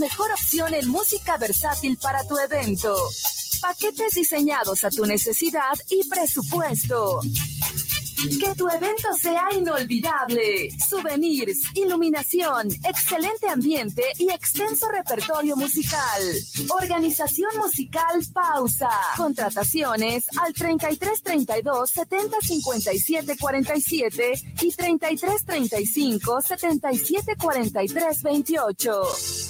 [0.00, 2.96] mejor opción en música versátil para tu evento.
[3.60, 7.20] Paquetes diseñados a tu necesidad y presupuesto.
[8.38, 10.70] Que tu evento sea inolvidable.
[10.88, 16.22] Souvenirs, iluminación, excelente ambiente y extenso repertorio musical.
[16.68, 18.90] Organización musical Pausa.
[19.16, 24.32] Contrataciones al 33 32 70 57 47
[24.62, 29.49] y 33 35 77 43 28.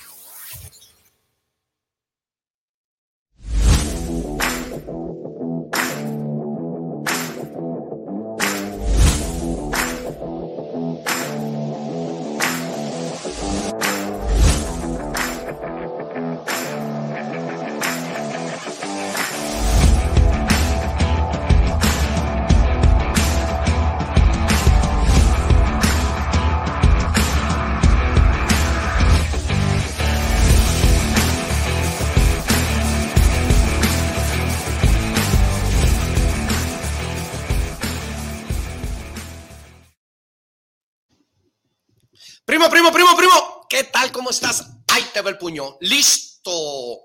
[42.71, 43.67] Primo, primo, primo.
[43.69, 44.13] ¿Qué tal?
[44.13, 44.65] ¿Cómo estás?
[44.87, 45.75] Ahí te va el puño.
[45.81, 47.01] Listo.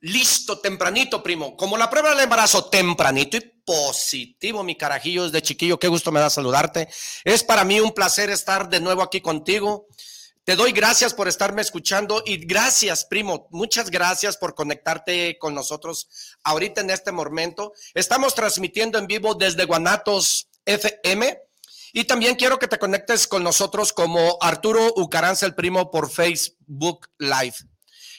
[0.00, 1.54] Listo, tempranito, primo.
[1.54, 5.78] Como la prueba del embarazo, tempranito y positivo, mi carajillo desde chiquillo.
[5.78, 6.88] Qué gusto me da saludarte.
[7.24, 9.86] Es para mí un placer estar de nuevo aquí contigo.
[10.44, 13.48] Te doy gracias por estarme escuchando y gracias, primo.
[13.50, 16.08] Muchas gracias por conectarte con nosotros
[16.42, 17.74] ahorita en este momento.
[17.92, 21.47] Estamos transmitiendo en vivo desde Guanatos FM
[21.92, 27.08] y también quiero que te conectes con nosotros como Arturo Ucaranza, el primo, por Facebook
[27.18, 27.54] Live.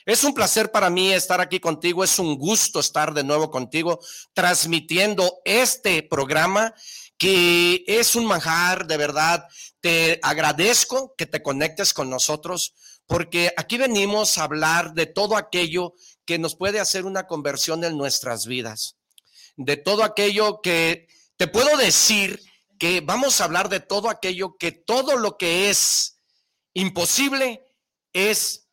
[0.06, 4.00] Es un placer para mí estar aquí contigo, es un gusto estar de nuevo contigo
[4.34, 6.73] transmitiendo este programa
[7.17, 9.46] que es un manjar, de verdad.
[9.81, 12.74] Te agradezco que te conectes con nosotros
[13.06, 15.94] porque aquí venimos a hablar de todo aquello
[16.25, 18.96] que nos puede hacer una conversión en nuestras vidas,
[19.57, 22.41] de todo aquello que te puedo decir
[22.79, 26.17] que vamos a hablar de todo aquello que todo lo que es
[26.73, 27.63] imposible
[28.13, 28.67] es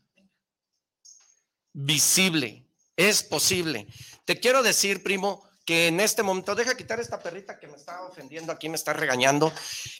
[1.73, 2.67] visible,
[2.97, 3.87] es posible.
[4.25, 8.03] Te quiero decir, primo, que en este momento, deja quitar esta perrita que me está
[8.03, 9.53] ofendiendo aquí, me está regañando.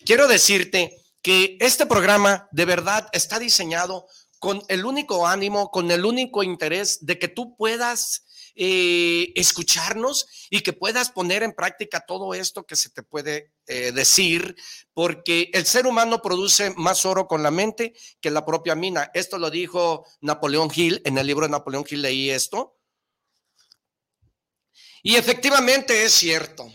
[0.05, 4.07] Quiero decirte que este programa de verdad está diseñado
[4.39, 8.26] con el único ánimo, con el único interés de que tú puedas
[8.59, 13.93] eh, escucharnos y que puedas poner en práctica todo esto que se te puede eh,
[13.93, 14.57] decir,
[14.95, 19.11] porque el ser humano produce más oro con la mente que la propia mina.
[19.13, 22.79] Esto lo dijo Napoleón Hill, en el libro de Napoleón Hill leí esto.
[25.03, 26.67] Y efectivamente es cierto.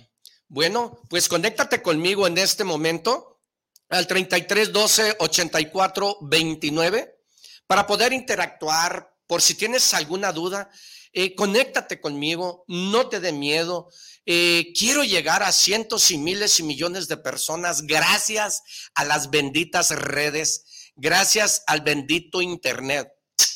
[0.47, 3.41] Bueno, pues conéctate conmigo en este momento
[3.89, 7.17] al 33 12 84 29
[7.65, 10.69] para poder interactuar por si tienes alguna duda.
[11.13, 13.89] Eh, conéctate conmigo, no te dé miedo.
[14.25, 18.63] Eh, quiero llegar a cientos y miles y millones de personas gracias
[18.95, 23.09] a las benditas redes, gracias al bendito Internet.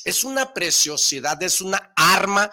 [0.03, 2.51] Es una preciosidad, es una arma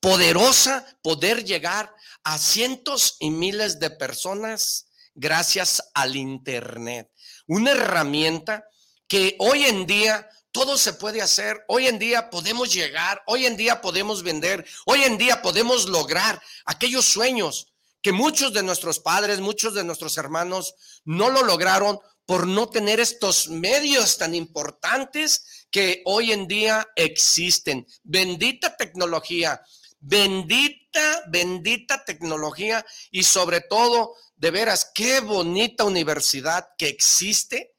[0.00, 1.94] poderosa poder llegar
[2.24, 7.10] a cientos y miles de personas gracias al Internet.
[7.46, 8.64] Una herramienta
[9.08, 11.64] que hoy en día todo se puede hacer.
[11.68, 16.40] Hoy en día podemos llegar, hoy en día podemos vender, hoy en día podemos lograr
[16.64, 17.72] aquellos sueños
[18.02, 20.74] que muchos de nuestros padres, muchos de nuestros hermanos
[21.04, 27.86] no lo lograron por no tener estos medios tan importantes que hoy en día existen.
[28.02, 29.60] Bendita tecnología,
[29.98, 37.74] bendita, bendita tecnología y sobre todo, de veras, qué bonita universidad que existe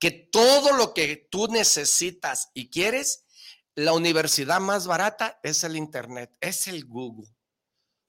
[0.00, 3.26] que todo lo que tú necesitas y quieres,
[3.74, 7.28] la universidad más barata es el Internet, es el Google.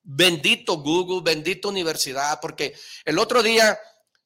[0.01, 2.73] Bendito Google, bendito universidad, porque
[3.05, 3.77] el otro día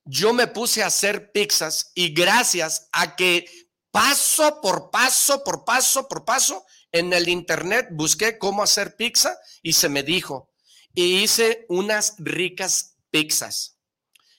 [0.06, 3.50] yo me puse a hacer pizzas y gracias a que
[3.92, 9.74] paso por paso, por paso, por paso, en el Internet busqué cómo hacer pizza y
[9.74, 10.54] se me dijo,
[10.94, 13.80] y hice unas ricas pizzas.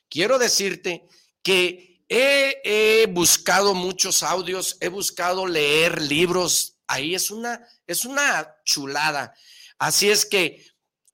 [0.08, 1.06] Quiero decirte
[1.42, 6.78] que He, buscado muchos audios, he buscado leer libros.
[6.86, 9.34] Ahí es una, es una chulada.
[9.78, 10.64] Así es que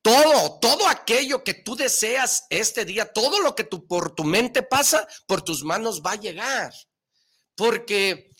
[0.02, 4.62] todo, todo aquello que tú deseas este día, todo lo que tú, por tu mente
[4.62, 6.72] pasa, por tus manos va a llegar.
[7.54, 8.30] Porque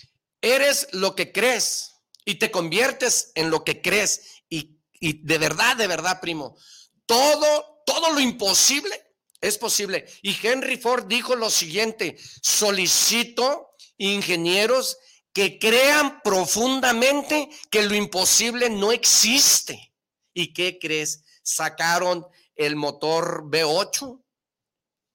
[0.40, 1.88] eres lo que crees.
[2.24, 6.56] y te conviertes en lo que crees y, y de verdad, de verdad, primo,
[7.04, 9.11] todo, todo lo imposible
[9.42, 10.06] es posible.
[10.22, 14.96] Y Henry Ford dijo lo siguiente, solicito ingenieros
[15.34, 19.92] que crean profundamente que lo imposible no existe.
[20.32, 21.24] ¿Y qué crees?
[21.42, 24.22] Sacaron el motor V8,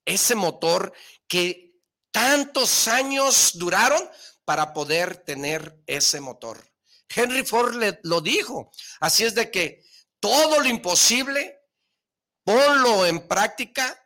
[0.06, 0.94] ese motor
[1.28, 1.74] que
[2.12, 4.10] tantos años duraron
[4.44, 6.70] para poder tener ese motor.
[7.10, 8.72] Henry Ford lo dijo.
[9.00, 9.86] Así es de que
[10.20, 11.62] todo lo imposible,
[12.44, 14.04] ponlo en práctica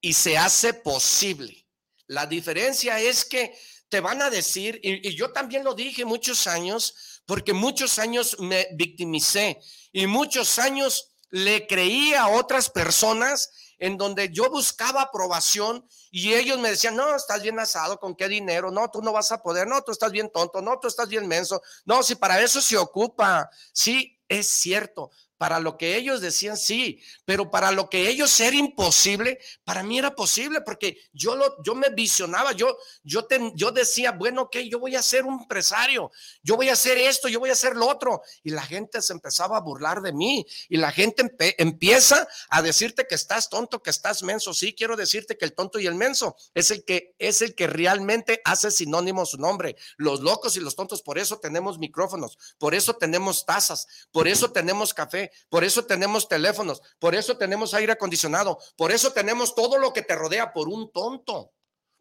[0.00, 1.66] y se hace posible.
[2.06, 3.54] La diferencia es que
[3.88, 8.68] te van a decir, y, yo también lo dije muchos años, porque muchos años me
[8.74, 9.60] victimicé
[9.92, 16.58] y muchos años le creía a otras personas en donde yo buscaba aprobación y ellos
[16.58, 18.70] me decían, no, estás bien asado, ¿con qué dinero?
[18.70, 21.28] No, tú no vas a poder, no, tú estás bien tonto, no, tú estás bien
[21.28, 26.56] menso, no, si para eso se ocupa, sí, es cierto, para lo que ellos decían
[26.56, 31.62] sí, pero para lo que ellos era imposible, para mí era posible porque yo lo
[31.62, 36.10] yo me visionaba, yo yo yo decía, bueno, ok, yo voy a ser un empresario,
[36.42, 39.12] yo voy a hacer esto, yo voy a hacer lo otro y la gente se
[39.12, 43.90] empezaba a burlar de mí y la gente empieza a decirte que estás tonto, que
[43.90, 44.52] estás menso.
[44.52, 47.66] Sí, quiero decirte que el tonto y el menso es el que es el que
[47.66, 49.76] realmente hace sinónimo su nombre.
[49.96, 54.50] Los locos y los tontos, por eso tenemos micrófonos, por eso tenemos tazas, por eso
[54.50, 59.78] tenemos café, por eso tenemos teléfonos, por eso tenemos aire acondicionado, por eso tenemos todo
[59.78, 61.52] lo que te rodea por un tonto.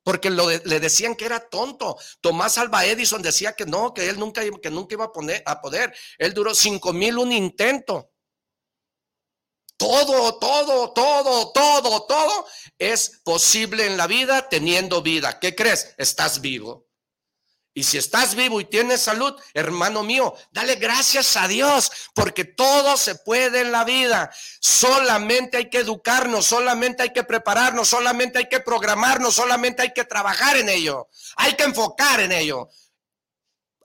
[0.04, 1.98] Porque le decían que era tonto.
[2.22, 5.60] Tomás Alba Edison decía que no, que él nunca, que nunca iba a, poner, a
[5.60, 5.94] poder.
[6.18, 8.10] Él duró cinco mil un intento.
[9.76, 12.48] Todo, todo, todo, todo, todo
[12.80, 15.40] es posible en la vida teniendo vida.
[15.40, 15.94] ¿Qué crees?
[15.98, 16.87] Estás vivo.
[17.78, 22.98] Y si estás vivo y tienes salud, hermano mío, dale gracias a Dios, porque todo
[22.98, 24.32] se puede en la vida.
[24.60, 30.06] Solamente hay que educarnos, solamente hay que prepararnos, solamente hay que programarnos, solamente hay que
[30.06, 31.08] trabajar en ello.
[31.36, 32.68] Hay que enfocar en ello.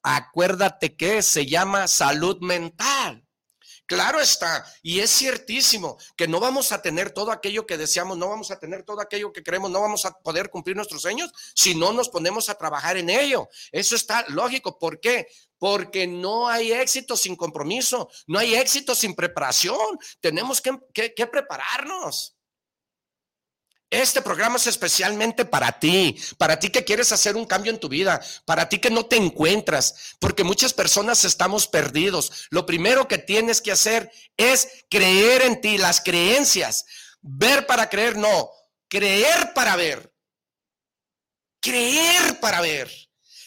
[0.02, 3.21] Acuérdate que se llama salud mental.
[3.86, 8.28] Claro está, y es ciertísimo que no vamos a tener todo aquello que deseamos, no
[8.28, 11.74] vamos a tener todo aquello que queremos, no vamos a poder cumplir nuestros sueños si
[11.74, 13.48] no nos ponemos a trabajar en ello.
[13.70, 14.78] Eso está lógico.
[14.78, 15.26] ¿Por qué?
[15.58, 19.98] Porque no hay éxito sin compromiso, no hay éxito sin preparación.
[20.20, 22.36] Tenemos que, que prepararnos.
[23.92, 27.90] Este programa es especialmente para ti, para ti que quieres hacer un cambio en tu
[27.90, 32.46] vida, para ti que no te encuentras, porque muchas personas estamos perdidos.
[32.48, 36.86] Lo primero que tienes que hacer es creer en ti, las creencias.
[37.20, 38.50] Ver para creer, no,
[38.88, 40.10] creer para ver.
[41.60, 42.90] Creer para ver.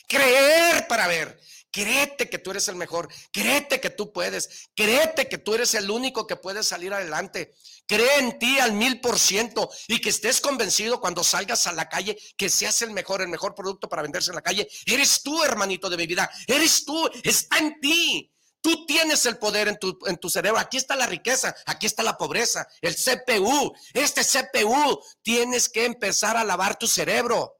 [0.07, 1.39] Creer para ver.
[1.75, 5.91] Créete que tú eres el mejor, créete que tú puedes, créete que tú eres el
[5.91, 7.53] único que puede salir adelante.
[7.87, 11.87] Cree en ti al mil por ciento y que estés convencido cuando salgas a la
[11.87, 14.67] calle que seas el mejor, el mejor producto para venderse en la calle.
[14.85, 18.31] Eres tú, hermanito de mi vida, eres tú, está en ti.
[18.61, 20.57] Tú tienes el poder en tu, en tu cerebro.
[20.59, 23.71] Aquí está la riqueza, aquí está la pobreza, el CPU.
[23.93, 27.54] Este CPU tienes que empezar a lavar tu cerebro.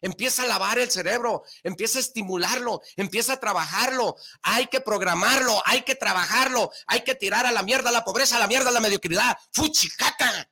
[0.00, 4.16] Empieza a lavar el cerebro, empieza a estimularlo, empieza a trabajarlo.
[4.42, 8.40] Hay que programarlo, hay que trabajarlo, hay que tirar a la mierda la pobreza, a
[8.40, 9.36] la mierda la mediocridad.
[9.52, 10.48] Fuchicaca.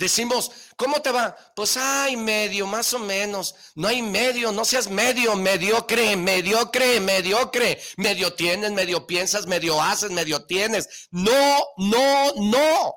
[0.00, 1.36] Decimos, ¿cómo te va?
[1.54, 3.54] Pues hay medio, más o menos.
[3.74, 7.78] No hay medio, no seas medio, mediocre, mediocre, mediocre.
[7.98, 11.08] Medio tienes, medio piensas, medio haces, medio tienes.
[11.10, 12.94] No, no, no.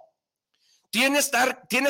[0.93, 1.31] Tienes,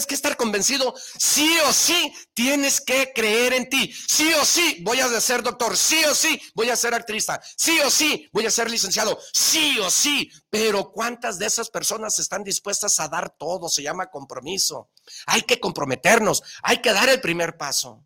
[0.08, 3.94] que estar convencido, sí o sí, tienes que creer en ti.
[4.08, 5.76] Sí o sí, voy a ser doctor.
[5.76, 7.28] Sí o sí, voy a ser actriz.
[7.58, 9.20] Sí o sí, voy a ser licenciado.
[9.34, 10.32] Sí o sí.
[10.50, 13.68] Pero ¿cuántas de esas personas están dispuestas a dar todo?
[13.68, 14.90] Se llama compromiso.
[15.26, 18.06] Hay que comprometernos, hay que dar el primer paso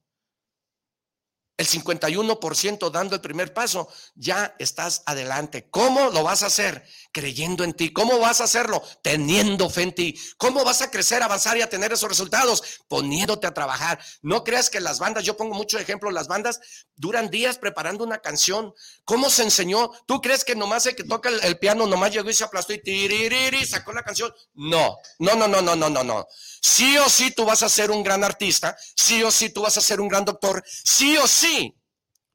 [1.58, 5.68] el 51% dando el primer paso, ya estás adelante.
[5.70, 6.88] ¿Cómo lo vas a hacer?
[7.18, 7.92] Creyendo en ti.
[7.92, 8.84] ¿Cómo vas a hacerlo?
[9.02, 10.20] Teniendo fe en ti.
[10.38, 12.62] ¿Cómo vas a crecer, avanzar y a tener esos resultados?
[12.88, 14.00] Poniéndote a trabajar.
[14.22, 16.60] No creas que las bandas, yo pongo mucho ejemplo, las bandas
[16.96, 18.72] duran días preparando una canción.
[19.04, 19.90] ¿Cómo se enseñó?
[20.06, 22.84] ¿Tú crees que nomás el que toca el, piano nomás llegó y se aplastó y
[22.84, 24.32] tiririri, sacó la canción?
[24.54, 26.28] No, no, no, no, no, no, no, no.
[26.62, 29.76] Sí o sí tú vas a ser un gran artista, sí o sí tú vas
[29.76, 31.76] a ser un gran doctor, sí o sí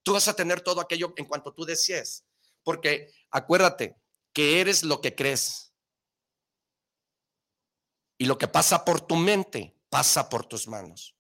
[0.02, 2.24] tú vas a tener todo aquello en cuanto tú desees.
[2.64, 4.01] Porque acuérdate
[4.32, 5.72] que eres lo que crees.
[8.18, 11.16] Y lo que pasa por tu mente pasa por tus manos.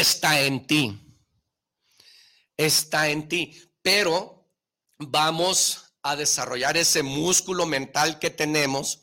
[0.00, 0.98] está en ti.
[2.56, 3.56] Está en ti.
[3.82, 4.50] Pero
[4.98, 9.02] vamos a desarrollar ese músculo mental que tenemos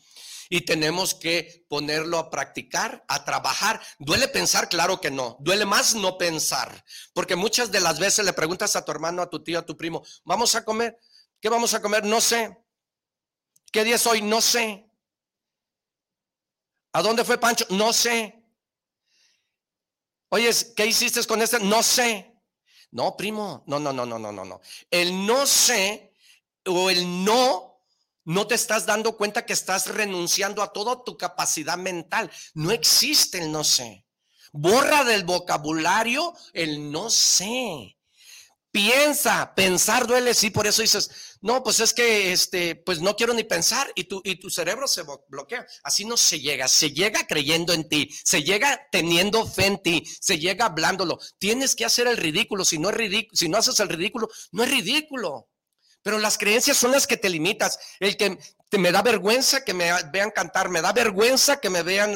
[0.54, 3.82] y tenemos que ponerlo a practicar, a trabajar.
[3.98, 4.70] ¿Duele pensar?
[4.70, 5.36] Claro que no.
[5.40, 6.86] Duele más no pensar.
[7.16, 9.76] Porque muchas de las veces le preguntas a tu hermano, a tu tío, a tu
[9.76, 10.96] primo, ¿vamos a comer?
[11.42, 12.06] ¿Qué vamos a comer?
[12.06, 12.56] No sé.
[13.72, 14.22] ¿Qué día es hoy?
[14.22, 14.88] No sé.
[16.92, 17.66] ¿A dónde fue Pancho?
[17.72, 18.40] No sé.
[20.30, 21.62] Oye, ¿qué hiciste con este?
[21.62, 22.32] No sé.
[22.92, 24.62] No, primo, no, no, no, no, no, no, no.
[24.92, 26.14] El no sé
[26.68, 27.73] o el no,
[28.26, 32.32] no te estás dando cuenta que estás renunciando a toda tu capacidad mental.
[32.54, 34.06] No existe el no sé.
[34.52, 37.98] Borra del vocabulario el no sé.
[38.72, 43.36] Piensa, pensar duele, sí, por eso dices, no, pues es que, este, pues no quiero
[43.36, 45.64] ni pensar y tu, y tu cerebro se bloquea.
[45.84, 50.04] Así no se llega, se llega creyendo en ti, se llega teniendo fe en ti,
[50.20, 51.20] se llega hablándolo.
[51.38, 54.64] Tienes que hacer el ridículo, si no es ridículo, si no haces el ridículo, no
[54.64, 55.50] es ridículo.
[56.04, 57.80] Pero las creencias son las que te limitas.
[58.00, 58.38] El que
[58.78, 62.16] me da vergüenza que me vean cantar, me da vergüenza que me vean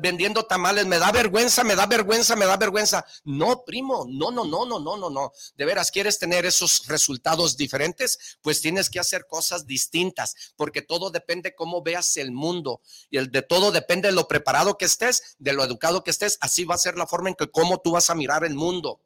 [0.00, 3.04] vendiendo tamales, me da vergüenza, me da vergüenza, me da vergüenza.
[3.24, 5.32] No, primo, no, no, no, no, no, no, no.
[5.56, 8.38] De veras, ¿quieres tener esos resultados diferentes?
[8.42, 12.80] Pues tienes que hacer cosas distintas, porque todo depende cómo veas el mundo.
[13.10, 16.38] Y el de todo depende de lo preparado que estés, de lo educado que estés.
[16.40, 19.00] Así va a ser la forma en que cómo tú vas a mirar el mundo.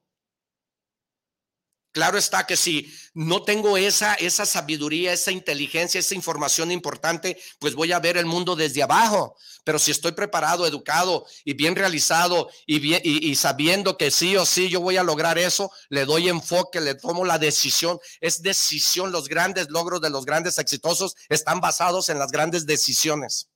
[1.95, 7.77] Claro está que si no tengo esa, esa sabiduría, esa inteligencia, esa información importante, pues
[7.77, 9.37] voy a ver el mundo desde abajo.
[9.63, 14.37] Pero si estoy preparado, educado y bien realizado y, bien, y, y sabiendo que sí
[14.37, 18.01] o sí yo voy a lograr eso, le doy enfoque, le tomo la decisión.
[18.21, 19.13] Es decisión.
[19.13, 23.51] Los grandes logros de los grandes exitosos están basados en las grandes decisiones.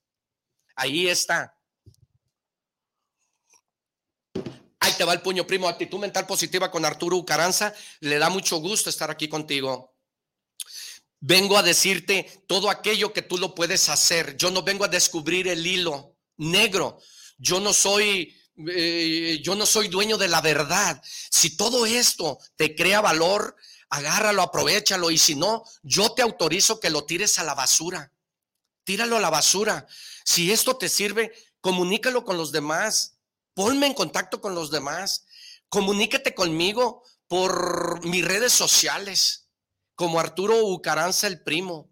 [0.76, 1.57] Ahí está.
[4.96, 5.68] Te va el puño, primo.
[5.68, 7.74] Actitud mental positiva con Arturo Ucaranza.
[8.00, 9.94] Le da mucho gusto estar aquí contigo.
[11.20, 14.36] Vengo a decirte todo aquello que tú lo puedes hacer.
[14.36, 17.00] Yo no vengo a descubrir el hilo negro.
[17.38, 18.34] Yo no soy
[18.66, 21.00] eh, yo no soy dueño de la verdad.
[21.04, 23.56] Si todo esto te crea valor,
[23.90, 25.10] agárralo, aprovechalo.
[25.10, 28.12] Y si no, yo te autorizo que lo tires a la basura.
[28.84, 29.86] Tíralo a la basura.
[30.24, 33.17] Si esto te sirve, comunícalo con los demás
[33.58, 35.26] ponme en contacto con los demás,
[35.68, 39.48] comuníquete conmigo por mis redes sociales,
[39.96, 41.90] como Arturo Ucaranza el primo.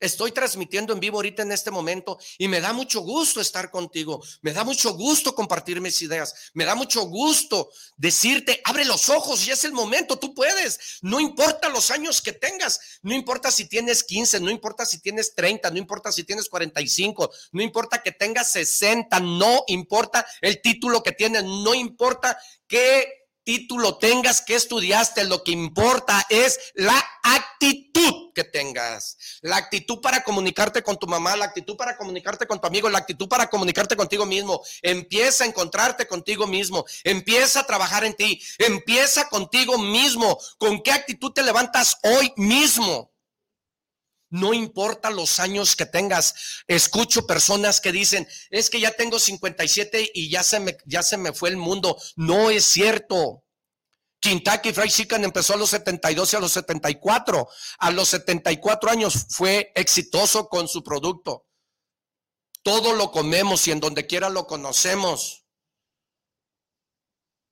[0.00, 4.22] Estoy transmitiendo en vivo ahorita en este momento y me da mucho gusto estar contigo.
[4.40, 6.34] Me da mucho gusto compartir mis ideas.
[6.54, 10.98] Me da mucho gusto decirte, abre los ojos y es el momento, tú puedes.
[11.02, 15.34] No importa los años que tengas, no importa si tienes 15, no importa si tienes
[15.34, 21.02] 30, no importa si tienes 45, no importa que tengas 60, no importa el título
[21.02, 28.32] que tienes, no importa qué título tengas, que estudiaste, lo que importa es la actitud
[28.34, 29.16] que tengas.
[29.42, 32.98] La actitud para comunicarte con tu mamá, la actitud para comunicarte con tu amigo, la
[32.98, 34.62] actitud para comunicarte contigo mismo.
[34.82, 40.38] Empieza a encontrarte contigo mismo, empieza a trabajar en ti, empieza contigo mismo.
[40.58, 43.09] ¿Con qué actitud te levantas hoy mismo?
[44.30, 46.62] No importa los años que tengas.
[46.68, 51.16] Escucho personas que dicen, es que ya tengo 57 y ya se me, ya se
[51.16, 51.96] me fue el mundo.
[52.16, 53.44] No es cierto.
[54.20, 57.48] Kentucky Fried Chicken empezó a los 72 y a los 74.
[57.78, 61.46] A los 74 años fue exitoso con su producto.
[62.62, 65.39] Todo lo comemos y en donde quiera lo conocemos.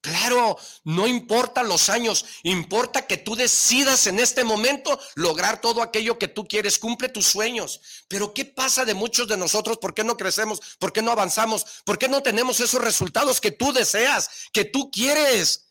[0.09, 6.19] Claro, no importa los años, importa que tú decidas en este momento lograr todo aquello
[6.19, 7.83] que tú quieres, cumple tus sueños.
[8.09, 9.77] Pero ¿qué pasa de muchos de nosotros?
[9.77, 10.61] ¿Por qué no crecemos?
[10.79, 11.67] ¿Por qué no avanzamos?
[11.85, 15.68] ¿Por qué no tenemos esos resultados que tú deseas, que tú quieres?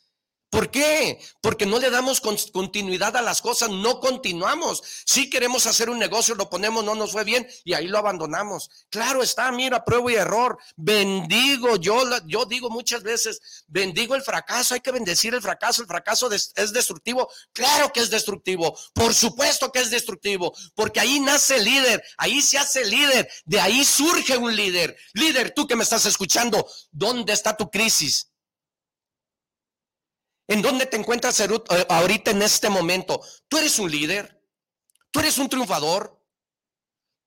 [0.49, 1.19] ¿Por qué?
[1.41, 4.81] Porque no le damos continuidad a las cosas, no continuamos.
[5.05, 8.69] Si queremos hacer un negocio, lo ponemos, no nos fue bien y ahí lo abandonamos.
[8.89, 10.57] Claro está, mira, prueba y error.
[10.77, 15.87] Bendigo, yo, yo digo muchas veces, bendigo el fracaso, hay que bendecir el fracaso, el
[15.87, 17.29] fracaso es destructivo.
[17.51, 22.41] Claro que es destructivo, por supuesto que es destructivo, porque ahí nace el líder, ahí
[22.41, 24.95] se hace líder, de ahí surge un líder.
[25.13, 28.31] Líder, tú que me estás escuchando, ¿dónde está tu crisis?
[30.47, 31.47] ¿En dónde te encuentras eh,
[31.89, 33.21] ahorita en este momento?
[33.47, 34.41] Tú eres un líder,
[35.11, 36.15] tú eres un triunfador.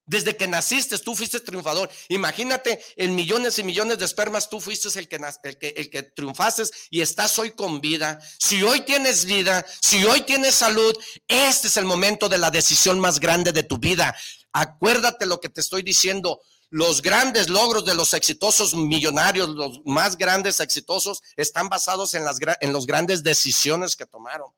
[0.06, 1.88] Desde que naciste, tú fuiste triunfador.
[2.08, 6.02] Imagínate, en millones y millones de espermas, tú fuiste el que, el que, el que
[6.02, 8.18] triunfaste y estás hoy con vida.
[8.40, 10.98] Si hoy tienes vida, si hoy tienes salud,
[11.28, 14.16] este es el momento de la decisión más grande de tu vida.
[14.52, 16.40] Acuérdate lo que te estoy diciendo.
[16.70, 22.38] Los grandes logros de los exitosos millonarios, los más grandes exitosos, están basados en las
[22.60, 24.52] en los grandes decisiones que tomaron.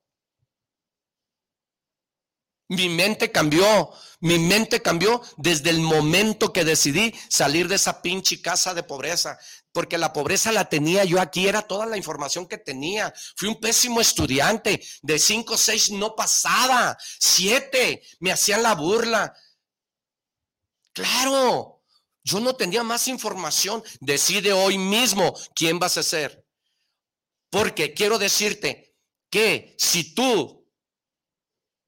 [2.68, 3.90] Mi mente cambió,
[4.20, 9.38] mi mente cambió desde el momento que decidí salir de esa pinche casa de pobreza,
[9.72, 13.12] porque la pobreza la tenía yo aquí, era toda la información que tenía.
[13.36, 19.34] Fui un pésimo estudiante, de cinco, seis no pasaba, siete, me hacían la burla.
[20.94, 21.81] Claro,
[22.24, 23.82] yo no tenía más información.
[24.00, 26.44] Decide hoy mismo quién vas a ser.
[27.50, 28.94] Porque quiero decirte
[29.30, 30.62] que si tú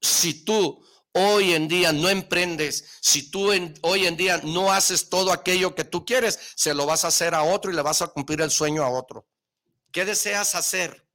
[0.05, 3.49] si tú hoy en día no emprendes, si tú
[3.81, 7.33] hoy en día no haces todo aquello que tú quieres, se lo vas a hacer
[7.33, 9.27] a otro y le vas a cumplir el sueño a otro.
[9.91, 11.07] ¿Qué deseas hacer?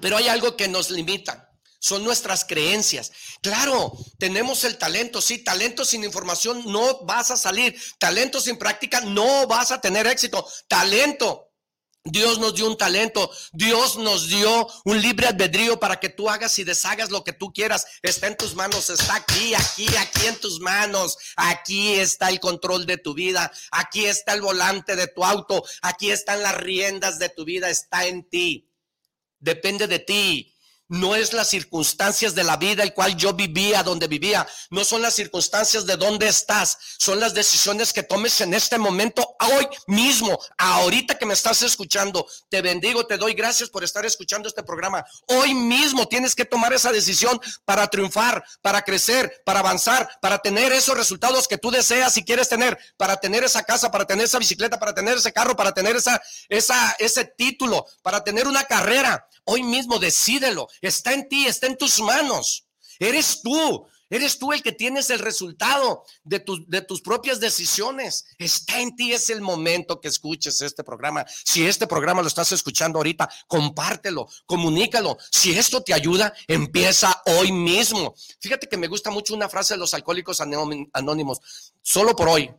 [0.00, 1.45] Pero hay algo que nos limita.
[1.86, 3.12] Son nuestras creencias.
[3.40, 7.80] Claro, tenemos el talento, sí, talento sin información no vas a salir.
[8.00, 10.44] Talento sin práctica no vas a tener éxito.
[10.66, 11.52] Talento
[12.02, 16.58] Dios nos dio un talento, Dios nos dio un libre albedrío para que tú hagas
[16.58, 17.86] y deshagas lo que tú quieras.
[18.02, 21.16] Está en tus manos, está aquí, aquí, aquí en tus manos.
[21.36, 26.10] Aquí está el control de tu vida, aquí está el volante de tu auto, aquí
[26.10, 28.72] están las riendas de tu vida, está en ti.
[29.38, 30.55] Depende de ti
[30.88, 35.02] no es las circunstancias de la vida el cual yo vivía, donde vivía, no son
[35.02, 40.38] las circunstancias de dónde estás, son las decisiones que tomes en este momento, hoy mismo,
[40.58, 42.26] ahorita que me estás escuchando.
[42.48, 45.04] Te bendigo, te doy gracias por estar escuchando este programa.
[45.26, 50.72] Hoy mismo tienes que tomar esa decisión para triunfar, para crecer, para avanzar, para tener
[50.72, 54.38] esos resultados que tú deseas y quieres tener, para tener esa casa, para tener esa
[54.38, 59.26] bicicleta, para tener ese carro, para tener esa, esa, ese título, para tener una carrera.
[59.44, 60.68] Hoy mismo decídelo.
[60.80, 62.66] Está en ti, está en tus manos.
[62.98, 63.86] Eres tú.
[64.08, 68.24] Eres tú el que tienes el resultado de, de, tus propias decisiones.
[68.38, 71.24] Está en ti, es el momento que escuches este programa.
[71.44, 75.18] Si este programa lo estás escuchando ahorita, compártelo, comunícalo.
[75.32, 78.14] Si esto te ayuda, empieza hoy mismo.
[78.40, 81.40] Fíjate que me gusta mucho una frase de los alcohólicos anónimos.
[81.82, 82.54] Solo por hoy.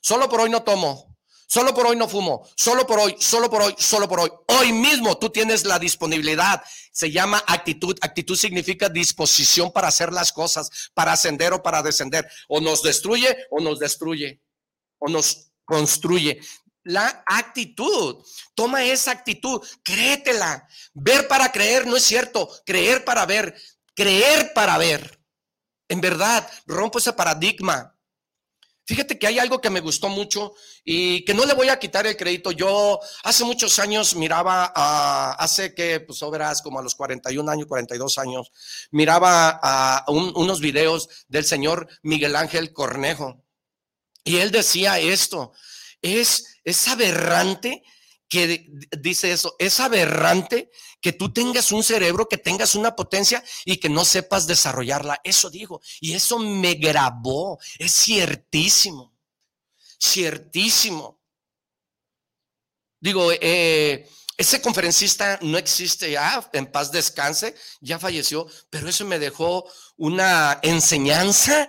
[0.00, 1.15] Solo por hoy no tomo.
[1.48, 4.30] Solo por hoy no fumo, solo por hoy, solo por hoy, solo por hoy.
[4.48, 6.62] Hoy mismo tú tienes la disponibilidad.
[6.90, 7.96] Se llama actitud.
[8.00, 12.28] Actitud significa disposición para hacer las cosas, para ascender o para descender.
[12.48, 14.42] O nos destruye o nos destruye.
[14.98, 16.40] O nos construye.
[16.82, 18.24] La actitud.
[18.56, 20.66] Toma esa actitud, créetela.
[20.94, 22.50] Ver para creer no es cierto.
[22.64, 23.54] Creer para ver.
[23.94, 25.20] Creer para ver.
[25.88, 27.95] En verdad, rompo ese paradigma.
[28.86, 32.06] Fíjate que hay algo que me gustó mucho y que no le voy a quitar
[32.06, 32.52] el crédito.
[32.52, 37.66] Yo hace muchos años miraba, a, hace que, pues, verás, como a los 41 años,
[37.66, 38.52] 42 años,
[38.92, 43.44] miraba a unos videos del señor Miguel Ángel Cornejo.
[44.22, 45.52] Y él decía esto,
[46.00, 47.82] es, es aberrante
[48.28, 48.68] que
[49.00, 50.70] dice eso, es aberrante
[51.06, 55.20] que tú tengas un cerebro, que tengas una potencia y que no sepas desarrollarla.
[55.22, 59.16] Eso digo, y eso me grabó, es ciertísimo,
[60.02, 61.20] ciertísimo.
[62.98, 69.20] Digo, eh, ese conferencista no existe ya, en paz descanse, ya falleció, pero eso me
[69.20, 69.64] dejó
[69.96, 71.68] una enseñanza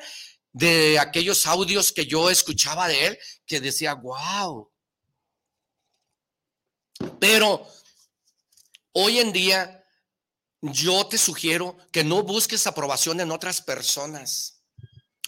[0.52, 4.72] de aquellos audios que yo escuchaba de él, que decía, wow,
[7.20, 7.68] pero
[8.94, 9.78] hoy en día
[10.62, 14.62] yo te sugiero que no busques aprobación en otras personas.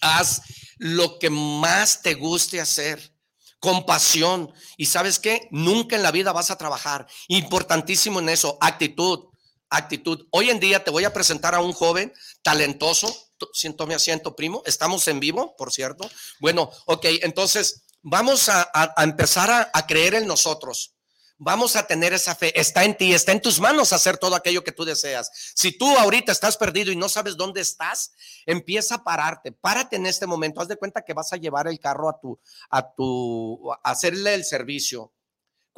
[0.02, 0.42] Haz
[0.78, 3.14] lo que más te guste hacer,
[3.60, 4.52] con pasión.
[4.78, 7.08] Y sabes qué, nunca en la vida vas a trabajar.
[7.28, 9.26] Importantísimo en eso, actitud,
[9.70, 10.28] actitud.
[10.32, 13.14] Hoy en día te voy a presentar a un joven talentoso.
[13.54, 14.64] Siento mi asiento, primo.
[14.66, 16.10] Estamos en vivo, por cierto.
[16.40, 20.96] Bueno, ok, entonces vamos a, empezar a creer en nosotros
[21.40, 22.58] vamos a tener esa fe.
[22.60, 25.32] Está en ti, está en tus manos hacer todo aquello que tú deseas.
[25.56, 28.14] Si tú ahorita estás perdido y no sabes dónde estás,
[28.46, 29.52] empieza a pararte.
[29.52, 30.62] Párate en este momento.
[30.62, 34.36] Haz de cuenta que vas a llevar el carro a tu, a tu, a hacerle
[34.36, 35.14] el servicio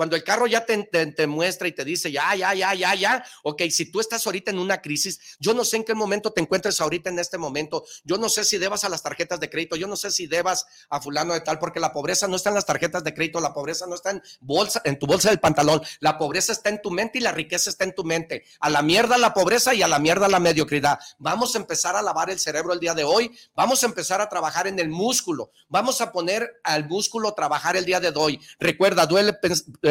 [0.02, 3.62] cuando el carro ya te, muestra y te dice, ya, ya, ya, ya, ya, ok,
[3.70, 6.82] si tú estás ahorita en una crisis, yo no sé en qué momento te encuentres
[6.82, 9.86] ahorita en este momento, yo no sé si debas a las tarjetas de crédito, yo
[9.86, 12.66] no sé si debas a fulano de tal, porque la pobreza no está en las
[12.66, 16.18] tarjetas de crédito, la pobreza no está en, bolsa, en tu bolsa del pantalón, la
[16.18, 18.44] pobreza está en tu mente y la riqueza está en tu mente.
[18.60, 20.98] A la mierda la pobreza y a la mierda la mediocridad.
[21.20, 24.30] Vamos a empezar a lavar el cerebro el día de hoy, vamos a empezar a
[24.30, 28.42] trabajar en el músculo, vamos a poner al músculo trabajar el día de hoy.
[28.60, 29.38] Recuerda, duele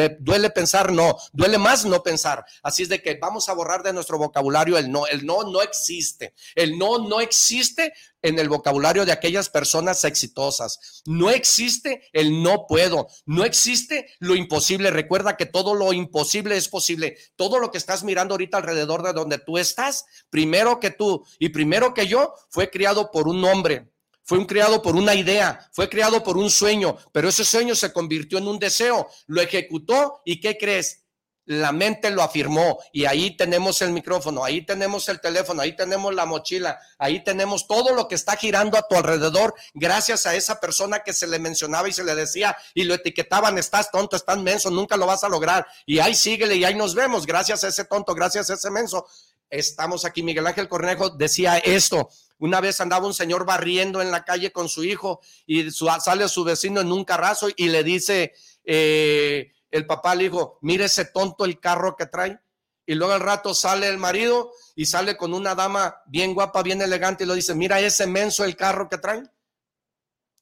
[0.19, 0.91] ¿Duele pensar?
[0.91, 1.17] No.
[1.33, 2.45] ¿Duele más no pensar?
[2.63, 5.07] Así es de que vamos a borrar de nuestro vocabulario el no.
[5.07, 6.33] El no no existe.
[6.55, 11.01] El no no existe en el vocabulario de aquellas personas exitosas.
[11.05, 13.07] No existe el no puedo.
[13.25, 14.91] No existe lo imposible.
[14.91, 17.17] Recuerda que todo lo imposible es posible.
[17.35, 21.49] Todo lo que estás mirando ahorita alrededor de donde tú estás, primero que tú y
[21.49, 23.90] primero que yo, fue criado por un hombre
[24.23, 27.91] fue un criado por una idea, fue criado por un sueño, pero ese sueño se
[27.91, 30.99] convirtió en un deseo, lo ejecutó y ¿qué crees?
[31.45, 36.13] La mente lo afirmó y ahí tenemos el micrófono, ahí tenemos el teléfono, ahí tenemos
[36.13, 40.59] la mochila, ahí tenemos todo lo que está girando a tu alrededor gracias a esa
[40.59, 44.37] persona que se le mencionaba y se le decía y lo etiquetaban, estás tonto, estás
[44.37, 45.65] menso, nunca lo vas a lograr.
[45.87, 49.07] Y ahí síguele y ahí nos vemos, gracias a ese tonto, gracias a ese menso.
[49.49, 52.09] Estamos aquí, Miguel Ángel Cornejo decía esto,
[52.41, 56.43] una vez andaba un señor barriendo en la calle con su hijo y sale su
[56.43, 58.33] vecino en un carrazo y le dice
[58.65, 62.39] eh, el papá al hijo, mire ese tonto el carro que trae.
[62.87, 66.81] Y luego al rato sale el marido y sale con una dama bien guapa, bien
[66.81, 69.21] elegante y le dice, mira ese menso el carro que trae.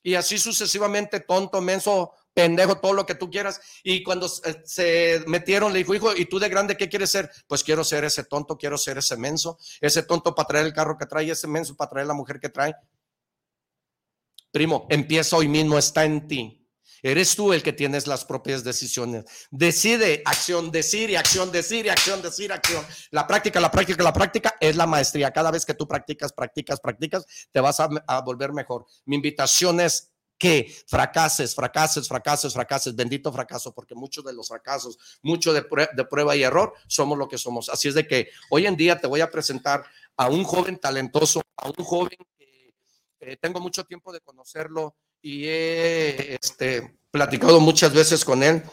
[0.02, 3.60] Y así sucesivamente, tonto, menso, pendejo, todo lo que tú quieras.
[3.84, 7.30] Y cuando eh, se metieron, le dijo, hijo, ¿y tú de grande qué quieres ser?
[7.48, 10.98] Pues quiero ser ese tonto, quiero ser ese menso, ese tonto para traer el carro
[10.98, 12.76] que trae, ese menso para traer la mujer que trae.
[14.52, 16.56] Primo, empieza hoy mismo, está en ti.
[17.02, 19.24] Eres tú el que tienes las propias decisiones.
[19.52, 22.86] Decide, acción, decir y acción, decir y acción, decir, acción.
[23.12, 25.32] La práctica, la práctica, la práctica es la maestría.
[25.32, 28.86] Cada vez que tú practicas, practicas, practicas, te vas a, a volver mejor.
[29.06, 34.98] Mi invitación es que fracases, fracases, fracases, fracases, bendito fracaso, porque muchos de los fracasos,
[35.22, 37.70] mucho de, prueba y error, somos lo que somos.
[37.70, 39.84] Así es de que hoy en día te voy a presentar
[40.16, 42.74] a un joven talentoso, a un joven que
[43.20, 48.64] eh, tengo mucho tiempo de conocerlo y he este, platicado muchas veces con él.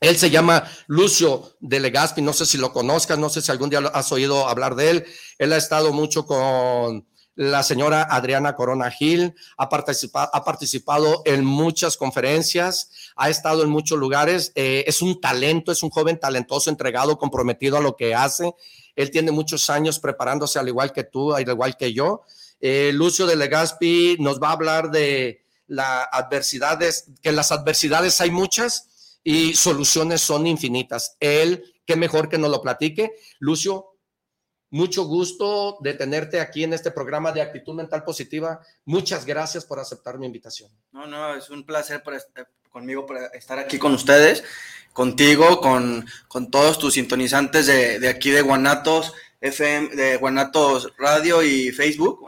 [0.00, 3.70] Él se llama Lucio de Legaspi, no sé si lo conozcas, no sé si algún
[3.70, 5.06] día has oído hablar de él.
[5.38, 7.08] Él ha estado mucho con
[7.38, 13.70] la señora Adriana Corona Gil ha participado, ha participado en muchas conferencias, ha estado en
[13.70, 18.12] muchos lugares, eh, es un talento, es un joven talentoso, entregado, comprometido a lo que
[18.12, 18.52] hace.
[18.96, 22.22] Él tiene muchos años preparándose al igual que tú, al igual que yo.
[22.60, 28.32] Eh, Lucio de Legaspi nos va a hablar de las adversidades, que las adversidades hay
[28.32, 28.88] muchas
[29.22, 31.16] y soluciones son infinitas.
[31.20, 33.12] Él, qué mejor que nos lo platique.
[33.38, 33.87] Lucio,
[34.70, 38.60] mucho gusto de tenerte aquí en este programa de actitud mental positiva.
[38.84, 40.70] Muchas gracias por aceptar mi invitación.
[40.92, 42.18] No, no, es un placer para
[42.70, 44.44] conmigo para estar aquí con ustedes,
[44.92, 51.42] contigo, con, con todos tus sintonizantes de, de, aquí de Guanatos FM, de Guanatos Radio
[51.42, 52.20] y Facebook.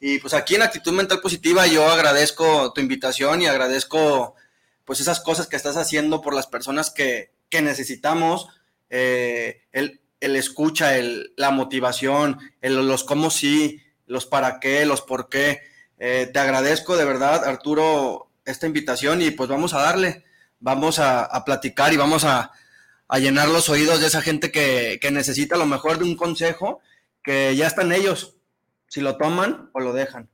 [0.00, 4.34] Y pues aquí en actitud mental positiva yo agradezco tu invitación y agradezco
[4.84, 8.48] pues esas cosas que estás haciendo por las personas que, que necesitamos.
[8.90, 15.02] Eh, el, el escucha, el, la motivación, el, los cómo sí, los para qué, los
[15.02, 15.60] por qué.
[15.98, 20.24] Eh, te agradezco de verdad, Arturo, esta invitación y pues vamos a darle,
[20.60, 22.50] vamos a, platicar y vamos a,
[23.18, 26.80] llenar los oídos de esa gente que, necesita lo mejor de un consejo,
[27.22, 28.36] que ya están ellos,
[28.88, 30.30] si lo toman o lo dejan.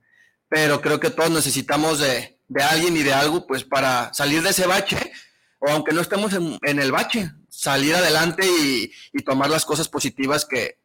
[0.48, 4.66] Pero creo que todos necesitamos de, alguien y de algo, pues para salir de ese
[4.66, 5.12] bache,
[5.58, 8.90] o aunque no estemos en el bache, salir adelante y,
[9.22, 10.78] tomar las cosas positivas que,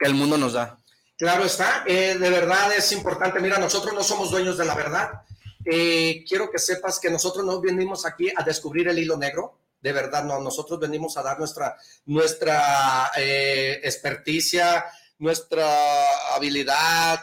[0.00, 0.78] el mundo nos da.
[1.16, 3.40] Claro está, eh, de verdad es importante.
[3.40, 5.22] Mira, nosotros no somos dueños de la verdad.
[5.64, 9.58] Eh, quiero que sepas que nosotros no venimos aquí a descubrir el hilo negro.
[9.80, 10.38] De verdad, no.
[10.40, 14.84] Nosotros venimos a dar nuestra, nuestra eh, experticia,
[15.18, 17.20] nuestra habilidad,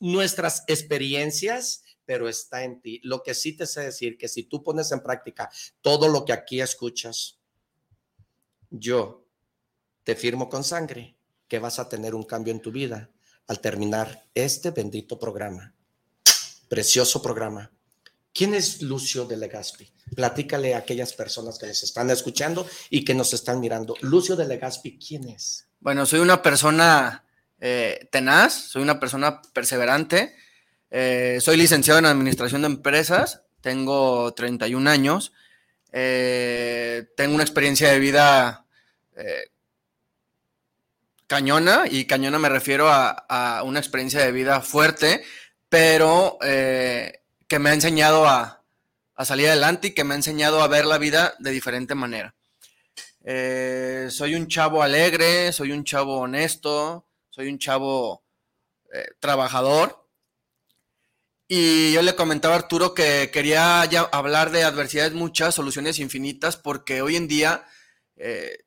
[0.00, 2.98] nuestras experiencias, pero está en ti.
[3.04, 5.50] Lo que sí te sé decir, que si tú pones en práctica
[5.82, 7.38] todo lo que aquí escuchas,
[8.72, 9.24] yo
[10.02, 11.14] te firmo con sangre
[11.46, 13.10] que vas a tener un cambio en tu vida
[13.46, 15.74] al terminar este bendito programa.
[16.68, 17.70] Precioso programa.
[18.32, 19.92] ¿Quién es Lucio de Legaspi?
[20.16, 23.94] Platícale a aquellas personas que nos están escuchando y que nos están mirando.
[24.00, 25.68] Lucio de Legaspi, ¿quién es?
[25.80, 27.24] Bueno, soy una persona
[27.60, 30.34] eh, tenaz, soy una persona perseverante,
[30.90, 35.32] eh, soy licenciado en Administración de Empresas, tengo 31 años,
[35.92, 38.64] eh, tengo una experiencia de vida
[39.14, 39.50] eh,
[41.26, 45.22] cañona, y cañona me refiero a, una experiencia de vida fuerte,
[45.68, 48.58] pero eh, que me ha enseñado a,
[49.24, 52.34] salir adelante y que me ha enseñado a ver la vida de diferente manera.
[54.10, 58.24] Soy un chavo alegre, soy un chavo honesto, soy un chavo
[59.20, 60.01] trabajador
[61.54, 66.56] Y yo le comentaba a Arturo que quería ya hablar de adversidades muchas, soluciones infinitas,
[66.56, 67.66] porque hoy en día
[68.16, 68.64] eh,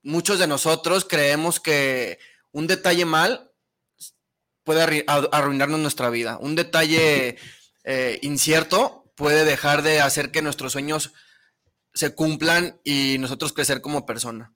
[0.00, 2.20] muchos de nosotros creemos que
[2.52, 3.50] un detalle mal
[4.62, 6.38] puede arruinarnos nuestra vida.
[6.38, 7.38] Un detalle
[7.82, 11.12] eh, incierto puede dejar de hacer que nuestros sueños
[11.92, 14.54] se cumplan y nosotros crecer como persona.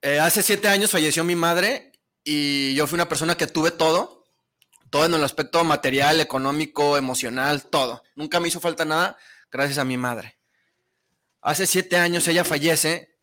[0.00, 1.92] Eh, hace siete años falleció mi madre
[2.24, 4.21] y yo fui una persona que tuve todo,
[4.92, 8.02] todo en el aspecto material, económico, emocional, todo.
[8.14, 9.16] Nunca me hizo falta nada
[9.50, 10.36] gracias a mi madre.
[11.40, 13.16] Hace siete años ella fallece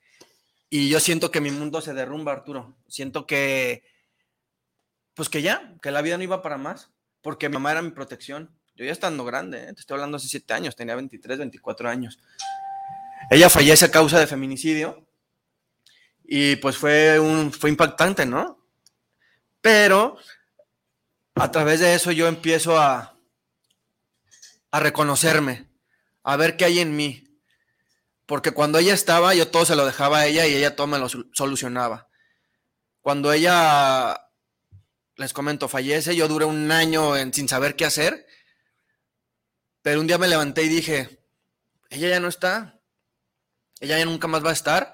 [0.71, 2.75] y yo siento que mi mundo se derrumba, Arturo.
[2.88, 3.84] Siento que,
[5.13, 6.89] pues que ya, que la vida no iba para más,
[7.21, 8.49] porque mi mamá era mi protección.
[8.73, 9.73] Yo ya estando grande, ¿eh?
[9.75, 12.17] te estoy hablando hace siete años, tenía 23, 24 años.
[13.29, 15.08] Ella fallece a causa de feminicidio
[16.23, 18.58] y pues fue, un, fue impactante, ¿no?
[19.62, 20.17] Pero
[21.35, 23.17] a través de eso yo empiezo a,
[24.71, 25.69] a reconocerme,
[26.23, 27.25] a ver qué hay en mí.
[28.25, 30.99] Porque cuando ella estaba, yo todo se lo dejaba a ella y ella todo me
[30.99, 32.09] lo solucionaba.
[33.01, 34.29] Cuando ella,
[35.15, 38.27] les comento, fallece, yo duré un año en, sin saber qué hacer.
[39.81, 41.23] Pero un día me levanté y dije,
[41.89, 42.79] ella ya no está.
[43.79, 44.93] Ella ya nunca más va a estar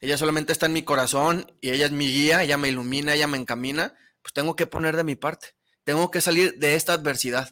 [0.00, 3.26] ella solamente está en mi corazón y ella es mi guía, ella me ilumina, ella
[3.26, 5.55] me encamina, pues tengo que poner de mi parte,
[5.86, 7.48] tengo que salir de esta adversidad,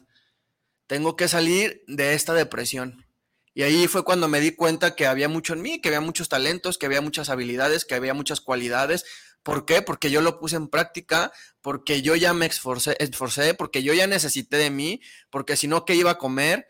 [0.87, 3.05] tengo que salir de esta depresión.
[3.53, 6.27] Y ahí fue cuando me di cuenta que había mucho en mí, que había muchos
[6.27, 9.05] talentos, que había muchas habilidades, que había muchas cualidades.
[9.41, 9.81] ¿Por qué?
[9.81, 14.05] Porque yo lo puse en práctica, porque yo ya me esforcé, esforcé porque yo ya
[14.05, 16.67] necesité de mí, porque si no, ¿qué iba a comer?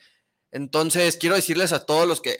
[0.51, 2.37] Entonces, quiero decirles a todos los que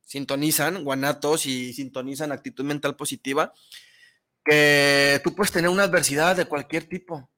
[0.00, 3.52] sintonizan guanatos y sintonizan actitud mental positiva,
[4.42, 7.28] que tú puedes tener una adversidad de cualquier tipo.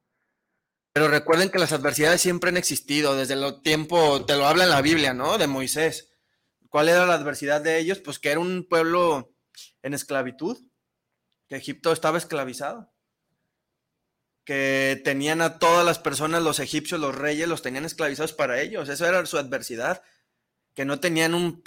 [0.94, 4.70] Pero recuerden que las adversidades siempre han existido, desde el tiempo, te lo habla en
[4.70, 5.38] la Biblia, ¿no?
[5.38, 6.12] De Moisés.
[6.68, 7.98] ¿Cuál era la adversidad de ellos?
[7.98, 9.34] Pues que era un pueblo
[9.82, 10.56] en esclavitud,
[11.48, 12.94] que Egipto estaba esclavizado,
[14.44, 18.88] que tenían a todas las personas, los egipcios, los reyes, los tenían esclavizados para ellos.
[18.88, 20.00] Eso era su adversidad
[20.74, 21.64] que no tenían un,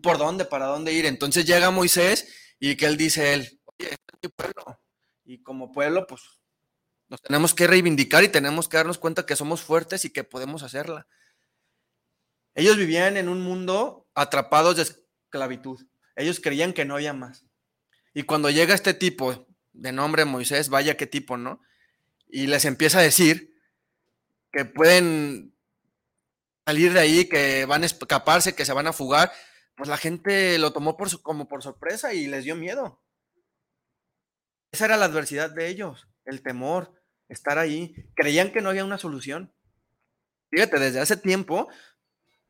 [0.00, 1.04] por dónde, para dónde ir.
[1.04, 4.80] Entonces llega Moisés y que él dice él, oye, este es mi pueblo.
[5.26, 6.39] Y como pueblo, pues
[7.10, 10.62] nos tenemos que reivindicar y tenemos que darnos cuenta que somos fuertes y que podemos
[10.62, 11.08] hacerla.
[12.54, 15.84] Ellos vivían en un mundo atrapados de esclavitud.
[16.14, 17.44] Ellos creían que no había más.
[18.14, 21.60] Y cuando llega este tipo de nombre Moisés, vaya qué tipo, ¿no?
[22.28, 23.60] Y les empieza a decir
[24.52, 25.52] que pueden
[26.64, 29.32] salir de ahí, que van a escaparse, que se van a fugar,
[29.76, 33.02] pues la gente lo tomó como por sorpresa y les dio miedo.
[34.70, 36.99] Esa era la adversidad de ellos, el temor,
[37.30, 37.94] estar ahí.
[38.14, 39.52] Creían que no había una solución.
[40.50, 41.68] Fíjate, desde hace tiempo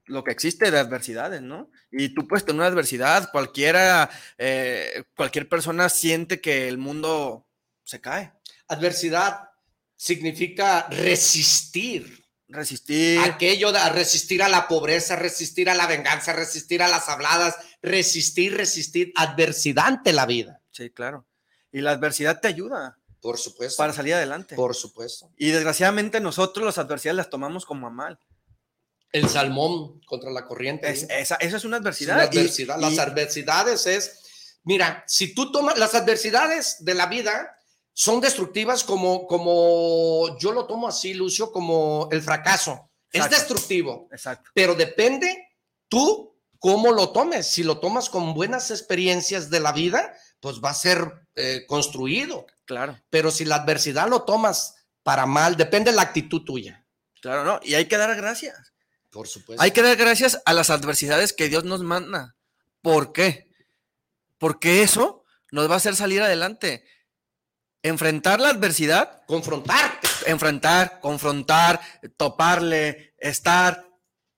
[0.06, 1.70] lo que existe de adversidades, ¿no?
[1.92, 7.46] Y tú puedes tener una adversidad, cualquiera, eh, cualquier persona siente que el mundo
[7.84, 8.32] se cae.
[8.66, 9.50] Adversidad
[9.96, 13.20] significa resistir resistir.
[13.20, 18.56] Aquello de resistir a la pobreza, resistir a la venganza, resistir a las habladas, resistir,
[18.56, 20.60] resistir adversidad ante la vida.
[20.70, 21.26] Sí, claro.
[21.72, 22.98] Y la adversidad te ayuda.
[23.20, 23.76] Por supuesto.
[23.76, 24.54] Para salir adelante.
[24.56, 25.30] Por supuesto.
[25.36, 28.18] Y desgraciadamente nosotros las adversidades las tomamos como a mal.
[29.12, 30.88] El salmón contra la corriente.
[30.88, 32.30] esa, es una adversidad.
[32.78, 37.56] las adversidades es, mira, si tú tomas las adversidades de la vida,
[37.92, 42.88] son destructivas como, como yo lo tomo así, Lucio, como el fracaso.
[43.12, 44.08] Es destructivo.
[44.12, 44.50] Exacto.
[44.54, 45.48] Pero depende
[45.88, 47.48] tú cómo lo tomes.
[47.48, 52.46] Si lo tomas con buenas experiencias de la vida, pues va a ser eh, construido.
[52.64, 52.98] Claro.
[53.10, 56.84] Pero si la adversidad lo tomas para mal, depende de la actitud tuya.
[57.20, 57.60] Claro, ¿no?
[57.62, 58.72] Y hay que dar gracias.
[59.10, 59.62] Por supuesto.
[59.62, 62.36] Hay que dar gracias a las adversidades que Dios nos manda.
[62.80, 63.52] ¿Por qué?
[64.38, 66.84] Porque eso nos va a hacer salir adelante
[67.82, 71.80] enfrentar la adversidad, confrontar, enfrentar, confrontar,
[72.16, 73.86] toparle, estar,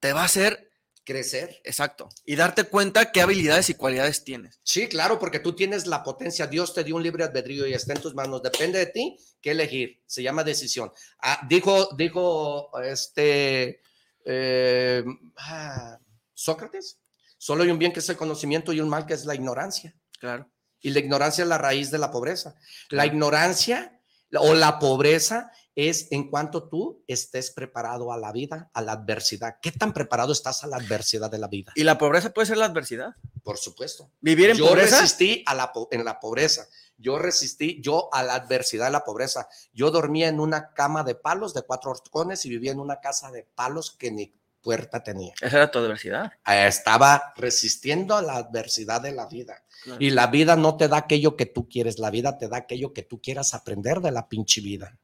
[0.01, 0.72] te va a hacer
[1.05, 1.61] crecer.
[1.65, 2.09] Exacto.
[2.25, 4.61] Y darte cuenta qué habilidades y cualidades tienes.
[4.63, 6.47] Sí, claro, porque tú tienes la potencia.
[6.47, 8.43] Dios te dio un libre albedrío y está en tus manos.
[8.43, 10.03] Depende de ti qué elegir.
[10.07, 10.93] Se llama decisión.
[11.19, 13.81] Ah, dijo, dijo este
[14.25, 15.05] eh,
[15.39, 15.99] ah,
[16.35, 16.99] Sócrates.
[17.39, 19.95] Solo hay un bien que es el conocimiento y un mal que es la ignorancia.
[20.21, 20.49] Claro.
[20.81, 22.57] Y la ignorancia es la raíz de la pobreza.
[22.91, 24.01] La ignorancia
[24.39, 29.57] o la pobreza es en cuanto tú estés preparado a la vida, a la adversidad.
[29.63, 31.73] ¿Qué tan preparado estás a la adversidad de la vida?
[31.75, 33.15] ¿Y la pobreza puede ser la adversidad?
[33.43, 34.11] Por supuesto.
[34.21, 35.01] ¿Vivir en yo pobreza?
[35.01, 36.67] resistí a la, en la pobreza.
[36.99, 39.49] Yo resistí yo a la adversidad de la pobreza.
[39.73, 43.31] Yo dormía en una cama de palos de cuatro horcones y vivía en una casa
[43.31, 45.35] de palos que ni puerta tenía.
[45.41, 46.33] Esa era tu adversidad.
[46.47, 49.65] Eh, estaba resistiendo a la adversidad de la vida.
[49.83, 49.99] Claro.
[50.01, 52.93] Y la vida no te da aquello que tú quieres, la vida te da aquello
[52.93, 54.97] que tú quieras aprender de la pinche vida.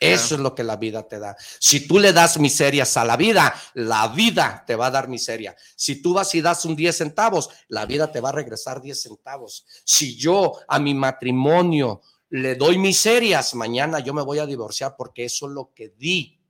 [0.00, 0.34] Eso claro.
[0.34, 1.36] es lo que la vida te da.
[1.58, 5.54] Si tú le das miserias a la vida, la vida te va a dar miseria.
[5.76, 9.00] Si tú vas y das un 10 centavos, la vida te va a regresar 10
[9.00, 9.66] centavos.
[9.84, 15.26] Si yo a mi matrimonio le doy miserias, mañana yo me voy a divorciar porque
[15.26, 16.40] eso es lo que di.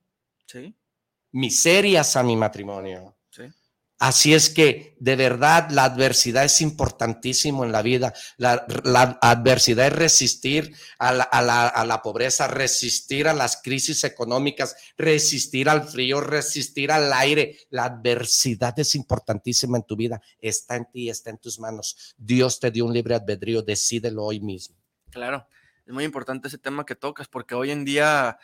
[0.47, 0.77] Sí.
[1.33, 3.17] Miserias a mi matrimonio.
[4.01, 4.07] Sí.
[4.07, 8.15] Así es que de verdad la adversidad es importantísimo en la vida.
[8.39, 13.61] La, la adversidad es resistir a la, a, la, a la, pobreza, resistir a las
[13.63, 17.59] crisis económicas, resistir al frío, resistir al aire.
[17.69, 20.23] La adversidad es importantísima en tu vida.
[20.41, 22.15] Está en ti, está en tus manos.
[22.17, 24.77] Dios te dio un libre albedrío, decídelo hoy mismo.
[25.11, 25.47] Claro,
[25.85, 28.39] es muy importante ese tema que tocas porque hoy en día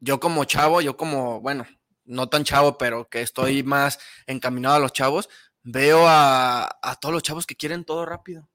[0.00, 1.66] yo como chavo, yo como, bueno,
[2.06, 5.28] no tan chavo, pero que estoy más encaminado a los chavos,
[5.62, 8.48] veo a, a, todos los chavos que quieren todo rápido.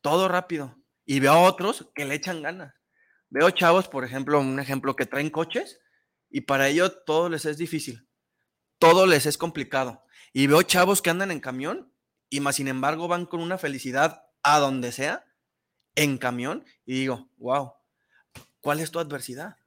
[0.00, 0.76] Todo rápido.
[1.04, 2.74] Y veo a otros que le echan ganas.
[3.28, 5.80] Veo chavos, por ejemplo, un ejemplo, que traen coches
[6.28, 8.08] y para ellos todo les es difícil.
[8.78, 10.04] Todo les es complicado.
[10.32, 11.92] Y veo chavos que andan en camión
[12.32, 15.26] y más sin embargo van con una felicidad a donde sea,
[15.94, 17.74] en camión, y digo, wow,
[18.62, 19.58] ¿cuál es tu adversidad?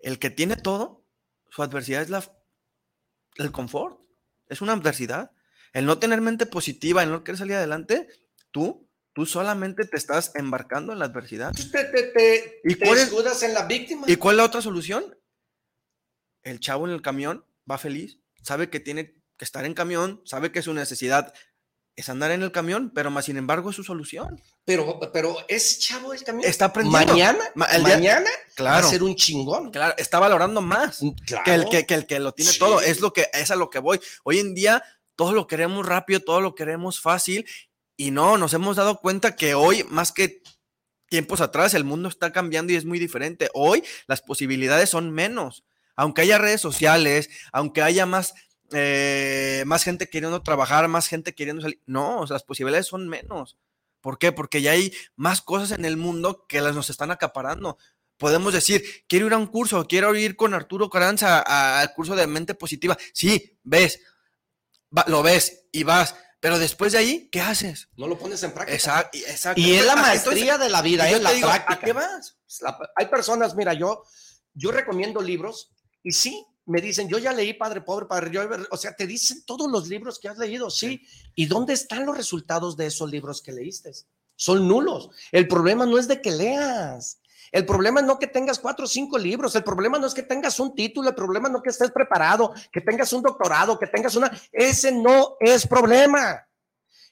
[0.00, 1.05] El que tiene todo,
[1.56, 2.22] su adversidad es la,
[3.36, 3.98] el confort,
[4.46, 5.30] es una adversidad.
[5.72, 8.08] El no tener mente positiva, el no querer salir adelante,
[8.50, 11.54] tú, tú solamente te estás embarcando en la adversidad.
[11.54, 14.04] Te, te, te, ¿Y te cuál es- en la víctima.
[14.06, 15.16] ¿Y cuál es la otra solución?
[16.42, 20.52] El chavo en el camión va feliz, sabe que tiene que estar en camión, sabe
[20.52, 21.32] que su necesidad
[21.96, 24.40] es andar en el camión, pero más sin embargo es su solución.
[24.64, 26.48] Pero, pero ese chavo del camión.
[26.48, 27.12] Está aprendiendo.
[27.14, 28.86] Mañana, Ma- el mañana va Claro.
[28.86, 29.70] a ser un chingón.
[29.70, 31.44] Claro, está valorando más Claro.
[31.44, 32.58] que, el, que, que el que lo tiene Sí.
[32.58, 32.80] todo.
[32.82, 33.98] Es lo que es a lo que voy.
[34.24, 34.82] Hoy en día
[35.16, 37.46] todo lo queremos rápido, todo lo queremos fácil
[37.96, 40.42] y no, nos hemos dado cuenta que hoy más que
[41.08, 43.48] tiempos atrás el mundo está cambiando y es muy diferente.
[43.54, 45.64] Hoy las posibilidades son menos.
[45.94, 48.34] Aunque haya redes sociales, aunque haya más
[48.72, 51.80] eh, más gente queriendo trabajar, más gente queriendo salir.
[51.86, 53.56] No, o sea, las posibilidades son menos.
[54.00, 54.32] ¿Por qué?
[54.32, 57.78] Porque ya hay más cosas en el mundo que las nos están acaparando.
[58.18, 61.40] Podemos decir, quiero ir a un curso, quiero ir con Arturo Caranza
[61.80, 62.96] al curso de mente positiva.
[63.12, 64.00] Sí, ves,
[64.96, 67.88] va- lo ves y vas, pero después de ahí, ¿qué haces?
[67.96, 68.74] No lo pones en práctica.
[68.76, 69.18] Exacto.
[69.18, 69.60] exacto.
[69.60, 71.74] Y es la Entonces, maestría de la vida, es te la digo, práctica.
[71.74, 72.36] ¿A qué vas?
[72.60, 74.02] La- hay personas, mira, yo,
[74.54, 78.76] yo recomiendo libros y sí, me dicen, yo ya leí Padre Pobre, Padre yo, o
[78.76, 81.00] sea, te dicen todos los libros que has leído, sí.
[81.34, 83.92] ¿Y dónde están los resultados de esos libros que leíste?
[84.34, 85.10] Son nulos.
[85.32, 87.20] El problema no es de que leas.
[87.52, 90.58] El problema no que tengas cuatro o cinco libros, el problema no es que tengas
[90.58, 94.30] un título, el problema no que estés preparado, que tengas un doctorado, que tengas una...
[94.50, 96.46] Ese no es problema.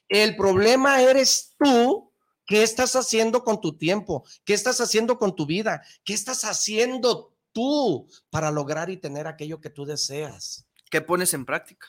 [0.09, 2.11] El problema eres tú.
[2.47, 4.23] ¿Qué estás haciendo con tu tiempo?
[4.43, 5.81] ¿Qué estás haciendo con tu vida?
[6.03, 10.67] ¿Qué estás haciendo tú para lograr y tener aquello que tú deseas?
[10.91, 11.87] ¿Qué pones en práctica?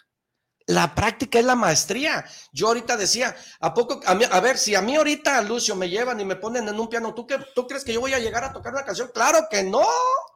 [0.68, 2.24] La práctica es la maestría.
[2.52, 4.00] Yo ahorita decía, ¿a poco?
[4.04, 6.78] A, mí- a ver, si a mí ahorita, Lucio, me llevan y me ponen en
[6.80, 9.10] un piano, ¿tú, qué, ¿tú crees que yo voy a llegar a tocar una canción?
[9.14, 9.86] Claro que no.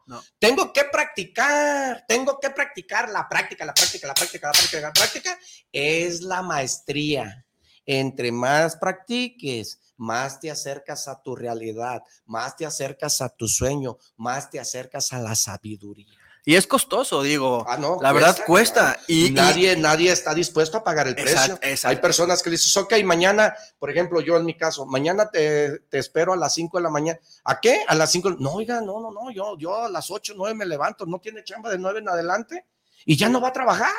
[0.06, 0.22] No.
[0.38, 4.92] Tengo que practicar, tengo que practicar la práctica, la práctica, la práctica, la práctica, la
[4.92, 5.38] práctica
[5.72, 7.44] es la maestría.
[7.86, 13.98] Entre más practiques, más te acercas a tu realidad, más te acercas a tu sueño,
[14.16, 16.18] más te acercas a la sabiduría.
[16.42, 17.66] Y es costoso, digo.
[17.68, 18.98] Ah, no, la verdad cuesta.
[19.06, 21.58] Y, y- nadie, nadie está dispuesto a pagar el precio.
[21.84, 25.98] Hay personas que dices, ok, mañana, por ejemplo, yo en mi caso, mañana te, te
[25.98, 27.18] espero a las 5 de la mañana.
[27.44, 27.82] ¿A qué?
[27.86, 28.36] A las 5.
[28.38, 31.44] No, oiga, no, no, no, yo, yo a las 8, 9 me levanto, no tiene
[31.44, 32.64] chamba de 9 en adelante
[33.04, 33.92] y ya no va a trabajar.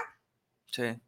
[0.66, 1.00] Sí.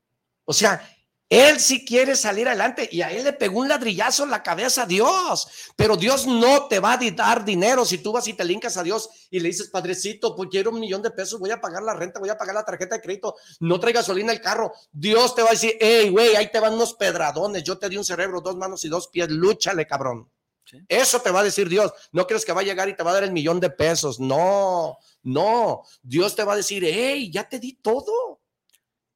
[0.45, 0.87] O sea,
[1.33, 4.83] él sí quiere salir adelante y a él le pegó un ladrillazo en la cabeza
[4.83, 8.43] a Dios, pero Dios no te va a dar dinero si tú vas y te
[8.43, 11.59] lincas a Dios y le dices, padrecito, pues quiero un millón de pesos, voy a
[11.59, 14.73] pagar la renta, voy a pagar la tarjeta de crédito, no trae gasolina el carro.
[14.91, 17.97] Dios te va a decir, hey, güey, ahí te van unos pedradones, yo te di
[17.97, 20.29] un cerebro, dos manos y dos pies, lúchale, cabrón.
[20.65, 20.77] Sí.
[20.87, 21.91] Eso te va a decir Dios.
[22.11, 24.19] No crees que va a llegar y te va a dar el millón de pesos.
[24.19, 25.83] No, no.
[26.01, 28.32] Dios te va a decir, hey, ya te di todo.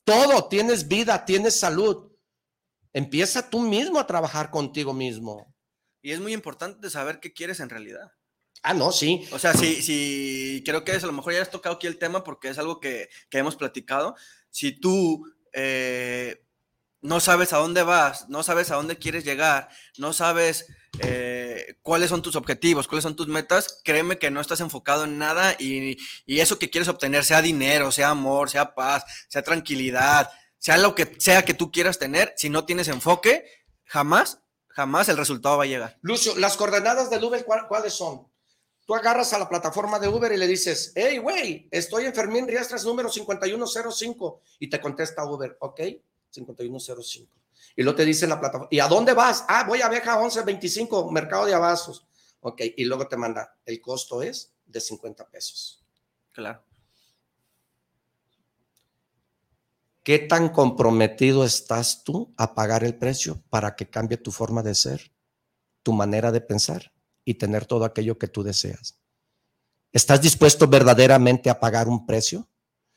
[0.08, 2.10] Todo, tienes vida, tienes salud.
[2.94, 5.54] Empieza tú mismo a trabajar contigo mismo.
[6.02, 8.14] Y es muy importante saber qué quieres en realidad.
[8.64, 9.28] Ah, no, sí.
[9.34, 11.98] O sea, sí, sí, creo que es, a lo mejor ya has tocado aquí el
[11.98, 14.16] tema porque es algo que, que hemos platicado.
[14.50, 16.47] Si tú eh,
[17.02, 20.68] no sabes a dónde vas, no sabes a dónde quieres llegar, no sabes
[21.00, 25.18] eh, cuáles son tus objetivos, cuáles son tus metas, créeme que no estás enfocado en
[25.18, 30.32] nada y, y, eso que quieres obtener, sea dinero, sea amor, sea paz, sea tranquilidad,
[30.58, 33.46] sea lo que sea que tú quieras tener, si no tienes enfoque,
[33.86, 34.40] jamás,
[34.70, 35.98] jamás el resultado va a llegar.
[36.02, 38.28] Lucio, las coordenadas del Uber, ¿cuáles son?
[38.86, 42.48] Tú agarras a la plataforma de Uber y le dices, hey, güey, estoy en Fermín
[42.48, 45.82] Riastras número 5105 y te contesta Uber, ok,
[46.38, 47.32] 5105.
[47.76, 49.46] Y luego te dice la plataforma, ¿y a dónde vas?
[49.48, 52.08] Ah, voy a Vieja 1125, Mercado de Abastos.
[52.42, 55.84] Ok, y luego te manda, el costo es de 50 pesos.
[56.32, 56.64] Claro.
[60.04, 64.74] ¿Qué tan comprometido estás tú a pagar el precio para que cambie tu forma de
[64.74, 65.12] ser,
[65.84, 66.92] tu manera de pensar?
[67.28, 68.98] y tener todo aquello que tú deseas.
[69.92, 72.48] ¿Estás dispuesto verdaderamente a pagar un precio?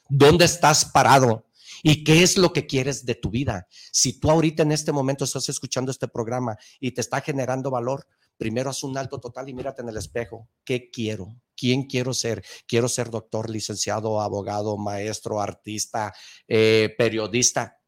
[0.08, 1.44] ¿Dónde estás parado?
[1.82, 3.66] ¿Y qué es lo que quieres de tu vida?
[3.90, 8.06] Si tú ahorita en este momento estás escuchando este programa y te está generando valor,
[8.36, 10.48] primero haz un alto total y mírate en el espejo.
[10.64, 11.36] ¿Qué quiero?
[11.56, 12.44] ¿Quién quiero ser?
[12.66, 16.14] Quiero ser doctor, licenciado, abogado, maestro, artista,
[16.48, 17.78] eh, periodista.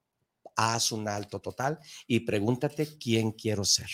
[0.56, 3.88] Haz un alto total y pregúntate quién quiero ser.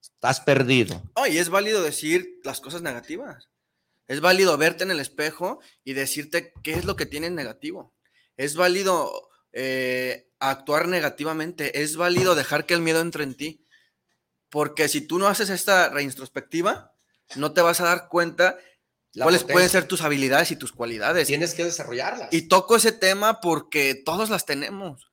[0.00, 1.02] Estás perdido.
[1.14, 3.50] Oh, y es válido decir las cosas negativas.
[4.08, 7.95] Es válido verte en el espejo y decirte qué es lo que tienes negativo.
[8.36, 11.82] Es válido eh, actuar negativamente.
[11.82, 13.66] Es válido dejar que el miedo entre en ti.
[14.50, 16.94] Porque si tú no haces esta reintrospectiva,
[17.34, 18.58] no te vas a dar cuenta
[19.14, 21.26] cuáles pueden ser tus habilidades y tus cualidades.
[21.26, 22.32] Tienes que desarrollarlas.
[22.32, 25.10] Y toco ese tema porque todos las tenemos.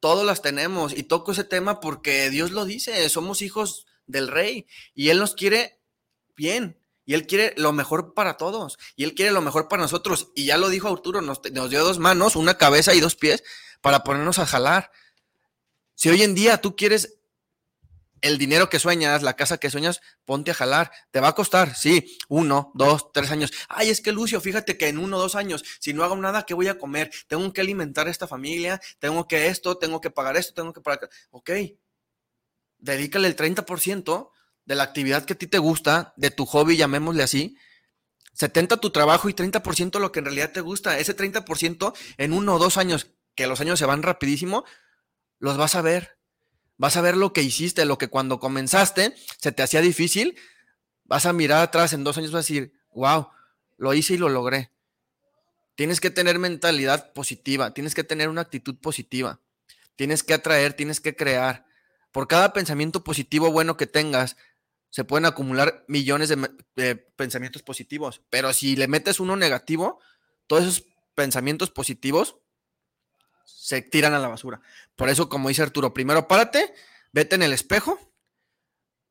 [0.00, 0.96] Todos las tenemos.
[0.96, 3.08] Y toco ese tema porque Dios lo dice.
[3.08, 5.80] Somos hijos del rey y él nos quiere
[6.36, 6.78] bien.
[7.06, 8.78] Y Él quiere lo mejor para todos.
[8.96, 10.32] Y Él quiere lo mejor para nosotros.
[10.34, 13.44] Y ya lo dijo Arturo, nos, nos, dio dos manos, una cabeza y dos pies
[13.80, 14.90] para ponernos a jalar.
[15.94, 17.16] Si hoy en día tú quieres
[18.22, 20.90] el dinero que sueñas, la casa que sueñas, ponte a jalar.
[21.10, 23.52] Te va a costar, sí, uno, dos, tres años.
[23.68, 26.44] Ay, es que Lucio, fíjate que en uno o dos años, si no hago nada,
[26.44, 27.10] ¿qué voy a comer?
[27.28, 30.80] Tengo que alimentar a esta familia, tengo que esto, tengo que pagar esto, tengo que
[30.80, 31.08] pagar.
[31.30, 31.50] Ok,
[32.78, 34.30] dedícale el 30%
[34.66, 37.56] de la actividad que a ti te gusta, de tu hobby, llamémosle así.
[38.34, 40.98] 70 tu trabajo y 30% lo que en realidad te gusta.
[40.98, 44.64] Ese 30% en uno o dos años, que los años se van rapidísimo,
[45.38, 46.18] los vas a ver.
[46.76, 50.38] Vas a ver lo que hiciste, lo que cuando comenzaste se te hacía difícil.
[51.04, 53.28] Vas a mirar atrás en dos años, vas a decir, wow,
[53.78, 54.72] lo hice y lo logré.
[55.76, 59.40] Tienes que tener mentalidad positiva, tienes que tener una actitud positiva,
[59.94, 61.66] tienes que atraer, tienes que crear.
[62.12, 64.36] Por cada pensamiento positivo bueno que tengas,
[64.96, 66.30] se pueden acumular millones
[66.74, 68.22] de, pensamientos positivos.
[68.30, 70.00] Pero si le metes uno negativo,
[70.46, 70.84] todos esos
[71.14, 72.38] pensamientos positivos
[73.44, 74.62] se tiran a la basura.
[74.94, 76.72] Por eso, como dice Arturo, primero párate,
[77.12, 78.00] vete en el espejo,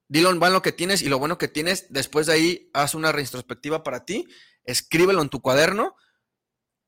[0.07, 1.85] dilo en lo que tienes y lo bueno que tienes.
[1.93, 4.27] Después de ahí, haz una retrospectiva para ti,
[4.63, 5.95] escríbelo en tu cuaderno,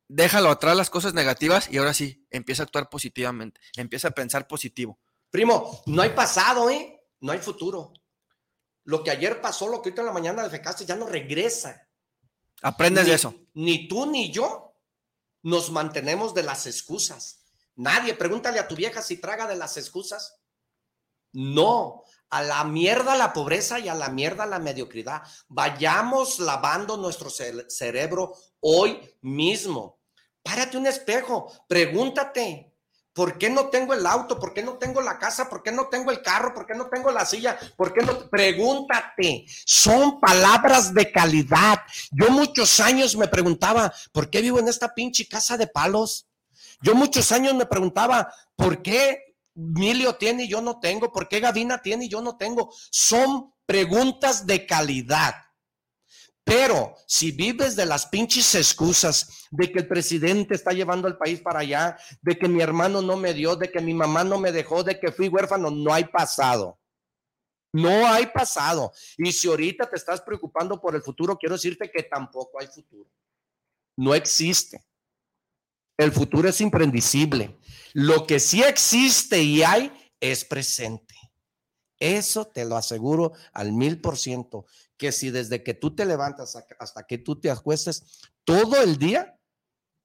[0.08, 4.48] déjalo atrás las cosas negativas y ahora sí, empieza a actuar positivamente, empieza a pensar
[4.48, 5.00] positivo.
[5.30, 7.00] Primo, no hay pasado, ¿eh?
[7.20, 7.94] No hay futuro.
[8.88, 11.90] Lo que ayer pasó, lo que ahorita en la mañana defecaste, ya no regresa.
[12.62, 13.36] Aprendes de eso.
[13.54, 14.76] Ni tú ni yo
[15.44, 17.44] nos mantenemos de las excusas.
[17.76, 20.40] Nadie, pregúntale a tu vieja si traga de las excusas.
[21.34, 25.22] No, a la mierda la pobreza y a la mierda la mediocridad.
[25.50, 30.00] Vayamos lavando nuestro cerebro hoy mismo.
[30.42, 32.74] Párate un espejo, pregúntate,
[33.18, 34.40] ¿Por qué no tengo el auto?
[34.40, 35.50] ¿Por qué no tengo la casa?
[35.50, 36.54] ¿Por qué no tengo el carro?
[36.54, 37.58] ¿Por qué no tengo la silla?
[37.76, 38.30] ¿Por qué no?
[38.30, 39.44] Pregúntate.
[39.66, 41.80] Son palabras de calidad.
[42.12, 46.28] Yo muchos años me preguntaba, ¿por qué vivo en esta pinche casa de palos?
[46.84, 51.12] Yo muchos años me preguntaba, ¿por qué Milio tiene y yo no tengo?
[51.12, 52.72] ¿Por qué Gavina tiene y yo no tengo?
[52.92, 55.34] Son preguntas de calidad.
[56.48, 61.42] Pero si vives de las pinches excusas de que el presidente está llevando el país
[61.42, 64.54] para allá, de que mi hermano no me dio, de que mi mamá no me
[64.54, 66.80] dejó, de que fui huérfano, no hay pasado.
[67.74, 68.94] No hay pasado.
[69.18, 73.12] Y si ahorita te estás preocupando por el futuro, quiero decirte que tampoco hay futuro.
[73.98, 74.86] No existe.
[75.98, 77.60] El futuro es imprendicible.
[77.92, 79.92] Lo que sí existe y hay
[80.22, 81.14] es presente.
[82.00, 84.66] Eso te lo aseguro al mil por ciento
[84.98, 88.04] que si desde que tú te levantas hasta que tú te acuestes,
[88.44, 89.38] todo el día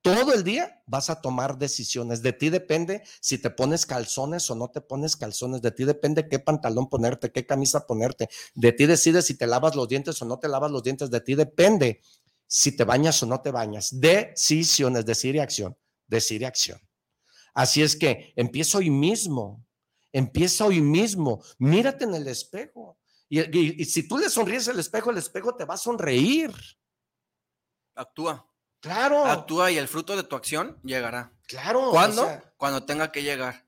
[0.03, 2.23] todo el día vas a tomar decisiones.
[2.23, 5.63] De ti depende si te pones calzones o no te pones calzones.
[5.63, 8.29] De ti depende qué pantalón ponerte, qué camisa ponerte.
[8.55, 11.09] De ti decides si te lavas los dientes o no te lavas los dientes.
[11.09, 12.01] De ti depende
[12.49, 14.01] si te bañas o no te bañas.
[14.01, 15.79] Decisiones, decir y acción,
[16.09, 16.81] decir y acción.
[17.55, 19.65] Así es que empieza hoy mismo,
[20.11, 21.45] empieza hoy mismo.
[21.59, 22.99] Mírate en el espejo.
[23.35, 26.53] Y, y si tú le sonríes al espejo, el espejo te va a sonreír.
[27.95, 28.47] Actúa.
[28.79, 29.25] Claro.
[29.25, 31.33] Actúa y el fruto de tu acción llegará.
[31.47, 31.89] Claro.
[31.91, 32.29] ¿Cuándo?
[32.59, 33.67] Cuando tenga que llegar.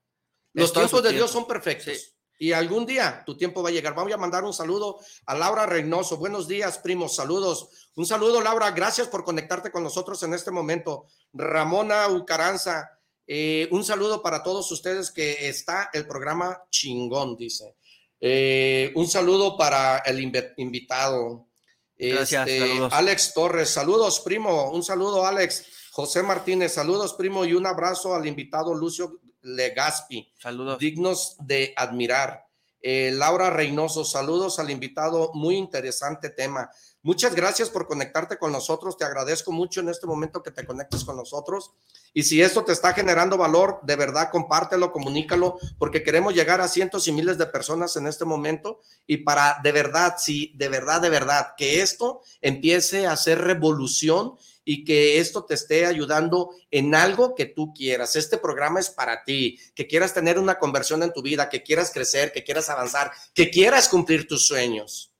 [0.52, 2.14] Los tiempos de Dios son perfectos.
[2.38, 3.94] Y algún día tu tiempo va a llegar.
[3.94, 6.18] Vamos a mandar un saludo a Laura Reynoso.
[6.18, 7.16] Buenos días, primos.
[7.16, 7.88] Saludos.
[7.94, 8.70] Un saludo, Laura.
[8.72, 11.06] Gracias por conectarte con nosotros en este momento.
[11.32, 12.90] Ramona Ucaranza.
[13.26, 17.76] Eh, un saludo para todos ustedes que está el programa chingón, dice.
[18.20, 20.20] Eh, un saludo para el
[20.56, 21.48] invitado.
[21.96, 24.70] Gracias, este, Alex Torres, saludos, primo.
[24.70, 25.66] Un saludo, Alex.
[25.92, 30.32] José Martínez, saludos, primo, y un abrazo al invitado Lucio Legaspi.
[30.38, 30.78] Saludos.
[30.78, 32.44] Dignos de admirar.
[32.80, 35.30] Eh, Laura Reynoso, saludos al invitado.
[35.34, 36.68] Muy interesante tema.
[37.04, 38.96] Muchas gracias por conectarte con nosotros.
[38.96, 41.72] Te agradezco mucho en este momento que te conectes con nosotros.
[42.14, 46.68] Y si esto te está generando valor, de verdad, compártelo, comunícalo, porque queremos llegar a
[46.68, 48.80] cientos y miles de personas en este momento.
[49.06, 54.38] Y para de verdad, sí, de verdad, de verdad, que esto empiece a hacer revolución
[54.64, 58.16] y que esto te esté ayudando en algo que tú quieras.
[58.16, 61.90] Este programa es para ti, que quieras tener una conversión en tu vida, que quieras
[61.92, 65.13] crecer, que quieras avanzar, que quieras cumplir tus sueños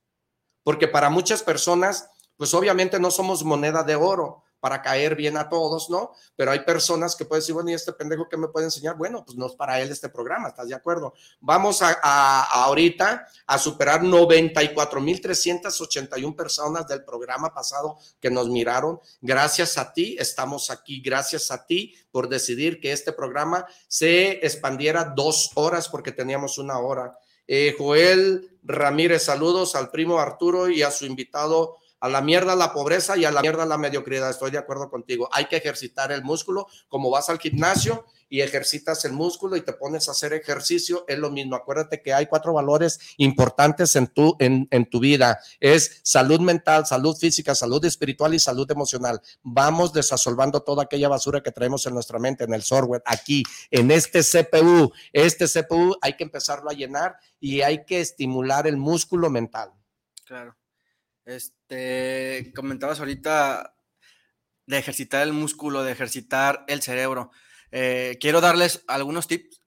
[0.65, 5.51] porque para muchas personas, pues obviamente no somos moneda de oro para caer bien a
[5.51, 6.13] todos, ¿no?
[6.37, 8.97] Pero hay personas que pueden decir, bueno, ¿y este pendejo que me puede enseñar?
[8.97, 11.13] Bueno, pues no es para él este programa, ¿estás de acuerdo?
[11.39, 11.93] Vamos a,
[12.65, 18.99] ahorita a superar 94.381 personas del programa pasado que nos miraron.
[19.21, 21.03] Gracias a ti, estamos aquí.
[21.03, 26.79] Gracias a ti por decidir que este programa se expandiera dos horas porque teníamos una
[26.79, 27.19] hora.
[27.47, 31.79] Eh, Joel Ramírez, saludos al primo Arturo y a su invitado.
[32.01, 34.31] A la mierda la pobreza y a la mierda la mediocridad.
[34.31, 35.29] Estoy de acuerdo contigo.
[35.33, 36.67] Hay que ejercitar el músculo.
[36.89, 41.19] Como vas al gimnasio y ejercitas el músculo y te pones a hacer ejercicio, es
[41.19, 41.57] lo mismo.
[41.57, 45.39] Acuérdate que hay cuatro valores importantes en tu, en, en tu vida.
[45.61, 49.21] Es salud mental, salud física, salud espiritual y salud emocional.
[49.43, 53.91] Vamos desasolvando toda aquella basura que traemos en nuestra mente, en el software, aquí, en
[53.91, 54.93] este CPU.
[55.13, 59.71] Este CPU hay que empezarlo a llenar y hay que estimular el músculo mental.
[60.25, 60.57] Claro.
[61.25, 63.77] Este, comentabas ahorita
[64.67, 67.31] de ejercitar el músculo, de ejercitar el cerebro.
[67.71, 69.61] Eh, quiero darles algunos tips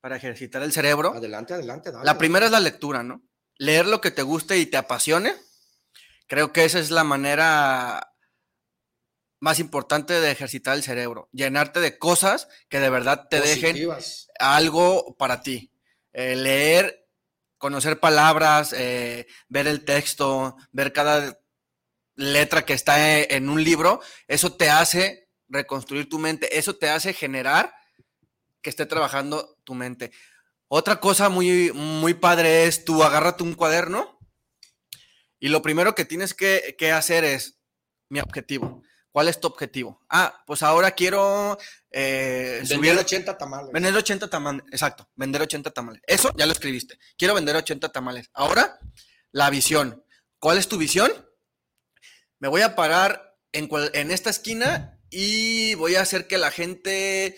[0.00, 1.14] para ejercitar el cerebro.
[1.14, 1.90] Adelante, adelante.
[2.02, 3.22] la primera es la lectura, ¿no?
[3.56, 5.34] Leer lo que te guste y te apasione.
[6.26, 8.12] Creo que esa es la manera
[9.40, 11.28] más importante de ejercitar el cerebro.
[11.32, 13.76] Llenarte de cosas que de verdad te dejen
[14.38, 15.72] algo para ti.
[16.12, 16.97] Eh, leer
[17.58, 21.38] conocer palabras, eh, ver el texto, ver cada
[22.14, 26.88] letra que está e, en un libro, eso te hace reconstruir tu mente, eso te
[26.88, 27.74] hace generar
[28.62, 30.12] que esté trabajando tu mente.
[30.68, 34.18] Otra cosa muy, muy padre es tú agárrate un cuaderno
[35.38, 37.58] y lo primero que tienes que, que hacer es
[38.08, 38.82] mi objetivo.
[39.10, 40.00] ¿Cuál es tu objetivo?
[40.08, 41.58] Ah, pues ahora quiero
[41.90, 43.72] eh, vender 80 tamales.
[43.72, 46.02] Vender 80 tamales, exacto, vender 80 tamales.
[46.06, 46.98] Eso ya lo escribiste.
[47.16, 48.30] Quiero vender 80 tamales.
[48.34, 48.78] Ahora,
[49.32, 50.04] la visión.
[50.38, 51.10] ¿Cuál es tu visión?
[52.38, 57.36] Me voy a parar en, en esta esquina y voy a hacer que la gente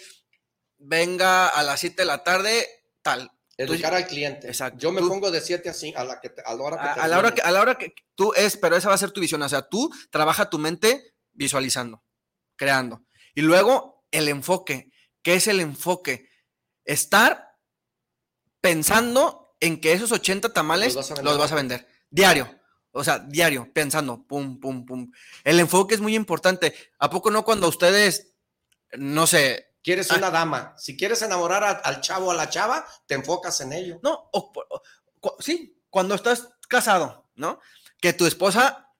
[0.78, 2.66] venga a las 7 de la tarde,
[3.02, 3.30] tal.
[3.56, 4.46] Educar al cliente.
[4.46, 4.78] Exacto.
[4.78, 7.08] Yo me pongo de 7 a 5 a la, que, a la hora que a,
[7.08, 9.20] la hora que a la hora que tú es, pero esa va a ser tu
[9.20, 9.42] visión.
[9.42, 12.02] O sea, tú trabaja tu mente visualizando,
[12.56, 13.04] creando.
[13.34, 14.92] Y luego el enfoque.
[15.22, 16.30] ¿Qué es el enfoque?
[16.84, 17.56] Estar
[18.60, 21.86] pensando en que esos 80 tamales los vas a vender.
[22.10, 22.60] Diario.
[22.92, 25.12] O sea, diario, pensando, pum, pum, pum.
[25.44, 26.74] El enfoque es muy importante.
[26.98, 28.34] ¿A poco no cuando ustedes,
[28.92, 29.68] no sé...
[29.82, 30.74] Quieres una dama.
[30.76, 34.00] Si quieres enamorar al chavo o a la chava, te enfocas en ello.
[34.02, 34.30] No,
[35.38, 37.60] sí, cuando estás casado, ¿no?
[38.00, 38.92] Que tu esposa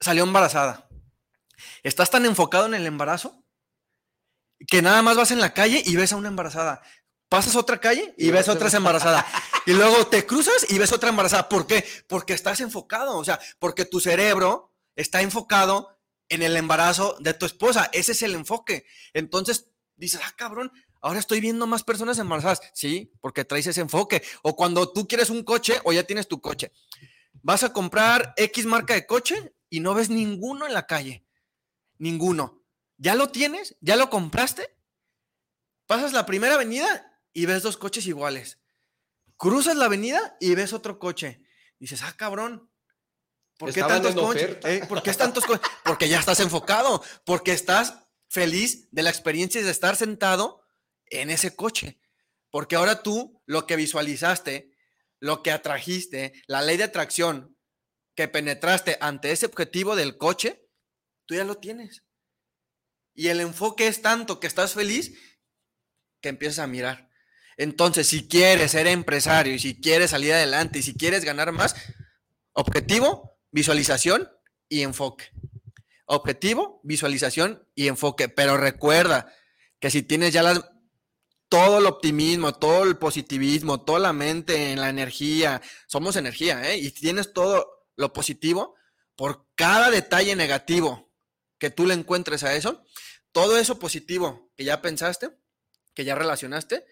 [0.00, 0.88] salió embarazada.
[1.82, 3.44] Estás tan enfocado en el embarazo
[4.66, 6.82] que nada más vas en la calle y ves a una embarazada.
[7.28, 9.26] Pasas otra calle y ves otra embarazada.
[9.66, 11.48] Y luego te cruzas y ves otra embarazada.
[11.48, 11.84] ¿Por qué?
[12.08, 16.00] Porque estás enfocado, o sea, porque tu cerebro está enfocado
[16.30, 17.90] en el embarazo de tu esposa.
[17.92, 18.86] Ese es el enfoque.
[19.12, 22.62] Entonces dices, ah, cabrón, ahora estoy viendo más personas embarazadas.
[22.72, 24.22] Sí, porque traes ese enfoque.
[24.42, 26.72] O cuando tú quieres un coche o ya tienes tu coche.
[27.42, 31.26] Vas a comprar X marca de coche y no ves ninguno en la calle.
[31.98, 32.59] Ninguno
[33.00, 33.76] ¿Ya lo tienes?
[33.80, 34.76] ¿Ya lo compraste?
[35.86, 38.60] Pasas la primera avenida y ves dos coches iguales.
[39.38, 41.42] Cruzas la avenida y ves otro coche.
[41.78, 42.70] Dices, ah, cabrón.
[43.56, 44.58] ¿Por qué tantos coches?
[44.64, 45.66] Eh, ¿Por qué tantos coches?
[45.82, 50.62] Porque ya estás enfocado, porque estás feliz de la experiencia de estar sentado
[51.06, 51.98] en ese coche.
[52.50, 54.76] Porque ahora tú lo que visualizaste,
[55.20, 57.56] lo que atrajiste, la ley de atracción
[58.14, 60.68] que penetraste ante ese objetivo del coche,
[61.24, 62.04] tú ya lo tienes.
[63.14, 65.12] Y el enfoque es tanto que estás feliz
[66.20, 67.10] que empiezas a mirar.
[67.56, 71.74] Entonces, si quieres ser empresario y si quieres salir adelante y si quieres ganar más,
[72.52, 74.30] objetivo, visualización
[74.68, 75.26] y enfoque.
[76.06, 78.28] Objetivo, visualización y enfoque.
[78.28, 79.32] Pero recuerda
[79.78, 80.42] que si tienes ya
[81.48, 86.78] todo el optimismo, todo el positivismo, toda la mente en la energía, somos energía, ¿eh?
[86.78, 88.76] Y tienes todo lo positivo,
[89.16, 91.09] por cada detalle negativo
[91.60, 92.84] que tú le encuentres a eso,
[93.30, 95.30] todo eso positivo que ya pensaste,
[95.94, 96.84] que ya relacionaste,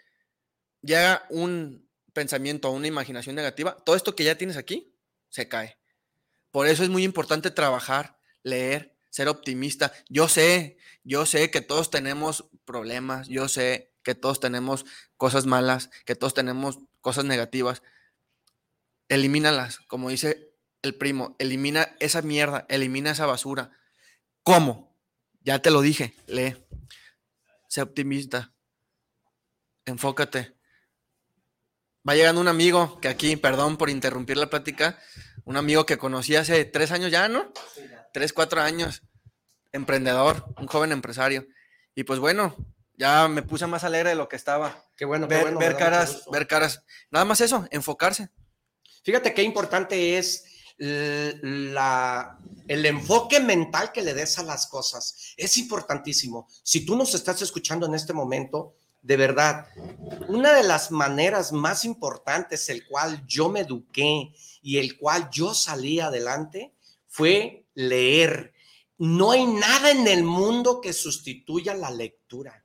[0.83, 4.95] llega un pensamiento, una imaginación negativa, todo esto que ya tienes aquí
[5.31, 5.79] se cae.
[6.53, 9.93] Por eso es muy importante trabajar, leer, ser optimista.
[10.09, 14.85] Yo sé, yo sé que todos tenemos problemas, yo sé que todos tenemos
[15.17, 17.83] cosas malas, que todos tenemos cosas negativas.
[19.09, 23.78] Elimínalas, como dice el primo, elimina esa mierda, elimina esa basura.
[24.43, 24.97] ¿Cómo?
[25.41, 26.57] Ya te lo dije, lee.
[27.69, 28.53] Sé optimista.
[29.85, 30.55] Enfócate.
[32.09, 34.99] Va llegando un amigo que aquí, perdón por interrumpir la plática,
[35.45, 37.53] un amigo que conocí hace tres años ya, ¿no?
[38.13, 39.03] Tres, cuatro años.
[39.73, 41.47] Emprendedor, un joven empresario.
[41.95, 42.57] Y pues bueno,
[42.95, 44.85] ya me puse más alegre de lo que estaba.
[44.97, 45.59] Qué bueno, ver, qué bueno.
[45.59, 46.83] Ver caras, ver caras.
[47.11, 48.31] Nada más eso, enfocarse.
[49.05, 50.45] Fíjate qué importante es
[50.79, 55.35] la, el enfoque mental que le des a las cosas.
[55.37, 56.47] Es importantísimo.
[56.63, 59.67] Si tú nos estás escuchando en este momento, de verdad,
[60.29, 65.55] una de las maneras más importantes, el cual yo me eduqué y el cual yo
[65.55, 66.75] salí adelante,
[67.07, 68.53] fue leer.
[68.99, 72.65] No hay nada en el mundo que sustituya la lectura.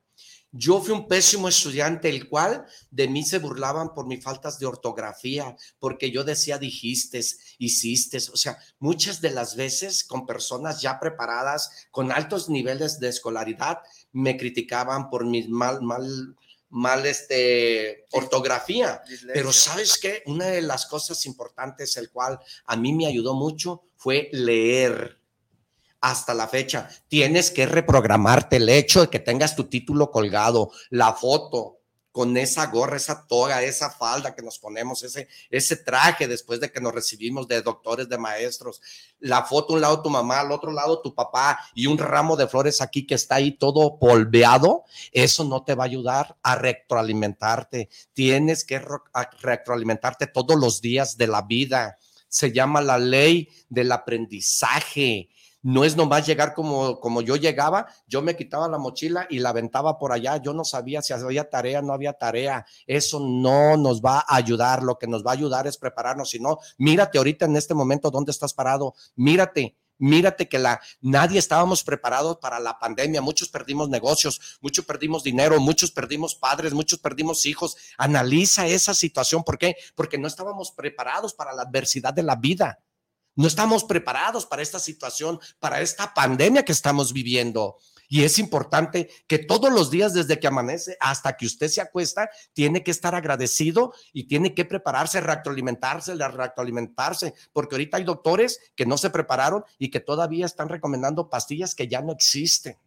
[0.56, 4.66] Yo fui un pésimo estudiante, el cual de mí se burlaban por mis faltas de
[4.66, 7.20] ortografía, porque yo decía dijiste,
[7.58, 13.08] hiciste, o sea, muchas de las veces con personas ya preparadas, con altos niveles de
[13.08, 13.78] escolaridad,
[14.12, 16.36] me criticaban por mi mal, mal,
[16.68, 19.02] mal este, ortografía.
[19.32, 23.82] Pero sabes qué, una de las cosas importantes, el cual a mí me ayudó mucho,
[23.96, 25.18] fue leer
[26.04, 26.88] hasta la fecha.
[27.08, 31.78] Tienes que reprogramarte el hecho de que tengas tu título colgado, la foto
[32.12, 36.70] con esa gorra, esa toga, esa falda que nos ponemos, ese, ese traje después de
[36.70, 38.82] que nos recibimos de doctores, de maestros,
[39.18, 42.46] la foto un lado tu mamá, al otro lado tu papá y un ramo de
[42.46, 47.88] flores aquí que está ahí todo polveado, eso no te va a ayudar a retroalimentarte.
[48.12, 48.80] Tienes que
[49.40, 51.96] retroalimentarte todos los días de la vida.
[52.28, 55.30] Se llama la ley del aprendizaje
[55.64, 59.48] no es nomás llegar como, como yo llegaba, yo me quitaba la mochila y la
[59.48, 64.02] aventaba por allá, yo no sabía si había tarea, no había tarea, eso no nos
[64.02, 67.46] va a ayudar, lo que nos va a ayudar es prepararnos, si no, mírate ahorita
[67.46, 72.80] en este momento dónde estás parado, mírate, Mírate que la, nadie estábamos preparados para la
[72.80, 77.76] pandemia, muchos perdimos negocios, muchos perdimos dinero, muchos perdimos padres, muchos perdimos hijos.
[77.96, 79.76] Analiza esa situación, ¿por qué?
[79.94, 82.80] Porque no estábamos preparados para la adversidad de la vida.
[83.36, 87.76] No estamos preparados para esta situación, para esta pandemia que estamos viviendo.
[88.08, 92.28] Y es importante que todos los días, desde que amanece hasta que usted se acuesta,
[92.52, 98.86] tiene que estar agradecido y tiene que prepararse, reactualimentarse, reactualimentarse, porque ahorita hay doctores que
[98.86, 102.78] no se prepararon y que todavía están recomendando pastillas que ya no existen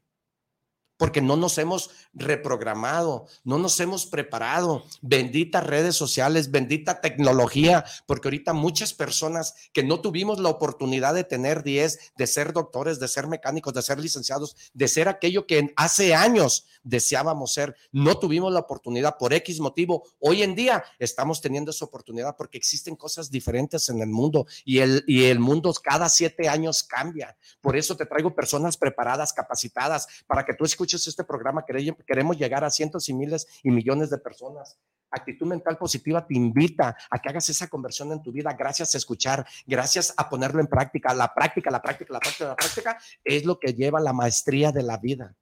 [0.97, 4.83] porque no nos hemos reprogramado, no nos hemos preparado.
[5.01, 11.23] Benditas redes sociales, bendita tecnología, porque ahorita muchas personas que no tuvimos la oportunidad de
[11.23, 15.73] tener 10, de ser doctores, de ser mecánicos, de ser licenciados, de ser aquello que
[15.75, 20.03] hace años deseábamos ser, no tuvimos la oportunidad por X motivo.
[20.19, 24.79] Hoy en día estamos teniendo esa oportunidad porque existen cosas diferentes en el mundo y
[24.79, 27.37] el, y el mundo cada siete años cambia.
[27.61, 32.63] Por eso te traigo personas preparadas, capacitadas, para que tú escuches este programa, queremos llegar
[32.63, 34.79] a cientos y miles y millones de personas.
[35.11, 38.97] Actitud mental positiva te invita a que hagas esa conversión en tu vida gracias a
[38.97, 41.13] escuchar, gracias a ponerlo en práctica.
[41.13, 44.83] La práctica, la práctica, la práctica, la práctica es lo que lleva la maestría de
[44.83, 45.35] la vida.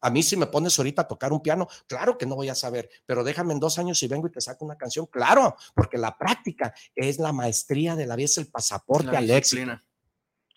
[0.00, 2.54] A mí si me pones ahorita a tocar un piano, claro que no voy a
[2.54, 5.98] saber, pero déjame en dos años y vengo y te saco una canción, claro, porque
[5.98, 9.84] la práctica es la maestría de la vida, es el pasaporte al disciplina.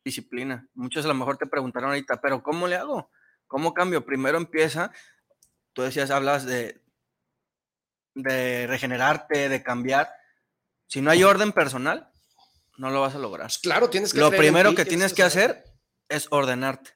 [0.04, 0.70] Disciplina.
[0.74, 3.10] Muchos a lo mejor te preguntaron ahorita, pero ¿cómo le hago?
[3.50, 4.06] ¿Cómo cambio?
[4.06, 4.92] Primero empieza,
[5.74, 6.80] tú decías, hablas de,
[8.14, 10.14] de regenerarte, de cambiar.
[10.86, 12.12] Si no hay orden personal,
[12.78, 13.48] no lo vas a lograr.
[13.48, 15.64] Pues claro, tienes que Lo primero ti, que tienes que hacer
[16.10, 16.92] es ordenarte.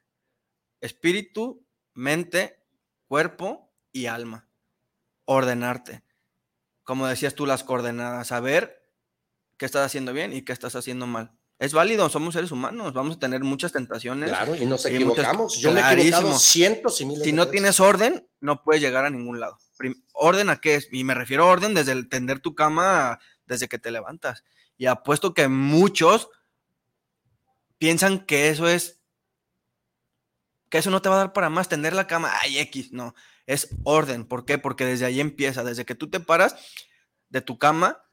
[0.79, 2.63] Espíritu, mente,
[3.07, 4.47] cuerpo y alma.
[5.25, 6.03] Ordenarte.
[6.83, 8.27] Como decías tú, las coordenadas.
[8.27, 8.91] Saber
[9.57, 11.35] qué estás haciendo bien y qué estás haciendo mal.
[11.63, 14.27] Es válido, somos seres humanos, vamos a tener muchas tentaciones.
[14.29, 15.57] Claro, y nos Y muchas- equivocamos.
[15.59, 16.39] Yo me he equivocado clarísimo.
[16.39, 17.51] cientos y miles Si de no veces.
[17.51, 19.57] tienes orden, no puedes llegar a ningún lado.
[20.11, 20.89] ¿Orden a qué es?
[20.91, 24.43] Y me refiero a orden desde el tender tu cama desde que te levantas.
[24.77, 26.27] Y apuesto que muchos
[27.77, 28.99] piensan que eso es,
[30.69, 33.13] que eso no te va a dar para más, tender la cama, ay, X, no,
[33.45, 34.25] es orden.
[34.25, 34.57] ¿Por qué?
[34.57, 36.55] Porque desde ahí empieza, desde que tú te paras
[37.29, 38.03] de tu cama,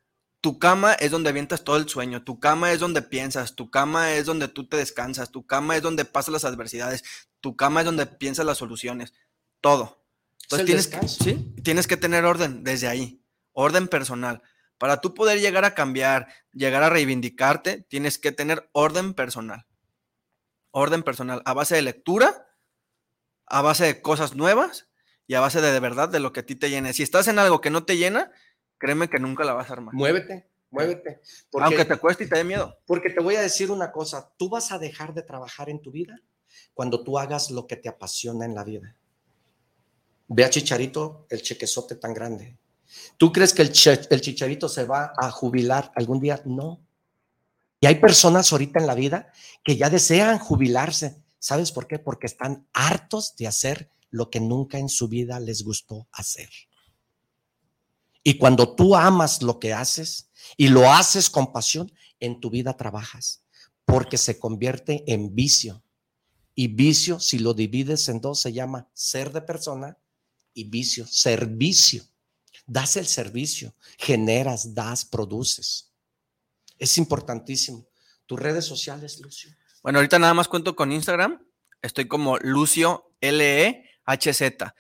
[0.41, 4.15] tu cama es donde avientas todo el sueño, tu cama es donde piensas, tu cama
[4.15, 7.05] es donde tú te descansas, tu cama es donde pasas las adversidades,
[7.41, 9.13] tu cama es donde piensas las soluciones,
[9.61, 10.05] todo.
[10.45, 13.23] Entonces tienes que, tienes que tener orden desde ahí,
[13.53, 14.43] orden personal.
[14.79, 19.67] Para tú poder llegar a cambiar, llegar a reivindicarte, tienes que tener orden personal.
[20.71, 22.49] Orden personal, a base de lectura,
[23.47, 24.89] a base de cosas nuevas
[25.27, 26.95] y a base de de verdad de lo que a ti te llene.
[26.95, 28.33] Si estás en algo que no te llena,
[28.81, 29.95] créeme que nunca la vas a armar.
[29.95, 31.21] Muévete, muévete.
[31.51, 32.77] Porque, Aunque te cueste y te dé miedo.
[32.87, 35.93] porque te voy a decir una cosa, tú vas a dejar de trabajar en tu
[35.93, 36.19] vida
[36.75, 38.97] cuando tú hagas lo que te apasiona en la vida.
[40.27, 42.57] Ve a Chicharito, el chequezote tan grande.
[43.17, 43.73] ¿Tú crees que el,
[44.11, 46.41] el Chicharito se va a jubilar algún día?
[46.45, 46.81] No.
[47.81, 51.23] Y hay personas ahorita en la vida que ya desean jubilarse.
[51.39, 51.99] ¿Sabes por qué?
[51.99, 56.49] Porque están hartos de hacer lo que nunca en su vida les gustó hacer.
[58.23, 61.91] Y cuando tú amas lo que haces y lo haces con pasión,
[62.21, 63.43] en tu vida trabajas,
[63.85, 65.83] porque se convierte en vicio.
[66.55, 69.99] Y vicio, si lo divides en dos, se llama ser de persona
[70.53, 72.05] y vicio, servicio.
[72.67, 75.91] Das el servicio, generas, das, produces.
[76.79, 77.87] Es importantísimo.
[78.27, 79.51] Tus redes sociales, Lucio.
[79.83, 81.45] Bueno, ahorita nada más cuento con Instagram.
[81.83, 84.75] Estoy como Lucio L-E-H-Z.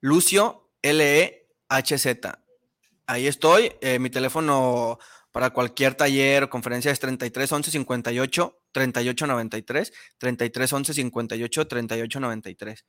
[0.00, 2.41] Lucio L-E-H-Z.
[3.06, 3.72] Ahí estoy.
[3.80, 4.98] Eh, mi teléfono
[5.32, 9.92] para cualquier taller o conferencia es 33 11 58 38 93.
[10.18, 12.84] 33 11 58 38 93.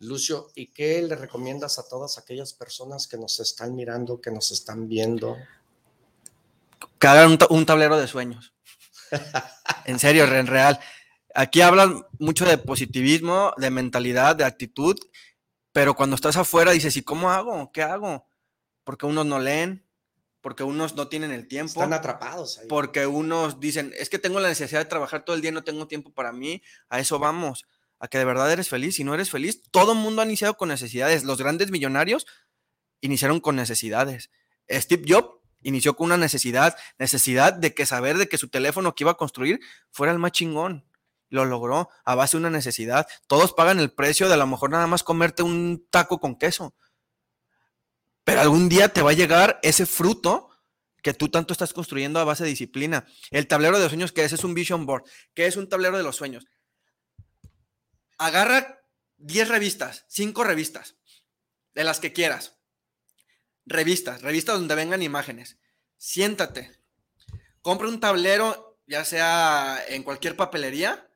[0.00, 4.52] Lucio, ¿y qué le recomiendas a todas aquellas personas que nos están mirando, que nos
[4.52, 5.36] están viendo?
[7.00, 8.54] Que hagan un, un tablero de sueños.
[9.84, 10.78] en serio, en real.
[11.34, 14.96] Aquí hablan mucho de positivismo, de mentalidad, de actitud,
[15.72, 17.70] pero cuando estás afuera dices, ¿y cómo hago?
[17.72, 18.27] ¿Qué hago?
[18.88, 19.86] Porque unos no leen,
[20.40, 22.68] porque unos no tienen el tiempo, Están atrapados ahí.
[22.68, 25.86] porque unos dicen, es que tengo la necesidad de trabajar todo el día, no tengo
[25.86, 27.66] tiempo para mí, a eso vamos,
[27.98, 28.94] a que de verdad eres feliz.
[28.94, 31.24] Si no eres feliz, todo el mundo ha iniciado con necesidades.
[31.24, 32.24] Los grandes millonarios
[33.02, 34.30] iniciaron con necesidades.
[34.70, 39.04] Steve Jobs inició con una necesidad, necesidad de que saber de que su teléfono que
[39.04, 39.60] iba a construir
[39.90, 40.86] fuera el más chingón.
[41.28, 43.06] Lo logró a base de una necesidad.
[43.26, 46.74] Todos pagan el precio de a lo mejor nada más comerte un taco con queso.
[48.28, 50.50] Pero algún día te va a llegar ese fruto
[51.02, 53.06] que tú tanto estás construyendo a base de disciplina.
[53.30, 54.34] El tablero de sueños, que es?
[54.34, 55.04] Es un vision board.
[55.32, 56.44] ¿Qué es un tablero de los sueños?
[58.18, 58.84] Agarra
[59.16, 60.96] 10 revistas, 5 revistas,
[61.72, 62.58] de las que quieras.
[63.64, 65.56] Revistas, revistas donde vengan imágenes.
[65.96, 66.78] Siéntate.
[67.62, 71.10] Compra un tablero, ya sea en cualquier papelería,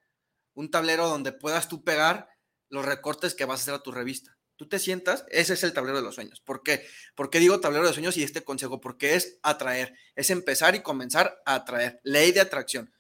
[0.54, 2.30] un tablero donde puedas tú pegar
[2.70, 4.38] los recortes que vas a hacer a tu revista.
[4.62, 6.38] Tú te sientas, ese es el tablero de los sueños.
[6.38, 6.86] ¿Por qué?
[7.16, 8.80] ¿Por qué digo tablero de sueños y este consejo?
[8.80, 11.98] Porque es atraer, es empezar y comenzar a atraer.
[12.04, 12.94] Ley de atracción.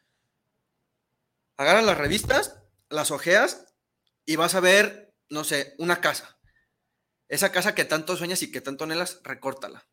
[1.56, 2.58] Agarra las revistas,
[2.88, 3.76] las ojeas
[4.26, 6.36] y vas a ver, no sé, una casa.
[7.28, 9.86] Esa casa que tanto sueñas y que tanto anhelas, recórtala.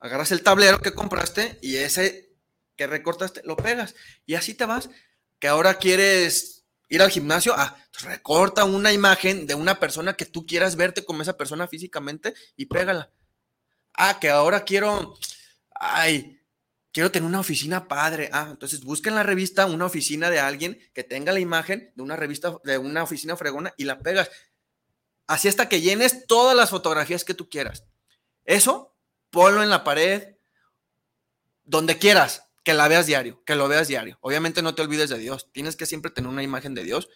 [0.00, 2.34] Agarras el tablero que compraste y ese
[2.74, 3.94] que recortaste lo pegas.
[4.26, 4.90] Y así te vas.
[5.38, 10.46] Que ahora quieres ir al gimnasio, ah, recorta una imagen de una persona que tú
[10.46, 13.10] quieras verte como esa persona físicamente y pégala.
[13.94, 15.16] Ah, que ahora quiero,
[15.74, 16.40] ay,
[16.92, 18.28] quiero tener una oficina padre.
[18.32, 22.02] Ah, entonces busca en la revista una oficina de alguien que tenga la imagen de
[22.02, 24.30] una revista, de una oficina fregona y la pegas.
[25.26, 27.84] Así hasta que llenes todas las fotografías que tú quieras.
[28.44, 28.94] Eso,
[29.30, 30.36] ponlo en la pared,
[31.64, 34.18] donde quieras, que la veas diario, que lo veas diario.
[34.20, 35.48] Obviamente no te olvides de Dios.
[35.52, 37.08] Tienes que siempre tener una imagen de Dios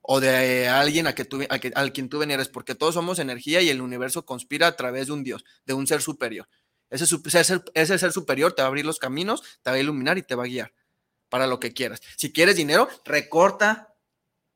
[0.00, 3.18] o de alguien a, que tú, a, que, a quien tú venieres, porque todos somos
[3.18, 6.48] energía y el universo conspira a través de un Dios, de un ser superior.
[6.90, 10.18] Ese, ese, ese ser superior te va a abrir los caminos, te va a iluminar
[10.18, 10.74] y te va a guiar
[11.28, 12.00] para lo que quieras.
[12.16, 13.94] Si quieres dinero, recorta,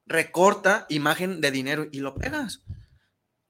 [0.05, 2.63] recorta imagen de dinero y lo pegas.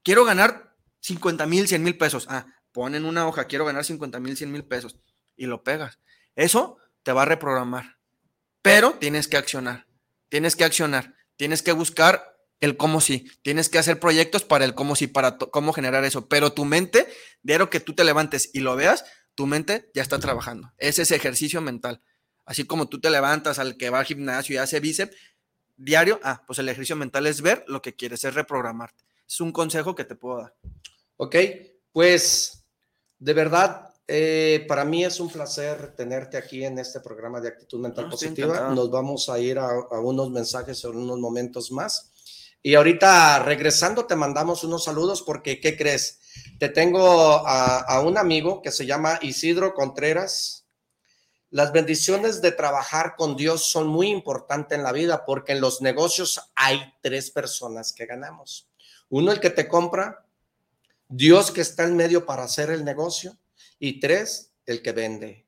[0.03, 2.27] Quiero ganar 50 mil, 100 mil pesos.
[2.29, 4.97] Ah, ponen una hoja, quiero ganar 50 mil, 100 mil pesos
[5.35, 5.99] y lo pegas.
[6.35, 6.77] Eso
[7.07, 7.99] te va a reprogramar.
[8.61, 9.87] Pero tienes que accionar.
[10.27, 11.15] Tienes que accionar.
[11.37, 13.31] Tienes que buscar el cómo sí.
[13.43, 16.27] Tienes que hacer proyectos para el cómo sí, para cómo generar eso.
[16.27, 17.07] Pero tu mente,
[17.43, 19.05] diario que tú te levantes y lo veas,
[19.35, 20.73] tu mente ya está trabajando.
[20.77, 22.01] Es ese ejercicio mental.
[22.43, 25.15] Así como tú te levantas al que va al gimnasio y hace bíceps,
[25.77, 29.05] diario, ah, pues el ejercicio mental es ver lo que quieres, es reprogramarte.
[29.25, 30.57] Es un consejo que te puedo dar.
[31.15, 31.37] Ok,
[31.93, 32.65] pues
[33.17, 37.79] de verdad, eh, para mí es un placer tenerte aquí en este programa de actitud
[37.79, 38.69] mental positiva.
[38.73, 42.11] Nos vamos a ir a, unos mensajes en unos momentos más.
[42.63, 46.19] Y ahorita regresando te mandamos unos saludos porque, ¿qué crees?
[46.57, 50.65] Te tengo a, a un amigo que se llama Isidro Contreras.
[51.49, 55.81] Las bendiciones de trabajar con Dios son muy importantes en la vida porque en los
[55.81, 58.69] negocios hay tres personas que ganamos.
[59.09, 60.25] Uno, el que te compra,
[61.09, 63.37] Dios que está en medio para hacer el negocio
[63.79, 65.47] y tres, el que vende.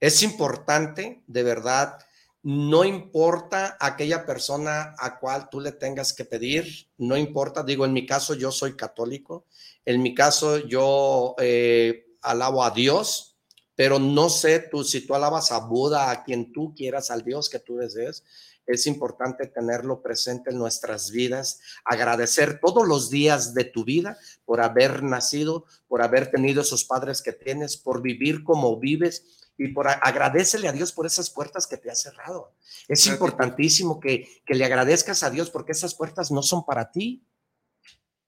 [0.00, 1.98] Es importante, de verdad,
[2.42, 7.94] no importa aquella persona a cual tú le tengas que pedir, no importa, digo, en
[7.94, 9.46] mi caso yo soy católico,
[9.86, 13.38] en mi caso yo eh, alabo a Dios,
[13.74, 17.48] pero no sé tú si tú alabas a Buda, a quien tú quieras, al Dios
[17.48, 18.24] que tú desees,
[18.66, 24.60] es importante tenerlo presente en nuestras vidas, agradecer todos los días de tu vida por
[24.60, 29.88] haber nacido, por haber tenido esos padres que tienes, por vivir como vives y por
[29.88, 32.54] agradecele a Dios por esas puertas que te ha cerrado.
[32.88, 37.24] Es importantísimo que, que le agradezcas a Dios porque esas puertas no son para ti.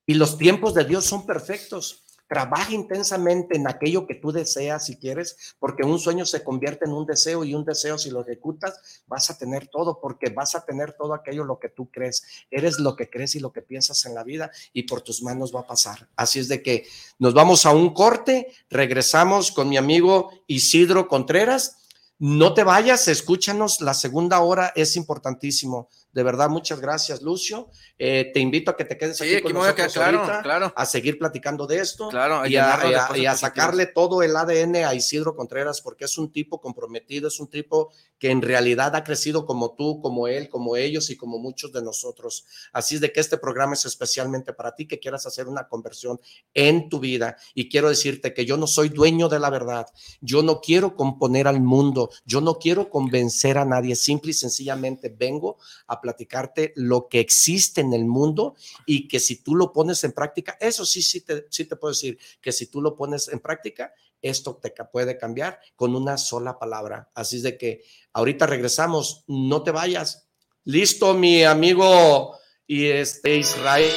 [0.06, 2.05] Y los tiempos de Dios son perfectos.
[2.28, 6.92] Trabaja intensamente en aquello que tú deseas si quieres, porque un sueño se convierte en
[6.92, 10.64] un deseo y un deseo si lo ejecutas vas a tener todo, porque vas a
[10.64, 12.24] tener todo aquello lo que tú crees.
[12.50, 15.54] Eres lo que crees y lo que piensas en la vida y por tus manos
[15.54, 16.08] va a pasar.
[16.16, 16.86] Así es de que
[17.18, 21.78] nos vamos a un corte, regresamos con mi amigo Isidro Contreras.
[22.18, 25.88] No te vayas, escúchanos, la segunda hora es importantísimo.
[26.16, 27.68] De verdad, muchas gracias, Lucio.
[27.98, 31.80] Eh, te invito a que te quedes aquí, con nosotros claro, a seguir platicando de
[31.80, 36.58] esto claro, y, a, sacarle todo el ADN a Isidro Contreras, porque es un tipo
[36.58, 41.10] comprometido, es un tipo que en realidad ha crecido como tú, como él, como ellos
[41.10, 42.46] y como muchos de nosotros.
[42.72, 46.18] Así es de que este programa es especialmente para ti que quieras hacer una conversión
[46.54, 47.36] en tu vida.
[47.54, 49.86] Y quiero decirte que yo no soy dueño de la verdad.
[50.22, 52.08] Yo no quiero componer al mundo.
[52.24, 53.96] Yo no quiero convencer a nadie.
[53.96, 58.54] Simple y sencillamente vengo a platicarte lo que existe en el mundo
[58.86, 61.92] y que si tú lo pones en práctica, eso sí, sí te, sí te puedo
[61.92, 63.92] decir que si tú lo pones en práctica,
[64.22, 67.10] esto te puede cambiar con una sola palabra.
[67.12, 67.82] Así es de que
[68.12, 70.28] ahorita regresamos, no te vayas.
[70.62, 72.38] Listo, mi amigo
[72.68, 73.90] y este Israel.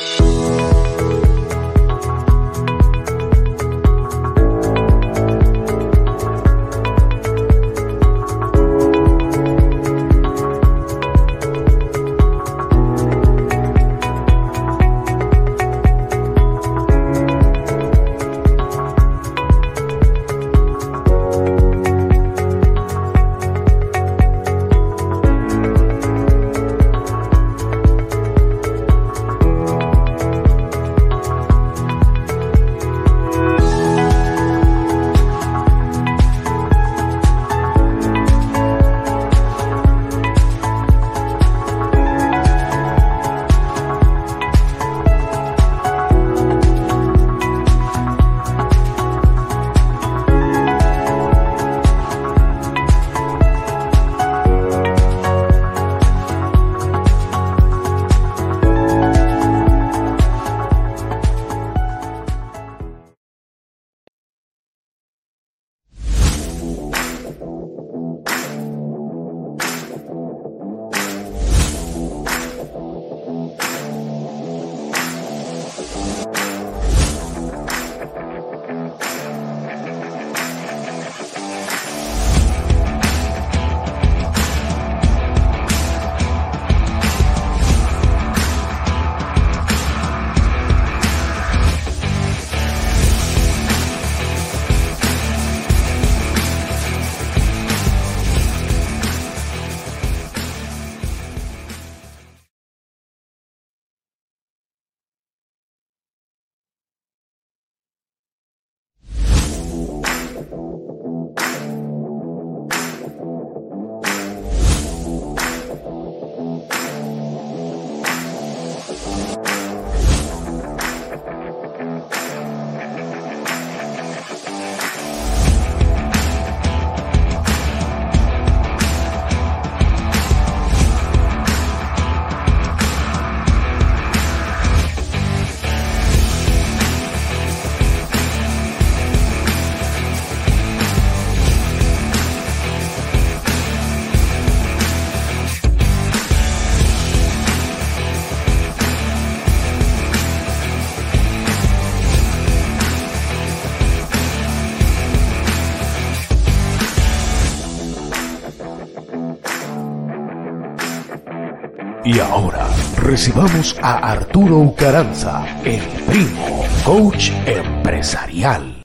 [162.12, 162.68] Y ahora
[163.03, 168.79] recibamos a Arturo Ucaranza, el primo, coach empresarial.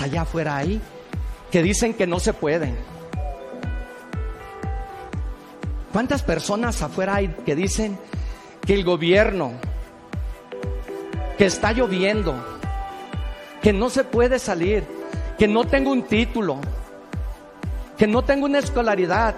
[0.00, 0.80] Allá afuera ahí
[1.50, 2.76] que dicen que no se pueden?
[5.92, 7.98] ¿Cuántas personas afuera hay que dicen
[8.64, 9.52] que el gobierno,
[11.38, 12.34] que está lloviendo,
[13.62, 14.84] que no se puede salir,
[15.38, 16.60] que no tengo un título,
[17.96, 19.34] que no tengo una escolaridad,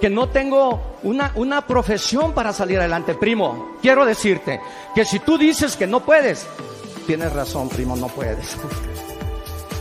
[0.00, 3.14] que no tengo una, una profesión para salir adelante?
[3.14, 4.60] Primo, quiero decirte
[4.94, 6.46] que si tú dices que no puedes,
[7.06, 8.56] tienes razón, primo, no puedes.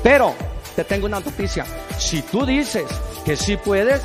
[0.05, 0.35] Pero
[0.75, 1.65] te tengo una noticia.
[1.97, 2.85] Si tú dices
[3.25, 4.03] que sí puedes,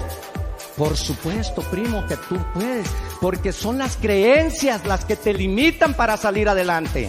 [0.75, 2.89] por supuesto, primo, que tú puedes,
[3.21, 7.07] porque son las creencias las que te limitan para salir adelante.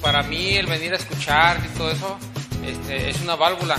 [0.00, 2.16] Para mí el venir a escuchar y todo eso
[2.64, 3.76] este, es una válvula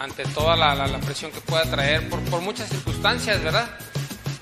[0.00, 3.70] ante toda la, presión que pueda traer por, muchas circunstancias, ¿verdad?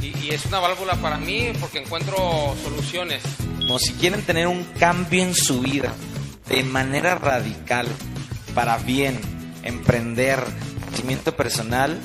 [0.01, 2.17] Y, y, es una válvula para mí porque encuentro
[2.65, 3.23] soluciones.
[3.69, 5.93] No, si quieren tener un cambio en su vida
[6.49, 7.87] de manera radical,
[8.57, 9.21] para bien,
[9.65, 10.43] emprender,
[10.89, 12.01] crecimiento personal,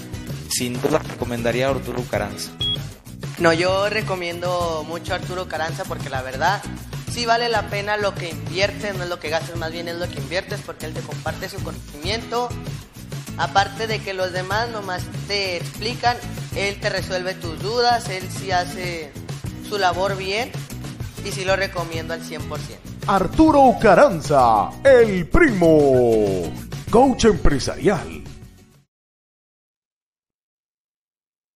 [0.50, 2.52] sin duda recomendaría a Arturo Caranza.
[3.40, 6.62] No, yo recomiendo mucho a Arturo Caranza porque la verdad
[7.10, 9.96] sí vale la pena lo que inviertes, no es lo que gastas, más bien es
[9.96, 12.50] lo que inviertes porque él te comparte su conocimiento.
[13.38, 16.18] Aparte de que los demás nomás te explican,
[16.58, 19.10] él te resuelve tus dudas, él sí hace
[19.70, 20.52] su labor bien
[21.24, 22.91] y sí lo recomiendo al 100%.
[23.08, 26.54] Arturo Caranza, el primo,
[26.92, 28.24] coach empresarial.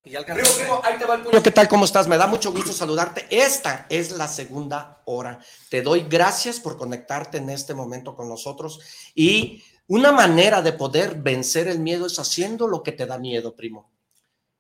[0.02, 1.44] Primo, ahí te va el puño.
[1.44, 1.68] ¿Qué tal?
[1.68, 2.08] ¿Cómo estás?
[2.08, 3.28] Me da mucho gusto saludarte.
[3.30, 5.40] Esta es la segunda hora.
[5.70, 8.80] Te doy gracias por conectarte en este momento con nosotros.
[9.14, 13.56] Y una manera de poder vencer el miedo es haciendo lo que te da miedo,
[13.56, 13.92] primo.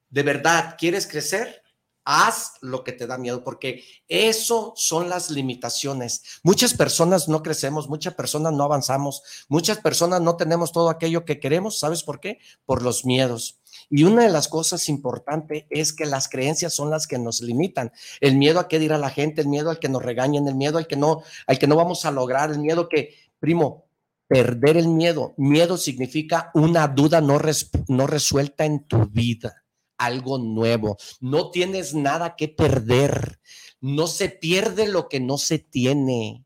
[0.09, 1.63] ¿De verdad quieres crecer?
[2.05, 6.39] Haz lo que te da miedo, porque eso son las limitaciones.
[6.43, 11.39] Muchas personas no crecemos, muchas personas no avanzamos, muchas personas no tenemos todo aquello que
[11.39, 11.79] queremos.
[11.79, 12.39] ¿Sabes por qué?
[12.65, 13.59] Por los miedos.
[13.89, 17.91] Y una de las cosas importantes es que las creencias son las que nos limitan.
[18.21, 20.77] El miedo a qué dirá la gente, el miedo al que nos regañen, el miedo
[20.77, 23.85] al que no, al que no vamos a lograr, el miedo que, primo,
[24.27, 25.33] perder el miedo.
[25.37, 27.39] Miedo significa una duda no,
[27.87, 29.64] no resuelta en tu vida
[29.97, 30.97] algo nuevo.
[31.19, 33.39] No tienes nada que perder.
[33.79, 36.45] No se pierde lo que no se tiene.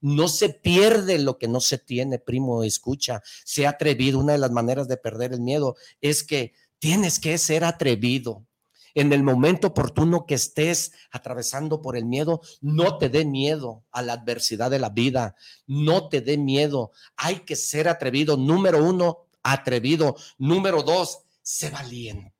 [0.00, 4.18] No se pierde lo que no se tiene, primo, escucha, sé atrevido.
[4.18, 8.46] Una de las maneras de perder el miedo es que tienes que ser atrevido.
[8.94, 14.02] En el momento oportuno que estés atravesando por el miedo, no te dé miedo a
[14.02, 15.36] la adversidad de la vida,
[15.66, 16.92] no te dé miedo.
[17.16, 18.36] Hay que ser atrevido.
[18.38, 20.16] Número uno, atrevido.
[20.38, 22.39] Número dos, sé valiente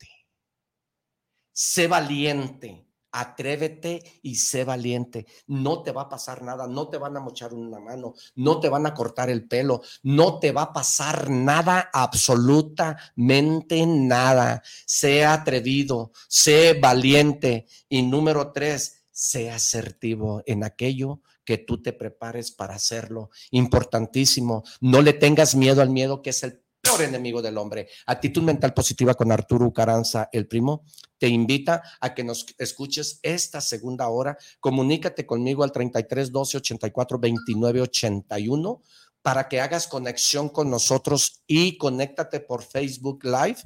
[1.53, 5.27] sé valiente, atrévete y sé valiente.
[5.47, 8.69] No te va a pasar nada, no te van a mochar una mano, no te
[8.69, 14.63] van a cortar el pelo, no te va a pasar nada, absolutamente nada.
[14.87, 17.67] Sé atrevido, sé valiente.
[17.89, 23.31] Y número tres, sé asertivo en aquello que tú te prepares para hacerlo.
[23.51, 27.89] Importantísimo, no le tengas miedo al miedo que es el peor enemigo del hombre.
[28.07, 30.85] Actitud mental positiva con Arturo Caranza, el primo,
[31.19, 34.39] te invita a que nos escuches esta segunda hora.
[34.59, 38.81] Comunícate conmigo al 33 12 84 29 81
[39.23, 43.59] para que hagas conexión con nosotros y conéctate por Facebook Live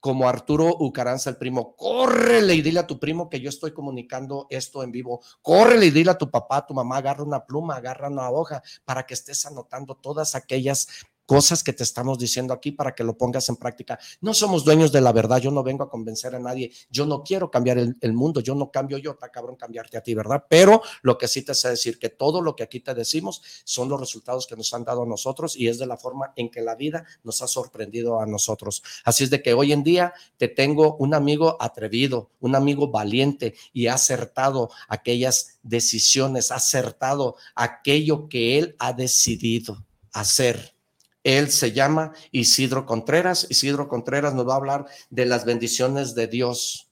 [0.00, 1.74] como Arturo Ucaranza, el primo.
[1.76, 5.22] Córrele y dile a tu primo que yo estoy comunicando esto en vivo.
[5.42, 8.62] Córrele y dile a tu papá, a tu mamá, agarra una pluma, agarra una hoja
[8.84, 10.88] para que estés anotando todas aquellas
[11.28, 13.98] cosas que te estamos diciendo aquí para que lo pongas en práctica.
[14.22, 17.22] No somos dueños de la verdad, yo no vengo a convencer a nadie, yo no
[17.22, 20.46] quiero cambiar el, mundo, yo no cambio yo, está cabrón cambiarte a ti, ¿verdad?
[20.48, 23.90] Pero lo que sí te sé decir que todo lo que aquí te decimos son
[23.90, 26.62] los resultados que nos han dado a nosotros y es de la forma en que
[26.62, 28.82] la vida nos ha sorprendido a nosotros.
[29.04, 33.54] Así es de que hoy en día te tengo un amigo atrevido, un amigo valiente
[33.74, 40.77] y ha acertado aquellas decisiones, ha acertado aquello que él ha decidido hacer
[41.24, 43.46] Él se llama Isidro Contreras.
[43.50, 46.90] Isidro Contreras nos va a hablar de las bendiciones de Dios.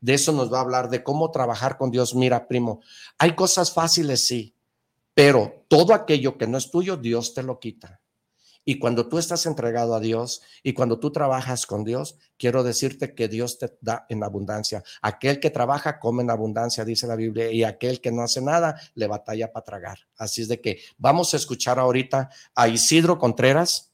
[0.00, 2.14] De eso nos va a hablar, de cómo trabajar con Dios.
[2.14, 2.80] Mira, primo,
[3.18, 4.54] hay cosas fáciles, sí,
[5.14, 8.00] pero todo aquello que no es tuyo, Dios te lo quita.
[8.68, 13.14] Y cuando tú estás entregado a Dios y cuando tú trabajas con Dios, quiero decirte
[13.14, 14.82] que Dios te da en abundancia.
[15.02, 18.78] Aquel que trabaja come en abundancia, dice la Biblia, y aquel que no hace nada
[18.94, 19.98] le batalla para tragar.
[20.16, 23.92] Así es de que vamos a escuchar ahorita a Isidro Contreras,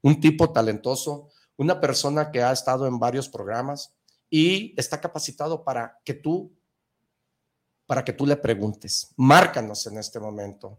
[0.00, 3.94] un tipo talentoso, una persona que ha estado en varios programas
[4.30, 6.52] y está capacitado para que tú
[7.86, 9.12] para que tú le preguntes.
[9.16, 10.78] Márcanos en este momento.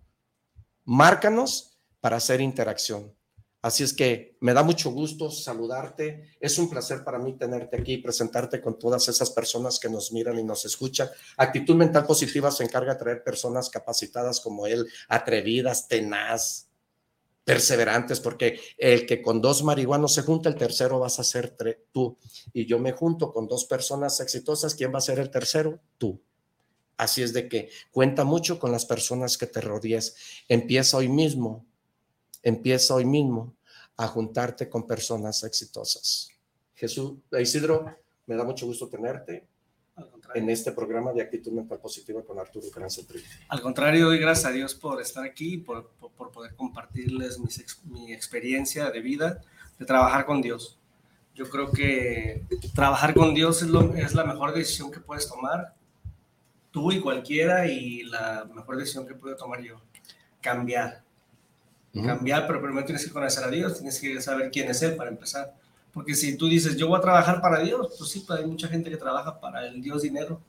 [0.85, 3.14] Márcanos para hacer interacción.
[3.65, 6.35] Así es que me da mucho gusto saludarte.
[6.39, 10.11] Es un placer para mí tenerte aquí y presentarte con todas esas personas que nos
[10.11, 11.09] miran y nos escuchan.
[11.35, 16.67] Actitud mental positiva se encarga de traer personas capacitadas como él, atrevidas, tenaz,
[17.43, 21.57] perseverantes, porque el que con dos marihuanos se junta, el tercero vas a ser
[21.91, 22.19] tú.
[22.53, 25.79] Y yo me junto con dos personas exitosas, ¿quién va a ser el tercero?
[25.97, 26.21] Tú.
[26.97, 30.15] Así es de que cuenta mucho con las personas que te rodees.
[30.47, 31.65] Empieza hoy mismo
[32.45, 33.54] empieza hoy mismo
[33.97, 36.29] a juntarte con personas exitosas.
[36.75, 39.47] Jesús, Isidro, me da mucho gusto tenerte
[40.33, 43.05] en este programa de actitud mental positiva con Arturo Caranzo
[43.47, 47.39] Al contrario, doy gracias a Dios por estar aquí, por, por, poder compartirles
[47.85, 49.41] mi experiencia de vida,
[49.79, 50.77] de trabajar con Dios.
[51.35, 52.43] Yo creo que
[52.73, 55.73] trabajar con Dios es, lo, es la mejor decisión que puedes tomar,
[56.71, 59.81] tú y cualquiera, y la mejor decisión que puedo tomar yo.
[60.41, 61.03] Cambiar,
[62.01, 65.09] cambiar, pero primero tienes que conocer a Dios, tienes que saber quién es Él para
[65.09, 65.53] empezar.
[65.93, 68.67] Porque si tú dices, yo voy a trabajar para Dios, pues sí, pues hay mucha
[68.67, 70.41] gente que trabaja para el Dios dinero,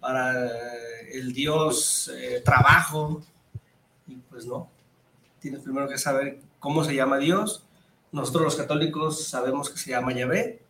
[0.00, 0.50] para
[1.12, 3.22] el Dios eh, trabajo,
[4.06, 4.70] y pues no.
[5.38, 7.66] Tienes primero que saber cómo se llama Dios.
[8.10, 10.62] Nosotros los católicos sabemos que se llama Yahvé,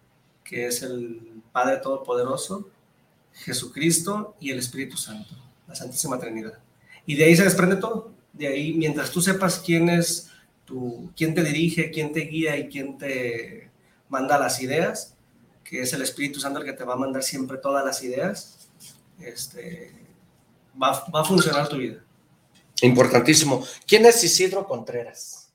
[0.42, 2.68] que es el Padre Todopoderoso,
[3.32, 5.36] Jesucristo y el Espíritu Santo,
[5.68, 6.58] la Santísima Trinidad.
[7.06, 8.12] Y de ahí se desprende todo.
[8.34, 10.30] De ahí, mientras tú sepas quién es
[10.64, 13.70] tu, quién te dirige, quién te guía y quién te
[14.08, 15.16] manda las ideas,
[15.62, 18.68] que es el Espíritu Santo el que te va a mandar siempre todas las ideas,
[19.20, 19.92] este,
[20.80, 22.04] va, va a funcionar tu vida.
[22.82, 23.64] Importantísimo.
[23.86, 25.52] ¿Quién es Isidro Contreras?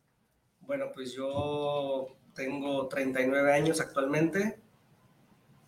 [0.62, 4.60] Bueno, pues yo tengo 39 años actualmente,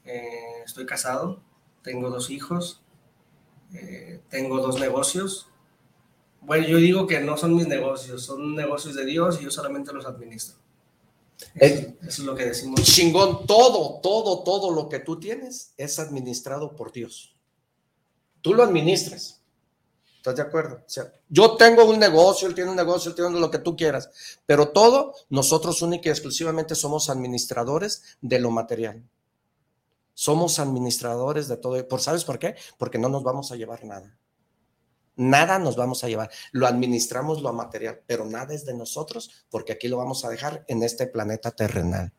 [0.06, 1.44] eh, estoy casado,
[1.84, 2.82] tengo dos hijos,
[3.74, 5.51] eh, tengo dos negocios,
[6.42, 9.94] bueno, yo digo que no son mis negocios, son negocios de Dios y yo solamente
[9.94, 10.56] los administro.
[11.56, 12.82] Eso, es lo que decimos.
[12.84, 17.36] Chingón, todo, todo, todo lo que tú tienes es administrado por Dios.
[18.42, 19.42] Tú lo administras.
[20.18, 20.76] ¿Estás de acuerdo?
[20.76, 23.76] O sea, yo tengo un negocio, él tiene un negocio, él tiene lo que tú
[23.76, 24.10] quieras,
[24.46, 29.04] pero todo, nosotros única y exclusivamente somos administradores de lo material.
[30.14, 31.88] Somos administradores de todo.
[31.88, 32.56] ¿Por sabes por qué?
[32.78, 34.16] Porque no nos vamos a llevar nada.
[35.16, 36.32] Nada nos vamos a llevar.
[36.52, 40.64] Lo administramos lo material, pero nada es de nosotros porque aquí lo vamos a dejar
[40.68, 42.14] en este planeta terrenal.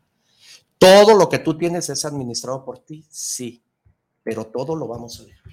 [0.78, 3.62] Todo lo que tú tienes es administrado por ti, sí,
[4.22, 5.52] pero todo lo vamos a dejar.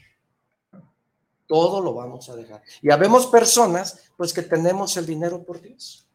[1.46, 2.62] Todo lo vamos a dejar.
[2.82, 6.08] Y habemos personas, pues, que tenemos el dinero por Dios.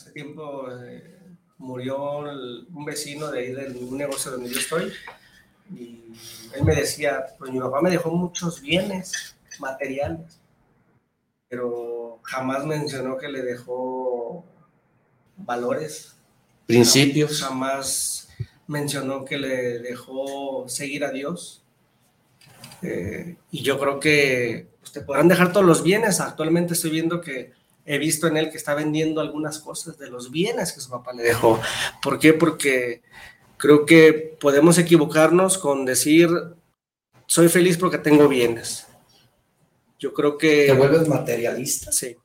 [0.00, 4.92] Hace tiempo eh, murió un vecino de ahí del negocio donde yo estoy
[5.70, 6.12] y
[6.54, 10.40] él me decía, pues mi papá me dejó muchos bienes materiales,
[11.48, 14.44] pero jamás mencionó que le dejó
[15.36, 16.14] valores.
[16.66, 17.40] Principios.
[17.40, 18.28] Jamás
[18.66, 21.62] mencionó que le dejó seguir a Dios.
[22.82, 26.20] Eh, y yo creo que pues, te podrán dejar todos los bienes.
[26.20, 27.52] Actualmente estoy viendo que
[27.86, 31.12] he visto en él que está vendiendo algunas cosas de los bienes que su papá
[31.14, 31.60] le dejó.
[32.02, 32.34] ¿Por qué?
[32.34, 33.02] Porque
[33.58, 36.30] Creo que podemos equivocarnos con decir,
[37.26, 38.86] soy feliz porque tengo bienes.
[39.98, 40.66] Yo creo que...
[40.66, 41.90] ¿Te vuelves materialista?
[41.90, 42.16] Sí.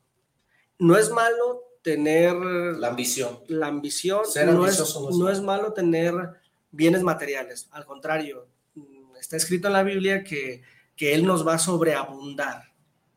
[0.78, 2.36] No es malo tener...
[2.36, 3.40] La ambición.
[3.48, 4.22] La ambición.
[4.46, 6.14] no, es, no es malo tener
[6.70, 7.68] bienes materiales.
[7.72, 8.48] Al contrario,
[9.20, 10.62] está escrito en la Biblia que,
[10.96, 12.64] que Él nos va a sobreabundar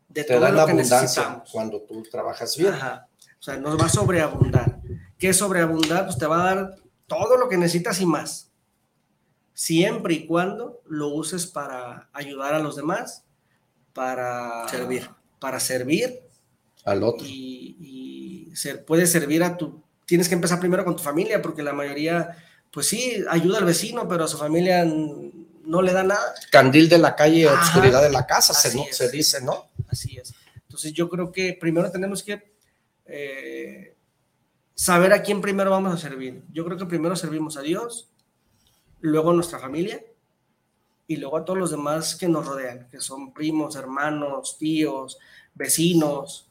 [0.09, 1.51] de Te todo lo que necesitamos.
[1.52, 2.72] Cuando tú trabajas bien.
[2.72, 3.09] Ajá.
[3.38, 4.80] O sea, nos va a sobreabundar.
[5.18, 6.06] ¿Qué sobreabundar?
[6.06, 6.76] Pues te va a dar
[7.06, 8.50] todo lo que necesitas y más.
[9.54, 13.24] Siempre y cuando lo uses para ayudar a los demás,
[13.92, 15.08] para servir,
[15.38, 16.20] para servir
[16.84, 17.26] al otro.
[17.26, 21.72] Y, ser, puedes servir a tu, tienes que empezar primero con tu familia, porque la
[21.72, 22.36] mayoría,
[22.70, 26.34] pues sí, ayuda al vecino, pero a su familia no le da nada.
[26.50, 29.68] Candil de la calle, oscuridad de la casa, se, se dice, ¿no?
[29.88, 30.34] Así es.
[30.54, 32.56] Entonces yo creo que primero tenemos que
[33.06, 33.95] eh,
[34.76, 36.44] saber a quién primero vamos a servir.
[36.52, 38.10] Yo creo que primero servimos a Dios,
[39.00, 40.04] luego a nuestra familia
[41.08, 45.18] y luego a todos los demás que nos rodean, que son primos, hermanos, tíos,
[45.54, 46.50] vecinos.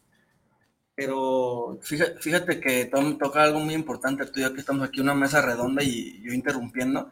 [0.95, 5.13] Pero fíjate, fíjate que toca algo muy importante, tú ya que estamos aquí en una
[5.13, 7.09] mesa redonda y yo interrumpiendo.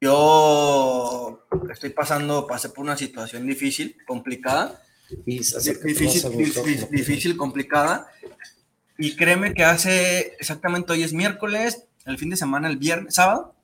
[0.00, 4.80] Yo estoy pasando, pasé por una situación difícil, complicada.
[5.24, 8.10] Difícil, difícil, complicada.
[9.02, 13.56] Y créeme que hace exactamente hoy es miércoles, el fin de semana, el viernes, sábado,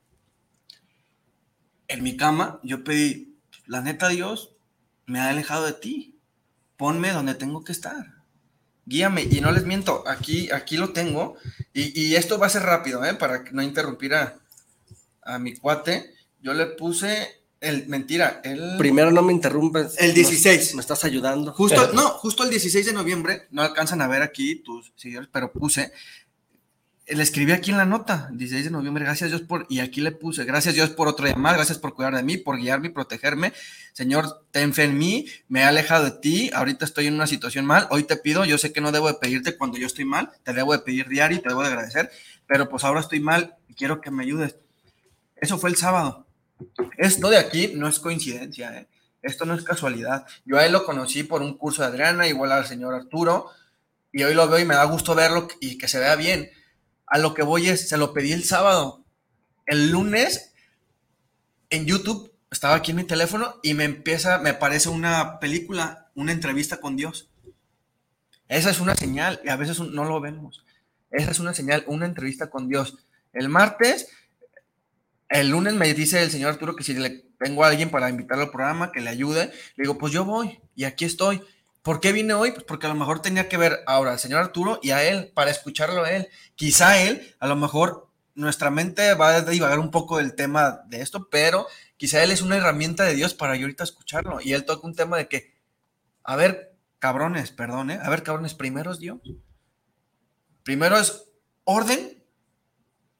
[1.86, 4.56] en mi cama, yo pedí, la neta Dios
[5.06, 6.18] me ha alejado de ti.
[6.76, 8.16] Ponme donde tengo que estar.
[8.84, 9.28] Guíame.
[9.30, 11.36] Y no les miento, aquí, aquí lo tengo.
[11.72, 13.14] Y, esto va a ser rápido, ¿eh?
[13.14, 14.40] Para no interrumpir a,
[15.22, 16.14] a mi cuate.
[16.40, 18.76] Yo le puse el, mentira, el...
[18.78, 19.96] Primero no me interrumpes.
[19.98, 20.74] El 16.
[20.74, 21.52] Me, estás ayudando.
[21.52, 25.52] Justo, no, justo el 16 de noviembre, no alcanzan a ver aquí tus seguidores, pero
[25.52, 25.92] puse,
[27.08, 30.12] le escribí aquí en la nota, 16 de noviembre, gracias Dios por, y aquí le
[30.12, 33.52] puse, gracias Dios por otro llamado, gracias por cuidar de mí, por guiarme y protegerme.
[33.92, 37.64] Señor, ten fe en mí, me he alejado de ti, ahorita estoy en una situación
[37.64, 40.30] mal, hoy te pido, yo sé que no debo de pedirte cuando yo estoy mal,
[40.44, 42.10] te debo de pedir diario y te debo de agradecer,
[42.46, 44.56] pero pues ahora estoy mal y quiero que me ayudes.
[45.34, 46.27] Eso fue el sábado.
[46.96, 48.88] Esto de aquí no es coincidencia, ¿eh?
[49.22, 50.26] esto no es casualidad.
[50.44, 53.50] Yo a él lo conocí por un curso de Adriana, igual al señor Arturo,
[54.12, 56.50] y hoy lo veo y me da gusto verlo y que se vea bien.
[57.06, 59.04] A lo que voy es, se lo pedí el sábado.
[59.66, 60.54] El lunes
[61.70, 66.32] en YouTube estaba aquí en mi teléfono y me empieza, me aparece una película, una
[66.32, 67.28] entrevista con Dios.
[68.48, 70.64] Esa es una señal y a veces no lo vemos.
[71.10, 72.98] Esa es una señal, una entrevista con Dios.
[73.32, 74.08] El martes
[75.28, 78.44] el lunes me dice el señor Arturo que si le tengo a alguien para invitarlo
[78.44, 81.42] al programa, que le ayude, le digo, pues yo voy y aquí estoy.
[81.82, 82.52] ¿Por qué vine hoy?
[82.52, 85.30] Pues porque a lo mejor tenía que ver ahora al señor Arturo y a él,
[85.34, 86.28] para escucharlo a él.
[86.54, 91.00] Quizá él, a lo mejor nuestra mente va a divagar un poco del tema de
[91.00, 94.40] esto, pero quizá él es una herramienta de Dios para yo ahorita escucharlo.
[94.40, 95.54] Y él toca un tema de que,
[96.24, 97.98] a ver, cabrones, perdón, ¿eh?
[98.02, 99.18] a ver, cabrones, primero es Dios.
[100.62, 101.24] Primero es
[101.64, 102.22] orden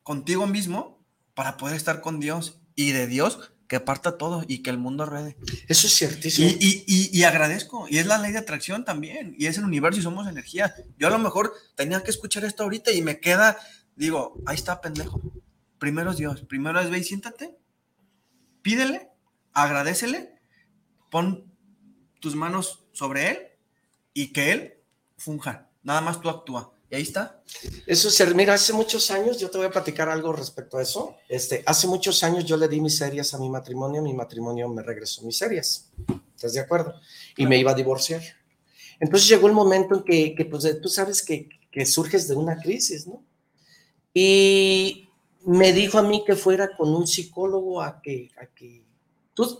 [0.02, 0.97] contigo mismo
[1.38, 5.06] para poder estar con Dios y de Dios que parta todo y que el mundo
[5.06, 5.36] ruede.
[5.68, 6.48] Eso es ciertísimo.
[6.58, 7.86] Y, y, agradezco.
[7.88, 9.36] Y es la ley de atracción también.
[9.38, 10.74] Y es el universo y somos energía.
[10.98, 13.56] Yo a lo mejor tenía que escuchar esto ahorita y me queda,
[13.94, 15.22] digo, ahí está, pendejo.
[15.78, 16.40] Primero es Dios.
[16.40, 17.56] Primero es ve y siéntate.
[18.60, 19.08] Pídele,
[19.52, 20.40] agradecele,
[21.08, 21.54] pon
[22.18, 23.38] tus manos sobre Él
[24.12, 24.74] y que Él
[25.16, 25.68] funja.
[25.84, 26.72] Nada más tú actúa.
[26.90, 27.42] Y ahí está.
[27.86, 31.16] Eso es, mira, hace muchos años, yo te voy a platicar algo respecto a eso.
[31.28, 35.22] Este, hace muchos años yo le di miserias a mi matrimonio, mi matrimonio me regresó
[35.22, 35.90] miserias.
[36.34, 36.94] ¿Estás de acuerdo?
[37.36, 38.22] Y me iba a divorciar.
[39.00, 42.56] Entonces llegó el momento en que, que pues tú sabes que, que surges de una
[42.56, 43.22] crisis, ¿no?
[44.14, 45.10] Y
[45.44, 48.87] me dijo a mí que fuera con un psicólogo a que, a que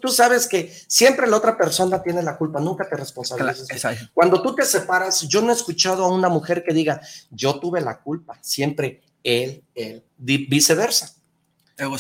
[0.01, 3.69] Tú, sabes que siempre la otra persona tiene la culpa, nunca te responsabilizas.
[4.13, 7.01] Cuando tú te separas, yo no he escuchado a una mujer que diga,
[7.31, 11.15] yo tuve la culpa, siempre él, él, viceversa.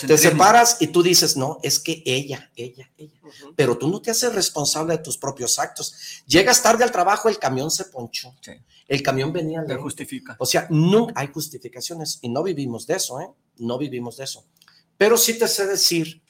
[0.09, 3.21] Te separas y tú dices, no, es que ella, ella, ella.
[3.55, 6.25] Pero tú no te haces responsable de tus propios actos.
[6.27, 8.35] Llegas tarde al trabajo, el camión se ponchó.
[8.89, 9.65] El camión venía.
[9.65, 10.35] Te justifica.
[10.41, 13.31] O sea, no hay justificaciones y no vivimos de eso, ¿eh?
[13.59, 14.45] No vivimos de eso.
[14.97, 16.23] Pero sí te sé decir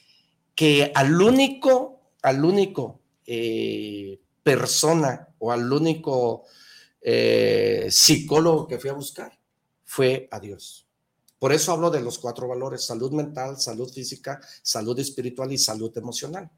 [0.59, 6.47] que al único, al único eh, persona o al único
[7.01, 9.39] eh, psicólogo que fui a buscar
[9.85, 10.85] fue a Dios.
[11.39, 15.97] Por eso hablo de los cuatro valores, salud mental, salud física, salud espiritual y salud
[15.97, 16.51] emocional.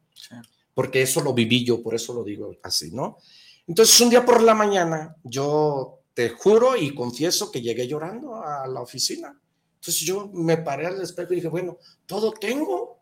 [0.73, 3.19] Porque eso lo viví yo, por eso lo digo así, ¿no?
[3.67, 8.67] Entonces un día por la mañana yo te juro y confieso que llegué llorando a
[8.67, 9.39] la oficina.
[9.75, 13.00] Entonces yo me paré al espejo y dije, bueno, todo tengo,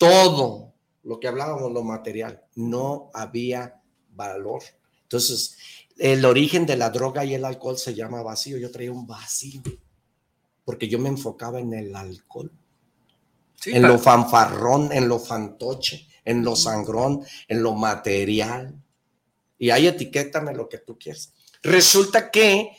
[0.00, 0.72] todo
[1.02, 3.82] lo que hablábamos, lo material, no había
[4.12, 4.62] valor.
[5.02, 5.58] Entonces,
[5.98, 8.56] el origen de la droga y el alcohol se llama vacío.
[8.56, 9.60] Yo traía un vacío,
[10.64, 12.50] porque yo me enfocaba en el alcohol,
[13.66, 18.74] en lo fanfarrón, en lo fantoche, en lo sangrón, en lo material.
[19.58, 21.34] Y ahí etiquétame lo que tú quieras.
[21.62, 22.70] Resulta que,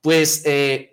[0.00, 0.89] pues, eh,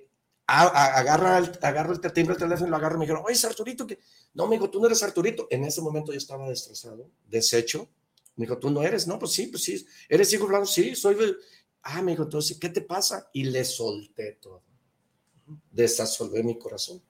[0.48, 4.00] agarra el, agarro el timbre del teléfono, lo agarro y me dijeron, oye, Arturito, que
[4.34, 5.48] no, me dijo, tú no eres Arturito.
[5.50, 7.90] En ese momento yo estaba destrozado, deshecho.
[8.36, 9.08] Me dijo, tú no eres.
[9.08, 9.86] No, pues sí, pues sí.
[10.08, 10.66] ¿Eres hijo blanco?
[10.68, 11.18] Sí, soy.
[11.82, 13.30] Ah, me dijo, entonces, ¿qué te pasa?
[13.34, 14.64] Y le solté todo.
[15.72, 17.02] Desasolvé mi corazón.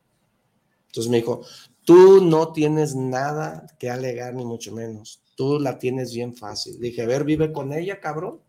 [0.87, 1.41] Entonces me dijo,
[1.83, 5.21] tú no tienes nada que alegar, ni mucho menos.
[5.35, 6.79] Tú la tienes bien fácil.
[6.79, 8.41] Dije, a ver, vive con ella, cabrón.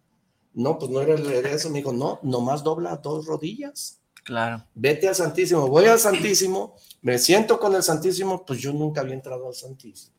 [0.55, 1.69] No, pues no era eso.
[1.69, 4.01] Me dijo, no, nomás dobla dos rodillas.
[4.29, 4.63] Claro.
[4.75, 5.67] Vete al Santísimo.
[5.69, 10.13] Voy al Santísimo, me siento con el Santísimo, pues yo nunca había entrado al Santísimo.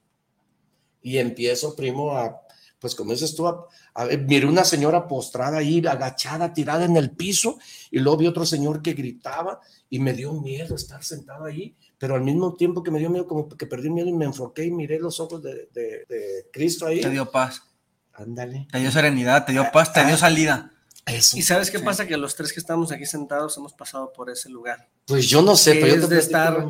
[1.03, 2.41] Y empiezo, primo, a,
[2.79, 7.11] pues como dices tú, a, a miré una señora postrada ahí, agachada, tirada en el
[7.11, 7.59] piso,
[7.91, 9.59] y luego vi otro señor que gritaba
[9.91, 13.27] y me dio miedo estar sentado ahí, pero al mismo tiempo que me dio miedo,
[13.27, 16.87] como que perdí miedo y me enfoqué y miré los ojos de, de- de Cristo
[16.87, 16.99] ahí.
[16.99, 17.61] Te dio paz,
[18.13, 18.67] Ándale.
[18.71, 20.73] te dio serenidad, te dio paz, te dio salida.
[21.11, 21.37] Eso.
[21.37, 21.83] Y sabes qué Sí.
[21.83, 22.07] pasa?
[22.07, 24.87] Que los tres que estamos aquí sentados hemos pasado por ese lugar.
[25.05, 26.65] Pues yo no sé, Que pero yo te de estar-.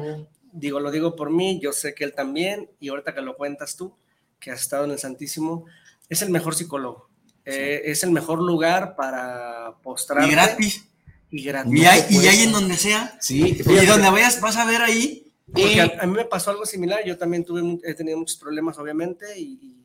[0.52, 3.76] Digo, lo digo por mí, yo sé que él también, y ahorita que lo cuentas
[3.76, 3.94] tú,
[4.40, 5.66] que has estado en el Santísimo,
[6.10, 7.08] es el mejor psicólogo.
[7.46, 10.28] Eh, es el mejor lugar para postrarte.
[10.28, 10.86] Y gratis.
[11.30, 11.80] Y gratis.
[11.80, 13.16] Y hay, y hay en donde sea.
[13.22, 15.32] Sí, Y donde vayas, vas a ver ahí.
[15.52, 18.38] Porque Y- a, a mí me pasó algo similar, yo también tuve, he tenido muchos
[18.38, 19.76] problemas, obviamente, y, y,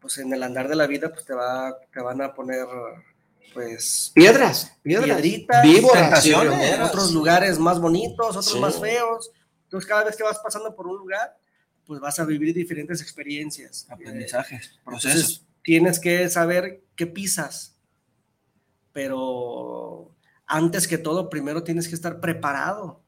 [0.00, 2.66] pues en el andar de la vida, pues te, va, te van a poner,
[3.52, 6.26] pues, piedras, piedras, piedritas, víboras,
[6.82, 8.58] otros lugares más bonitos, otros Sí.
[8.60, 9.30] más feos.
[9.64, 11.36] Entonces, cada vez que vas pasando por un lugar,
[11.86, 13.86] pues vas a vivir diferentes experiencias.
[13.90, 15.14] Aprendizajes, Eh, procesos.
[15.20, 17.76] entonces, tienes que saber qué pisas,
[18.92, 20.14] pero
[20.46, 23.02] antes que todo, primero tienes que estar preparado.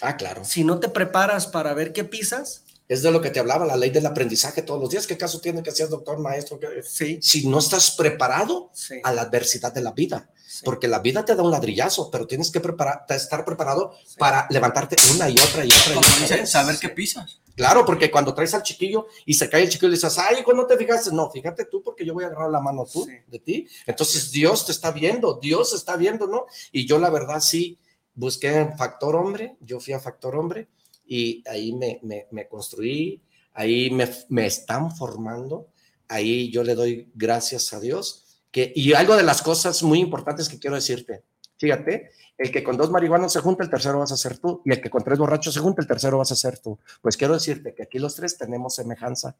[0.00, 0.44] Ah, claro.
[0.44, 3.76] Si no te preparas para ver qué pisas, Es de lo que te hablaba, la
[3.76, 5.06] ley del aprendizaje todos los días.
[5.06, 6.58] ¿Qué caso tiene que ser doctor, maestro?
[6.60, 10.60] ¿Qué- sí, Si no estás preparado sí, a la adversidad de la vida, sí.
[10.66, 14.96] porque la vida te da un ladrillazo, pero tienes que preparar, estar preparado para levantarte
[15.14, 16.50] una y otra y otra y Como otra dicen, vez.
[16.50, 17.40] saber qué pisas.
[17.56, 20.38] Claro, porque cuando traes al chiquillo y se cae el chiquillo y le dices, ay,
[20.40, 21.10] hijo, no te fijaste.
[21.12, 23.66] No, fíjate tú, porque yo voy a agarrar la mano tú, de ti.
[23.86, 26.46] Entonces Dios te está viendo, Dios está viendo, ¿no?
[26.72, 27.78] Y yo la verdad sí
[28.14, 30.68] busqué en factor hombre, yo fui a factor hombre
[31.06, 33.20] y ahí me, me, me construí,
[33.52, 35.68] ahí me, me están formando,
[36.08, 38.20] ahí yo le doy gracias a Dios.
[38.50, 41.24] Que, y algo de las cosas muy importantes que quiero decirte,
[41.58, 44.72] fíjate, el que con dos marihuanos se junta, el tercero vas a ser tú, y
[44.72, 46.78] el que con tres borrachos se junta, el tercero vas a ser tú.
[47.02, 49.36] Pues quiero decirte que aquí los tres tenemos semejanza.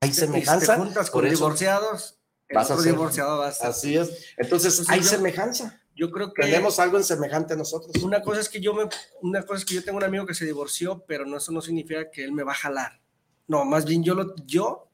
[0.00, 0.74] Hay Y si semejanza.
[0.74, 2.16] te juntas con divorciados,
[2.48, 3.66] el vas a otro ser- divorciado va a ser.
[3.68, 4.08] Así es.
[4.36, 5.79] Entonces, Entonces, hay yo- semejanza.
[6.00, 8.02] Yo creo que Tenemos algo en semejante a nosotros.
[8.02, 8.88] una cosa es que yo me,
[9.20, 11.60] una cosa es que yo tengo un amigo que se divorció, pero no, eso no
[11.60, 13.02] significa que él me va a jalar.
[13.46, 14.88] No, más bien yo lo, yo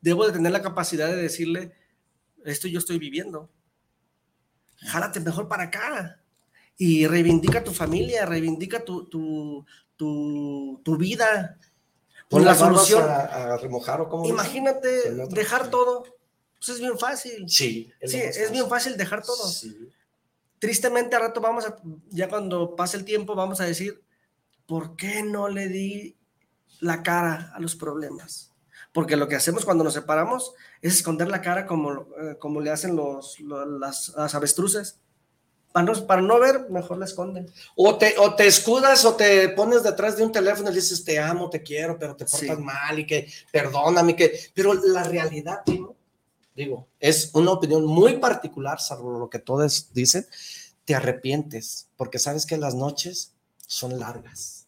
[0.00, 1.74] debo de tener la capacidad de decirle,
[2.44, 3.50] esto yo estoy viviendo.
[4.76, 6.22] Jálate mejor para acá.
[6.76, 9.66] Y reivindica tu familia, reivindica tu, tu,
[9.96, 11.58] tu, tu vida.
[12.28, 13.02] Pon la solución.
[13.02, 14.24] a, a remojar o como.
[14.28, 16.04] Imagínate dejar todo.
[16.60, 17.48] Pues es bien fácil.
[17.48, 19.48] Sí, Sí, lo más es bien fácil dejar todo.
[19.48, 19.90] Sí.
[20.58, 21.76] Tristemente a rato vamos a,
[22.10, 24.02] ya cuando pase el tiempo, vamos a decir,
[24.66, 26.16] ¿por qué no le di
[26.80, 28.52] la cara a los problemas?
[28.92, 32.70] Porque lo que hacemos cuando nos separamos es esconder la cara como, eh, como le
[32.70, 35.00] hacen los, lo- las, las avestruces.
[35.72, 37.46] Para no, para no ver, mejor la esconden.
[37.76, 41.18] O te, o te escudas o te pones detrás de un teléfono y dices, te
[41.20, 42.62] amo, te quiero, pero te portas Sí.
[42.62, 44.32] mal y que perdóname, que.
[44.54, 45.94] Pero la realidad, primo,
[46.58, 50.26] digo, es una opinión muy particular, salvo lo que todos dicen,
[50.84, 53.34] te arrepientes, porque sabes que las noches
[53.66, 54.66] son largas.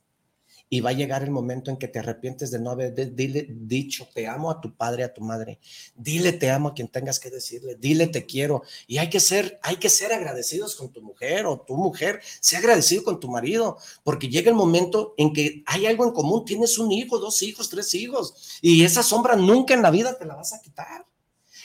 [0.73, 4.29] Y va a llegar el momento en que te arrepientes de no haber dicho te
[4.29, 5.59] amo a tu padre, a tu madre.
[5.97, 7.75] Dile te amo a quien tengas que decirle.
[7.75, 8.62] Dile te quiero.
[8.87, 12.21] Y hay que ser, hay que ser agradecidos con tu mujer o tu mujer.
[12.41, 16.45] Sea agradecido con tu marido, porque llega el momento en que hay algo en común.
[16.45, 18.61] Tienes un hijo, dos hijos, tres hijos.
[18.62, 21.05] Y esa sombra nunca en la vida te la vas a quitar.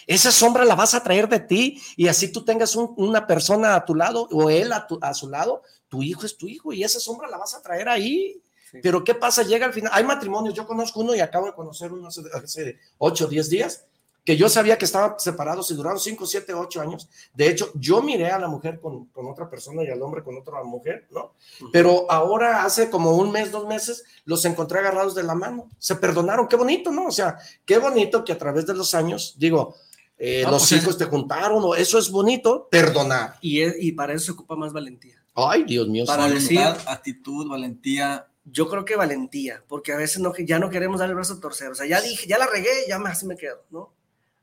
[0.07, 3.75] Esa sombra la vas a traer de ti y así tú tengas un- una persona
[3.75, 6.73] a tu lado o él a, tu- a su lado, tu hijo es tu hijo
[6.73, 8.41] y esa sombra la vas a traer ahí.
[8.71, 8.79] Sí.
[8.83, 9.43] Pero ¿qué pasa?
[9.43, 12.79] Llega al final, hay matrimonios, yo conozco uno y acabo de conocer uno hace, hace
[12.97, 13.85] 8 o 10 días,
[14.23, 17.07] que yo sabía que estaban separados y duraron 5, 7, 8 años.
[17.35, 20.35] De hecho, yo miré a la mujer con, con otra persona y al hombre con
[20.35, 21.33] otra mujer, ¿no?
[21.71, 25.69] Pero ahora hace como un mes, dos meses, los encontré agarrados de la mano.
[25.77, 27.05] Se perdonaron, qué bonito, ¿no?
[27.05, 29.75] O sea, qué bonito que a través de los años, digo,
[30.17, 33.35] eh, No, los pues es- hijos te juntaron, o eso es bonito, perdonar.
[33.41, 35.21] Y, es- y para eso se ocupa más valentía.
[35.35, 36.05] Ay, Dios mío.
[36.05, 36.35] Para santo.
[36.39, 38.27] decir- Voluntad, actitud, valentía.
[38.45, 41.39] Yo creo que valentía, porque a veces no, ya no queremos dar el brazo a
[41.39, 41.69] torcer.
[41.69, 43.91] O sea, ya dije, ya la regué, ya me, así me quedo, ¿no?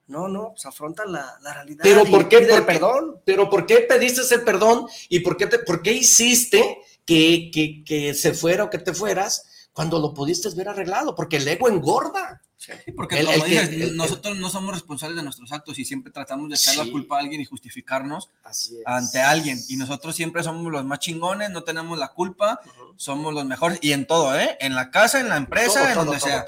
[0.09, 1.81] No, no, pues afronta la, la realidad.
[1.85, 2.41] Pero y ¿por qué?
[2.41, 3.21] ¿Por perdón.
[3.25, 7.85] Pero ¿por qué pediste el perdón y por qué, te, por qué hiciste que, que,
[7.85, 11.15] que se fuera o que te fueras cuando lo pudiste ver arreglado?
[11.15, 12.41] Porque el ego engorda.
[12.57, 15.51] Sí, porque El- como el que- dices, el- el- nosotros no somos responsables de nuestros
[15.51, 16.85] actos y siempre tratamos de echar Sí.
[16.85, 18.31] la culpa a alguien y justificarnos
[18.87, 19.59] ante alguien.
[19.69, 22.61] Y nosotros siempre somos los más chingones, no tenemos la culpa,
[22.97, 23.81] somos los mejores.
[23.83, 24.57] Y en todo, ¿eh?
[24.61, 26.45] En la casa, en la empresa, Todo, en todo, donde todo, sea.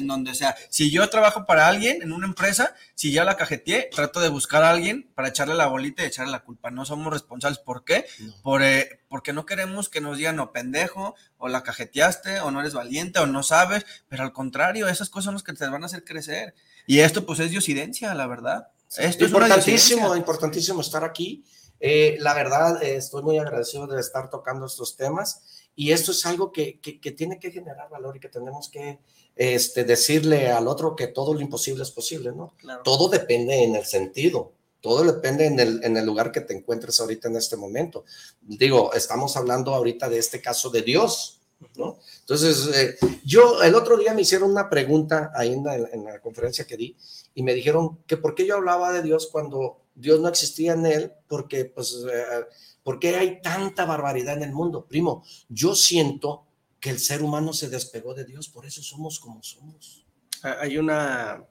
[0.00, 3.36] En donde, o sea, si yo trabajo para alguien en una empresa, si ya la
[3.36, 6.70] cajeteé, trato de buscar a alguien para echarle la bolita y echarle la culpa.
[6.70, 7.58] No somos responsables.
[7.60, 8.04] ¿Por qué?
[8.42, 12.60] Por, eh, porque no queremos que nos digan, o pendejo, o la cajeteaste, o no
[12.60, 13.84] eres valiente, o no sabes.
[14.08, 16.54] Pero al contrario, esas cosas son las que te van a hacer crecer.
[16.86, 18.68] Y esto, pues, es diosidencia, la verdad.
[18.96, 20.16] Esto es importantísimo, diosidencia.
[20.18, 21.44] importantísimo estar aquí.
[21.78, 25.42] Eh, la verdad, eh, estoy muy agradecido de estar tocando estos temas
[25.74, 28.98] y esto es algo que, que- que tiene que generar valor y que tenemos que
[29.36, 32.54] este, decirle al otro que todo lo imposible es posible, ¿no?
[32.58, 32.82] Claro.
[32.82, 37.00] Todo depende en el sentido, todo depende en el, en el lugar que te encuentres
[37.00, 38.04] ahorita en este momento.
[38.40, 41.40] Digo, estamos hablando ahorita de este caso de Dios,
[41.76, 41.98] ¿no?
[42.20, 46.20] Entonces, eh, yo el otro día me hicieron una pregunta ahí en la, en la
[46.20, 46.96] conferencia que di
[47.34, 50.86] y me dijeron que por qué yo hablaba de Dios cuando Dios no existía en
[50.86, 52.44] él, porque pues, eh,
[52.82, 54.86] ¿por qué hay tanta barbaridad en el mundo?
[54.86, 56.44] Primo, yo siento
[56.80, 60.06] que el ser humano se despegó de Dios, por eso somos como somos.
[60.42, 61.44] Ah, Hay una, ah,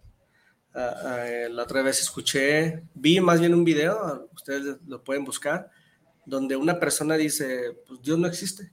[0.74, 5.70] ah, la otra vez escuché, vi más bien un video, ustedes lo pueden buscar,
[6.26, 8.72] donde una persona dice, pues Dios no existe.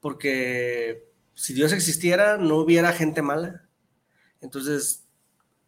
[0.00, 3.68] Porque si Dios existiera, no hubiera gente mala.
[4.40, 5.04] Entonces,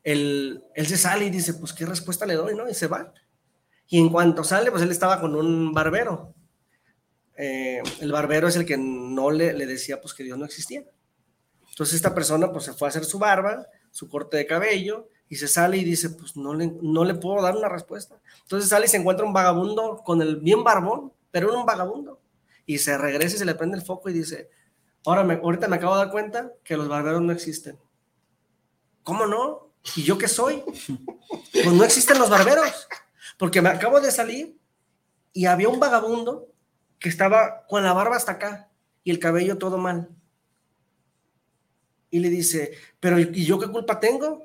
[0.03, 2.69] él, él se sale y dice, pues qué respuesta le doy, ¿no?
[2.69, 3.13] Y se va.
[3.89, 6.35] Y en cuanto sale, pues él estaba con un barbero.
[7.43, 10.85] Eh, el barbero es el que no le, decía, pues que Dios no existía.
[11.71, 15.37] Entonces esta persona pues se fue a hacer su barba, su corte de cabello y
[15.37, 18.21] se sale y dice, pues no le, no le puedo dar una respuesta.
[18.43, 22.21] Entonces sale y se encuentra un vagabundo con el bien barbón, pero un vagabundo.
[22.67, 24.51] Y se regresa y se le prende el foco y dice,
[25.07, 27.79] ahora me, ahorita me acabo de dar cuenta que los barberos no existen.
[29.03, 29.73] ¿Cómo no?
[29.97, 30.63] ¿Y yo qué soy?
[31.53, 32.87] Pues no existen los barberos.
[33.39, 34.59] Porque me acabo de salir
[35.33, 36.51] y había un vagabundo
[37.01, 38.71] que estaba con la barba hasta acá
[39.03, 40.11] y el cabello todo mal.
[42.11, 44.43] Y le dice, pero ¿y yo qué culpa tengo?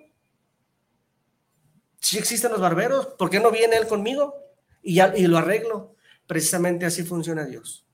[1.99, 4.35] Si existen los barberos, ¿por qué no viene él conmigo?
[4.81, 5.95] Y, ya, y lo arreglo.
[6.27, 7.85] Precisamente así funciona Dios.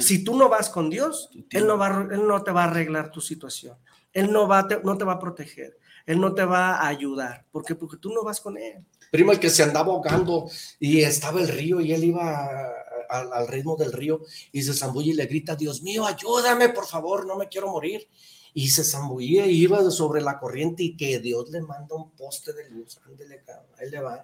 [0.00, 3.10] Si tú no vas con Dios, él no, va, él no te va a arreglar
[3.10, 3.76] tu situación.
[4.12, 5.78] Él no, va, te- no te va a proteger.
[6.04, 7.46] Él no te va a ayudar.
[7.50, 7.74] ¿Por qué?
[7.74, 8.84] Porque tú no vas con él.
[9.10, 12.48] Primo, el que se andaba ahogando y estaba el río y él iba
[13.12, 14.20] a- a- al ritmo del río
[14.52, 18.08] y se zambulle y le grita, Dios mío, ayúdame, por favor, no me quiero morir.
[18.54, 22.52] Y se zambullía y iba sobre la corriente y que Dios le manda un poste
[22.52, 23.42] de luz, ándele,
[23.78, 24.22] ahí le va,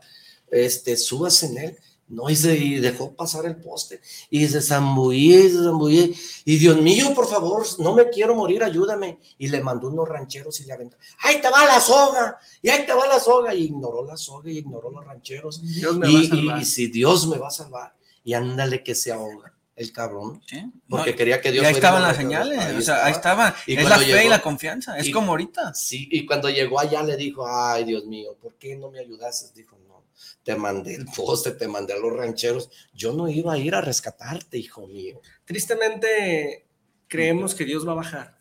[0.50, 1.78] este, subas en él.
[2.10, 4.00] No, y se y dejó pasar el poste
[4.30, 6.08] y se zambullía y se zambullía.
[6.46, 9.18] Y Dios mío, por favor, no me quiero morir, ayúdame.
[9.36, 12.38] Y le mandó unos rancheros y le aventó, ¡ahí te va la soga!
[12.62, 13.54] Y ahí te va la soga.
[13.54, 15.60] Y ignoró la soga y ignoró los rancheros.
[15.62, 16.62] Dios me y, va a y- salvar.
[16.62, 17.94] y si Dios me va a salvar,
[18.24, 20.40] y ándale que se ahoga el cabrón.
[20.88, 23.04] Porque No, quería que y Dios ahí fuera estaban la- las señales, ahí o sea,
[23.06, 23.48] ahí estaba.
[23.48, 23.54] estaban.
[23.66, 25.72] Y es la fe y la confianza, es y- como ahorita.
[25.74, 29.52] Sí, y cuando llegó allá le dijo, ay Dios mío, ¿por qué no me ayudaste?
[29.54, 30.04] Dijo, no,
[30.42, 33.80] te mandé el poste, te mandé a los rancheros, yo no iba a ir a
[33.80, 35.20] rescatarte, hijo mío.
[35.44, 36.66] Tristemente
[37.06, 38.38] creemos que Dios va a bajar.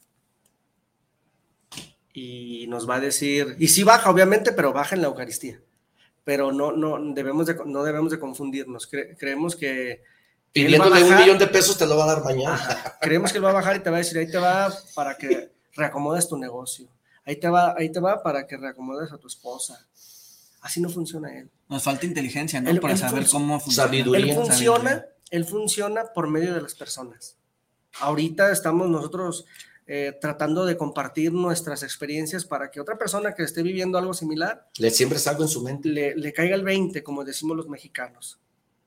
[2.14, 5.62] Y nos va a decir, y sí baja, obviamente, pero baja en la Eucaristía.
[6.28, 8.92] Pero no, no, debemos, de, no debemos de confundirnos.
[8.92, 10.04] Cre- creemos que...
[10.52, 12.60] Pidiéndole un millón de pesos te lo va a dar mañana.
[13.00, 15.16] Creemos que Él va a bajar y te va a decir, ahí te va para
[15.18, 16.90] que reacomodes tu negocio.
[17.24, 19.88] Ahí te va, ahí te va para que reacomodes a tu esposa.
[20.60, 21.50] Así no funciona Él.
[21.70, 22.72] Nos falta inteligencia, ¿no?
[22.72, 23.90] Él- Para él saber func- cómo funciona.
[24.18, 27.38] Él funciona, él funciona por medio de las personas.
[28.02, 29.46] Ahorita estamos nosotros
[29.88, 34.68] eh, tratando de compartir nuestras experiencias para que otra persona que esté viviendo algo similar
[34.78, 35.88] Le siembres algo en su mente.
[35.88, 38.40] le, le caiga el 20, como decimos los mexicanos.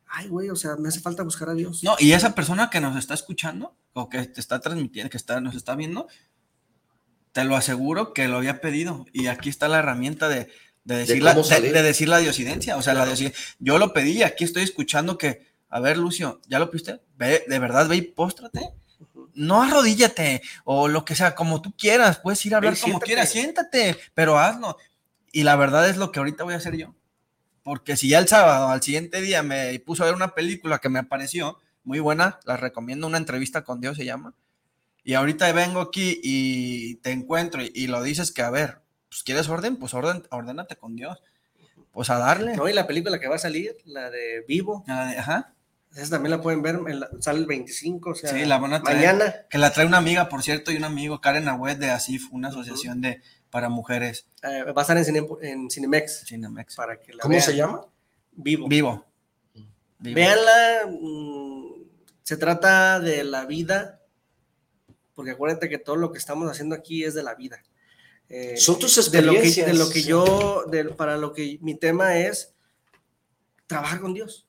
[0.06, 1.82] Ay, güey, o sea, me hace falta buscar a Dios.
[1.84, 5.40] No, y esa persona que nos está escuchando o que te está transmitiendo, que está,
[5.40, 6.08] nos está viendo,
[7.32, 9.06] te lo aseguro que lo había pedido.
[9.12, 10.48] Y aquí está la herramienta de,
[10.84, 12.76] de decir, la, cómo de, de decir la diosidencia.
[12.76, 13.40] O sea, la diosidencia.
[13.58, 17.00] Yo lo pedí y aquí estoy escuchando que, a ver, Lucio, ¿ya lo pediste?
[17.16, 18.72] Ve, de verdad, ve y póstrate.
[19.34, 22.18] No arrodíllate o lo que sea, como tú quieras.
[22.18, 23.06] Puedes ir a hablar como siéntate.
[23.06, 24.76] quieras, siéntate, pero hazlo.
[25.32, 26.94] Y la verdad es lo que ahorita voy a hacer yo.
[27.62, 30.88] Porque si ya el sábado, al siguiente día, me puso a ver una película que
[30.88, 34.34] me apareció, muy buena, la recomiendo, una entrevista con Dios se llama,
[35.04, 39.22] y ahorita vengo aquí y te encuentro y, y lo dices que, a ver, pues
[39.22, 41.22] quieres orden, pues orden, ordénate con Dios,
[41.92, 42.56] pues a darle.
[42.56, 45.54] No, y la película que va a salir, la de Vivo, La de- Ajá.
[45.94, 46.78] Esa también la pueden ver,
[47.20, 48.96] sale el 25, o sea, Sí, la van a traer.
[48.98, 49.34] mañana.
[49.50, 52.48] Que la trae una amiga, por cierto, y un amigo, Karen Agüed de ASIF, una
[52.48, 54.26] asociación de, para mujeres.
[54.42, 56.24] eh, va a estar en, Cine- en Cinemex.
[56.26, 56.76] Cinemex.
[56.76, 57.42] Para que la ¿Cómo vean.
[57.44, 57.80] se llama?
[58.32, 58.68] Vivo.
[58.68, 59.04] Vivo.
[59.98, 60.14] Vivo.
[60.16, 61.72] Véanla, mm,
[62.22, 64.00] se trata de la vida,
[65.14, 67.60] porque acuérdate que todo lo que estamos haciendo aquí es de la vida.
[68.32, 69.66] eh, Son tus de lo que, experiencias.
[69.66, 72.54] de lo que yo, de- para lo que mi tema es
[73.66, 74.46] trabajar con Dios.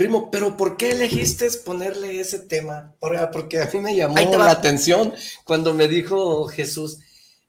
[0.00, 2.94] Primo, pero ¿por qué elegiste ponerle ese tema?
[3.00, 5.12] Por- Porque a mí me llamó la atención
[5.44, 7.00] cuando me dijo Jesús,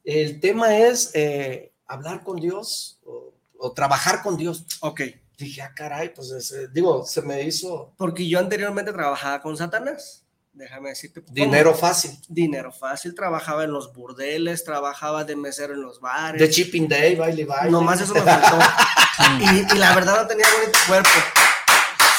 [0.03, 4.65] el tema es eh, hablar con Dios o, o trabajar con Dios.
[4.81, 4.99] Ok.
[5.37, 10.25] Dije, ah, caray, pues ese- digo, se me hizo Porque yo anteriormente trabajaba con Satanás.
[10.51, 11.21] Déjame decirte.
[11.23, 11.33] ¿cómo?
[11.33, 12.11] dinero fácil.
[12.27, 13.15] Dinero fácil.
[13.15, 16.41] Trabajaba en los burdeles, trabajaba de mesero en los bares.
[16.41, 17.71] De Chipping Day, baile, baile.
[17.71, 18.59] Nomás eso me faltó.
[19.39, 21.09] y, y la verdad no tenía bonito cuerpo.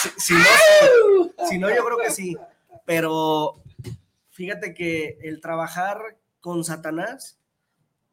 [0.03, 2.37] Si, si no, si no, yo creo que sí.
[2.85, 3.63] Pero
[4.31, 7.39] fíjate que el trabajar con Satanás,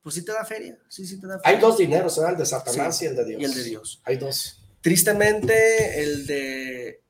[0.01, 0.77] pues sí te da feria.
[0.87, 1.55] Sí, sí te da feria.
[1.57, 2.33] Hay dos dineros, ¿verdad?
[2.33, 3.41] El de Satanás Sí, y el de Dios.
[3.41, 4.01] y el de Dios.
[4.05, 4.61] Hay dos.
[4.81, 7.01] Tristemente, el de,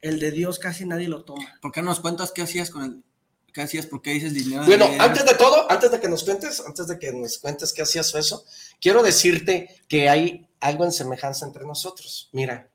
[0.00, 1.58] el de Dios casi nadie lo toma.
[1.62, 3.04] ¿Por qué no nos cuentas qué hacías con el,
[3.52, 3.86] qué hacías?
[3.86, 4.62] ¿Por qué dices dinero?
[4.62, 5.04] de Bueno, dinero?
[5.04, 8.14] antes de todo, antes de que nos cuentes, antes de que nos cuentes qué hacías
[8.14, 8.44] o eso,
[8.80, 12.28] quiero decirte que hay algo en semejanza entre nosotros.
[12.32, 12.68] Mira,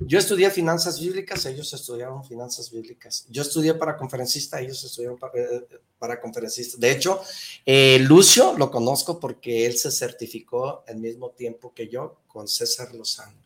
[0.00, 3.26] yo estudié finanzas bíblicas, ellos estudiaron finanzas bíblicas.
[3.28, 5.66] Yo estudié para conferencista, ellos estudiaron para, eh,
[5.98, 6.78] para conferencista.
[6.78, 7.20] De hecho,
[7.66, 12.94] eh, Lucio lo conozco porque él se certificó al mismo tiempo que yo con César
[12.94, 13.36] Lozano.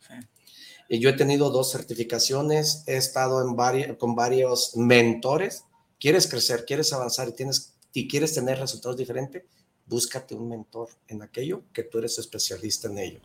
[0.87, 5.63] Y yo he tenido dos certificaciones, he estado en vari- con varios mentores.
[5.99, 9.43] ¿Quieres crecer, quieres avanzar y, tienes, y quieres tener resultados diferentes?
[9.87, 13.19] Búscate un mentor en aquello que tú eres especialista en ello.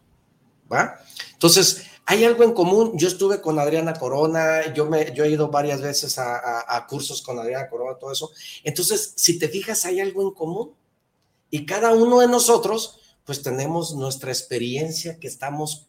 [0.72, 1.04] ¿Va?
[1.32, 2.92] Entonces, hay algo en común.
[2.96, 6.86] Yo estuve con Adriana Corona, yo, me, yo he ido varias veces a, a- a
[6.86, 8.30] cursos con Adriana Corona, todo eso.
[8.64, 10.72] Entonces, si te fijas, hay algo en común.
[11.50, 15.86] Y cada uno de nosotros, pues tenemos nuestra experiencia que estamos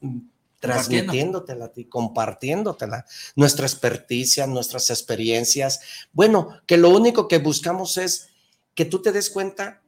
[0.59, 3.05] transmitiéndotela a ti, compartiéndotela,
[3.35, 5.79] nuestra experticia, nuestras experiencias.
[6.13, 8.27] Bueno, que lo único que buscamos es
[8.75, 9.81] que tú te des cuenta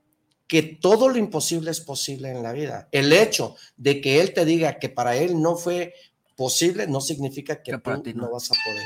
[0.47, 2.87] que todo lo imposible es posible en la vida.
[2.91, 5.93] El hecho de que él te diga que para él no fue
[6.35, 8.31] posible no significa que, tú ti no no.
[8.31, 8.85] vas a poder.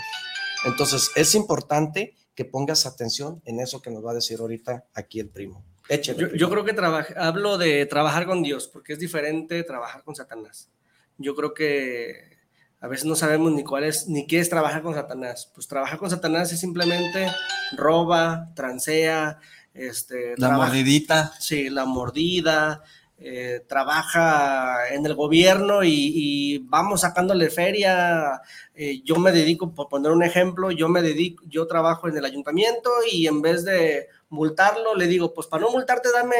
[0.65, 5.19] Entonces, es importante que pongas atención en eso que nos va a decir ahorita aquí
[5.19, 5.64] el primo.
[5.90, 6.19] Échale.
[6.19, 6.40] Yo, primo.
[6.40, 6.76] yo creo que
[7.18, 10.69] hablo de trabajar con Dios, porque es diferente trabajar con Satanás.
[11.18, 12.38] Yo creo que
[12.80, 15.52] a veces no sabemos ni cuál es, ni qué es trabajar con Satanás.
[15.56, 17.28] Pues trabajar con Satanás es simplemente
[17.76, 19.40] roba, transea,
[19.74, 21.34] este, La trabaja- mordidita.
[21.40, 22.84] Sí, la mordida,
[23.19, 28.41] eh, trabaja en el gobierno y, y vamos sacándole feria.
[28.76, 32.26] Eh, yo me dedico, por poner un ejemplo, yo me dedico, yo trabajo en el
[32.26, 36.35] ayuntamiento y en vez de multarlo, le digo, pues para no multarte, dame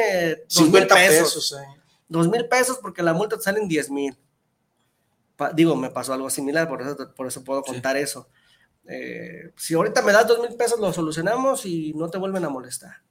[0.48, 1.52] dos mil 50 pesos.
[1.60, 1.80] eh.
[2.08, 4.16] Dos mil pesos porque la multa te sale en diez mil.
[5.36, 8.28] Pa- digo, me pasó algo similar, por eso, por eso puedo contar eso.
[8.86, 12.48] Eh, si ahorita me das dos mil pesos, lo solucionamos y no te vuelven a
[12.48, 13.02] molestar.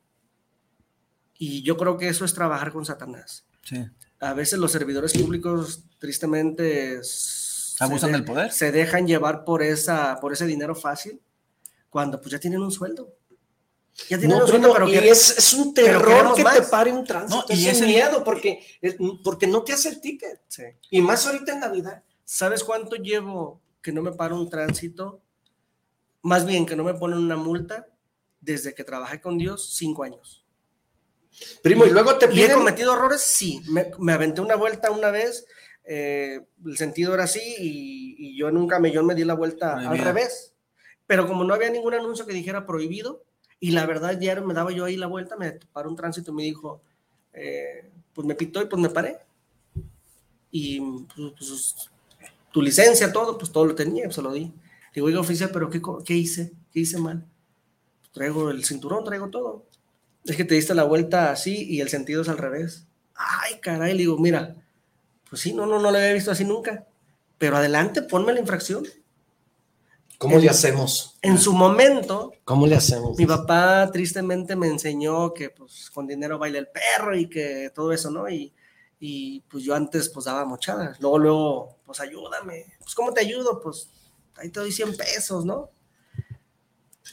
[1.38, 3.46] Y yo creo que eso es trabajar con Satanás.
[3.68, 3.86] Sí.
[4.20, 8.52] A veces los servidores públicos, tristemente, se Abusan de- del poder.
[8.52, 11.22] Se dejan llevar por, esa, por ese dinero fácil
[11.90, 13.14] cuando pues ya tienen un sueldo.
[14.10, 16.56] Ya tienen No, un sueldo, Bruno, pero y que- es, es un terror que más.
[16.56, 17.46] te pare un tránsito.
[17.50, 18.64] No, y es un miedo porque,
[19.24, 20.42] porque no te hace el ticket.
[20.48, 20.64] Sí.
[20.92, 22.04] Y más ahorita en Navidad.
[22.24, 25.22] ¿Sabes cuánto llevo que no me paro un tránsito?
[26.22, 27.88] Más bien que no me ponen una multa
[28.42, 30.44] desde que trabajé con Dios, cinco años.
[31.62, 32.54] Primo, y luego te ¿Y he piden.
[32.58, 33.22] cometido errores?
[33.22, 33.62] Sí.
[33.70, 35.46] Me, me aventé una vuelta una vez,
[35.84, 39.74] eh, el sentido era así y, y yo en un camellón me di la vuelta
[39.78, 40.54] al revés.
[41.06, 43.24] Pero como no había ningún anuncio que dijera prohibido,
[43.60, 46.34] y la verdad ya me daba yo ahí la vuelta, me paró un tránsito y
[46.36, 46.82] me dijo,
[47.34, 49.18] eh, pues me pitó y pues me paré.
[50.52, 51.76] Y pues, pues,
[52.52, 54.52] tu licencia, todo, pues todo lo tenía, pues, se lo di.
[54.94, 56.54] Digo, oiga, oficial, pero ¿qué, co- qué hice?
[56.74, 57.24] ¿Qué hice mal?
[58.12, 59.67] Traigo el cinturón, traigo todo.
[60.28, 62.86] Es que te diste la vuelta así y el sentido es al revés.
[63.16, 64.56] Ay, caray, le digo, mira,
[65.30, 66.86] pues sí, no, no, no lo había visto así nunca.
[67.38, 68.86] Pero adelante, ponme la infracción.
[70.18, 71.18] ¿Cómo le hacemos?
[71.22, 73.18] En su momento, ¿Cómo le hacemos?
[73.18, 77.92] mi papá tristemente me enseñó que pues con dinero baila el perro y que todo
[77.92, 78.28] eso, ¿no?
[78.28, 78.52] Y,
[79.00, 81.00] y pues yo antes pues daba mochadas.
[81.00, 82.66] Luego, luego, pues ayúdame.
[82.80, 83.62] Pues ¿cómo te ayudo?
[83.62, 83.90] Pues
[84.38, 85.70] ahí te doy 100 pesos, ¿no?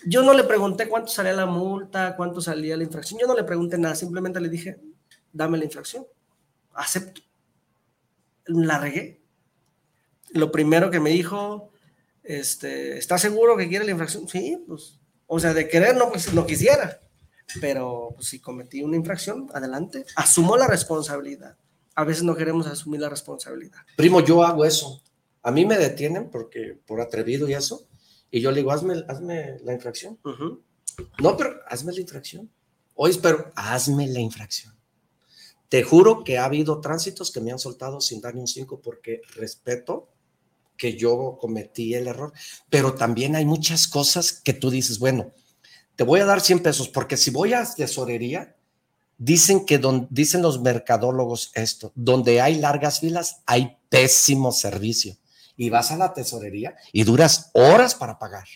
[0.06, 3.20] Yo no le pregunté cuánto salía la multa, cuánto salía la infracción.
[3.20, 4.78] Yo no le pregunté nada, simplemente le dije,
[5.32, 6.06] dame la infracción.
[6.74, 7.22] Acepto.
[8.46, 9.22] La regué.
[10.32, 11.70] Lo primero que me dijo,
[12.22, 14.28] este, ¿estás seguro que quiere la infracción?
[14.28, 17.00] Sí, pues, o sea, de querer no, pues no quisiera.
[17.60, 20.04] Pero pues, si cometí una infracción, adelante.
[20.16, 21.56] Asumo la responsabilidad.
[21.94, 23.78] A veces no queremos asumir la responsabilidad.
[23.96, 25.02] Primo, yo hago eso.
[25.42, 27.86] A mí me detienen porque por atrevido y eso.
[28.34, 30.18] Y yo le digo, hazme, hazme la infracción.
[31.22, 32.50] No, pero hazme la infracción.
[32.96, 34.74] Oye, pero hazme la infracción.
[35.68, 38.80] Te juro que ha habido tránsitos que me han soltado sin dar ni un 5
[38.80, 40.08] porque respeto
[40.76, 42.32] que yo cometí el error,
[42.68, 45.30] pero también hay muchas cosas que tú dices, bueno,
[45.94, 48.56] te voy a dar 100 pesos porque si voy a tesorería,
[49.16, 55.16] dicen que don, dicen los mercadólogos esto, donde hay largas filas hay pésimo servicio
[55.56, 58.46] y vas a la tesorería y duras horas para pagar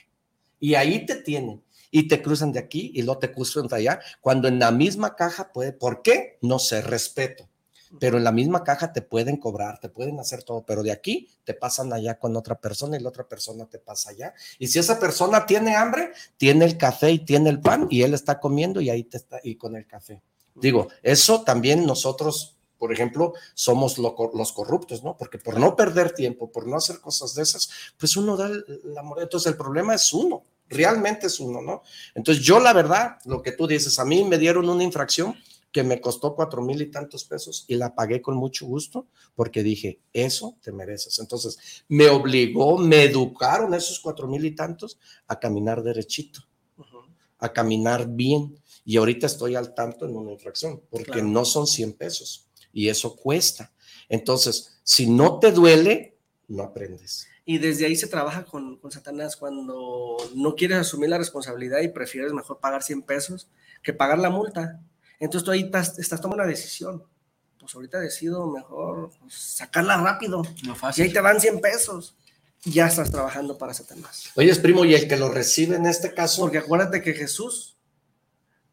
[0.61, 4.01] y ahí te tienen y te cruzan de aquí y luego te cruzan de allá,
[4.21, 6.39] cuando en la misma caja puede, ¿por qué?
[6.43, 7.49] No sé, respeto.
[7.99, 11.27] Pero en la misma caja te pueden cobrar, te pueden hacer todo, pero de aquí
[11.45, 14.35] te pasan allá con otra persona y la otra persona te pasa allá.
[14.59, 18.13] Y si esa persona tiene hambre, tiene el café y tiene el pan y él
[18.13, 20.21] está comiendo y ahí te está, y con el café.
[20.55, 25.17] Digo, eso también nosotros por ejemplo, somos los corruptos, ¿no?
[25.17, 27.69] Porque por no perder tiempo, por no hacer cosas de esas,
[27.99, 28.49] pues uno da
[28.85, 29.25] la moneda.
[29.25, 31.83] Entonces el problema es uno, realmente es uno, ¿no?
[32.15, 35.37] Entonces yo la verdad, lo que tú dices, a mí me dieron una infracción
[35.73, 39.63] que me costó cuatro mil y tantos pesos y la pagué con mucho gusto porque
[39.63, 41.19] dije, eso te mereces.
[41.19, 46.41] Entonces me obligó, me educaron esos cuatro mil y tantos a caminar derechito,
[47.39, 48.59] a caminar bien.
[48.85, 53.17] Y ahorita estoy al tanto en una infracción porque no son 100 pesos y eso
[53.17, 53.73] cuesta.
[54.09, 56.17] Entonces, si no te duele,
[56.49, 57.29] no aprendes.
[57.45, 62.35] Y desde ahí se trabaja con, Satanás cuando no quieres asumir la responsabilidad y prefieres
[62.35, 63.49] mejor pagar 100 pesos
[63.83, 64.83] que pagar la multa.
[65.19, 67.05] Entonces tú ahí estás, estás tomando una decisión.
[67.59, 70.43] Pues ahorita decido mejor pues, sacarla rápido.
[70.95, 72.17] Y ahí te van 100 pesos.
[72.67, 74.31] Y ya estás trabajando para Satanás.
[74.35, 76.43] Oye, primo, y el que lo recibe en este caso.
[76.43, 77.78] Porque acuérdate que Jesús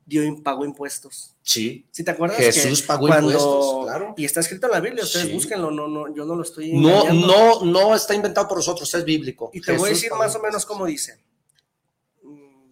[0.05, 1.35] dio, pagó impuestos.
[1.41, 1.85] Sí.
[1.91, 2.37] ¿Sí te acuerdas?
[2.37, 4.13] Jesús pagó impuestos, claro.
[4.17, 7.11] Y está escrito en la Biblia, ustedes búsquenlo, no, no, yo no lo estoy No,
[7.13, 9.49] no, no está inventado por nosotros, es bíblico.
[9.53, 11.19] Y te voy a decir más o menos cómo dice.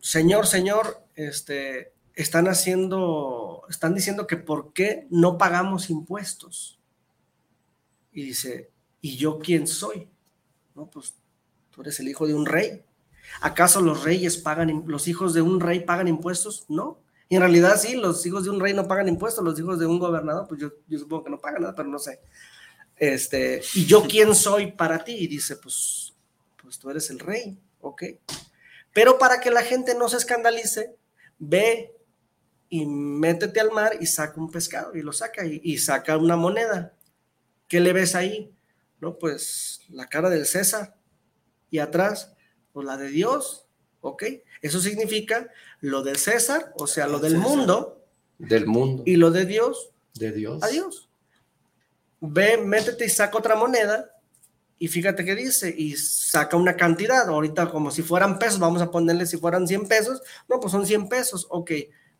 [0.01, 6.80] Señor, Señor, este, están haciendo, están diciendo que por qué no pagamos impuestos.
[8.11, 8.69] Y dice,
[9.01, 10.10] ¿y yo quién soy?
[10.76, 11.15] No, pues
[11.72, 12.84] tú eres el hijo de un rey.
[13.41, 16.65] ¿Acaso los reyes pagan, los hijos de un rey pagan impuestos?
[16.68, 16.99] No.
[17.34, 19.88] Y en realidad sí, los hijos de un rey no pagan impuestos, los hijos de
[19.88, 20.69] un gobernador, pues yo,
[20.99, 22.19] supongo que no pagan nada, pero no sé.
[22.95, 25.15] Este, ¿y yo quién soy para ti?
[25.15, 26.14] Y dice, pues,
[26.61, 28.03] pues tú eres el rey, ¿ok?
[28.93, 30.95] Pero para que la gente no se escandalice,
[31.39, 31.95] ve
[32.69, 36.93] y métete al mar y saca un pescado y lo saca y, saca una moneda.
[37.68, 38.53] ¿Qué le ves ahí?
[39.01, 40.95] No, pues la cara del César
[41.72, 42.35] y atrás,
[42.73, 43.65] pues la de Dios,
[44.01, 44.23] ¿ok?
[44.64, 45.49] Eso significa
[45.81, 48.02] lo de César, o sea, lo del mundo.
[48.40, 49.03] Del mundo.
[49.06, 49.91] Y lo de Dios.
[50.14, 50.64] De Dios.
[50.64, 51.10] A Dios.
[52.22, 54.10] Ve, métete y saca otra moneda.
[54.80, 57.27] Y fíjate qué dice, y saca una cantidad.
[57.27, 60.22] Ahorita, como si fueran pesos, vamos a ponerle si fueran 100 pesos.
[60.48, 61.45] No, pues son 100 pesos.
[61.49, 61.72] Ok,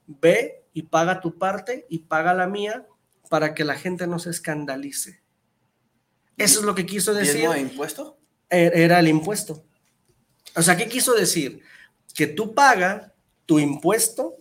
[0.06, 2.86] ve y paga tu parte y paga la mía
[3.30, 5.22] para que la gente no se escandalice.
[6.38, 7.46] Eso es lo que quiso decir.
[7.46, 8.18] ¿El impuesto?
[8.50, 9.64] Er, era el impuesto.
[10.58, 11.64] O sea, ¿qué quiso decir?
[12.14, 13.12] Que tú pagas
[13.46, 14.38] tu impuesto,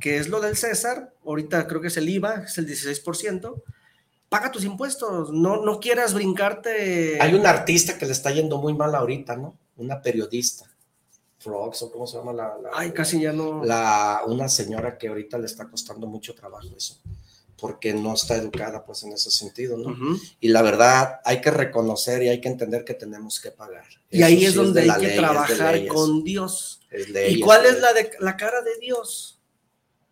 [0.00, 3.62] que es lo del César, ahorita creo que es el IVA, es el 16%,
[4.28, 7.20] paga tus impuestos, no, no quieras brincarte.
[7.20, 9.56] Hay un artista que le está yendo muy mal ahorita, ¿no?
[9.76, 10.66] Una periodista.
[11.38, 13.64] Frogs, o cómo se llama la, Ay, casi ya no.
[13.64, 17.00] La, una señora que ahorita le está costando mucho trabajo eso,
[17.60, 20.18] porque no está educada, pues, en ese sentido, ¿no?
[20.40, 23.84] Y la verdad, hay que reconocer y hay que entender que tenemos que pagar.
[24.10, 26.80] Y ahí es donde hay que trabajar con Dios.
[27.28, 29.40] ¿Y cuál es la, de, la cara de Dios?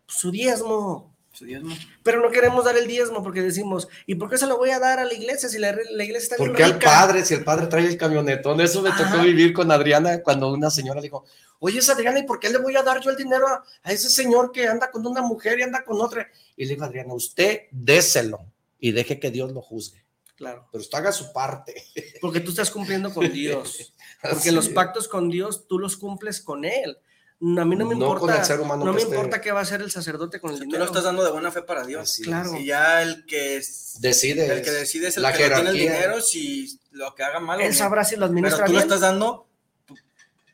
[0.07, 1.15] Su diezmo.
[1.31, 1.75] Su diezmo.
[2.03, 4.79] Pero no queremos dar el diezmo porque decimos, ¿y por qué se lo voy a
[4.79, 7.67] dar a la iglesia si la, iglesia está bien Porque al padre, si el padre
[7.67, 11.25] trae el camionetón, eso me tocó vivir con Adriana cuando una señora dijo,
[11.59, 14.09] oye, es Adriana, ¿y por qué le voy a dar yo el dinero a, ese
[14.09, 16.27] señor que anda con una mujer y anda con otra?
[16.55, 18.39] Y le digo, Adriana, usted déselo
[18.79, 20.05] y deje que Dios lo juzgue.
[20.35, 20.67] Claro.
[20.71, 21.83] Pero usted haga su parte.
[22.21, 23.93] Porque tú estás cumpliendo con Dios.
[24.21, 26.97] Porque los pactos con Dios tú los cumples con Él.
[27.41, 30.51] A mí no me importa, no me importa qué va a hacer el sacerdote con
[30.51, 30.73] el dinero.
[30.73, 32.19] Tú lo estás dando de buena fe para Dios.
[32.21, 32.53] claro.
[32.57, 33.61] Y ya el que
[33.99, 37.61] decide, el que decide es el que tiene el dinero, si lo que haga mal.
[37.61, 39.48] Él sabrá si lo administra Pero tú lo estás dando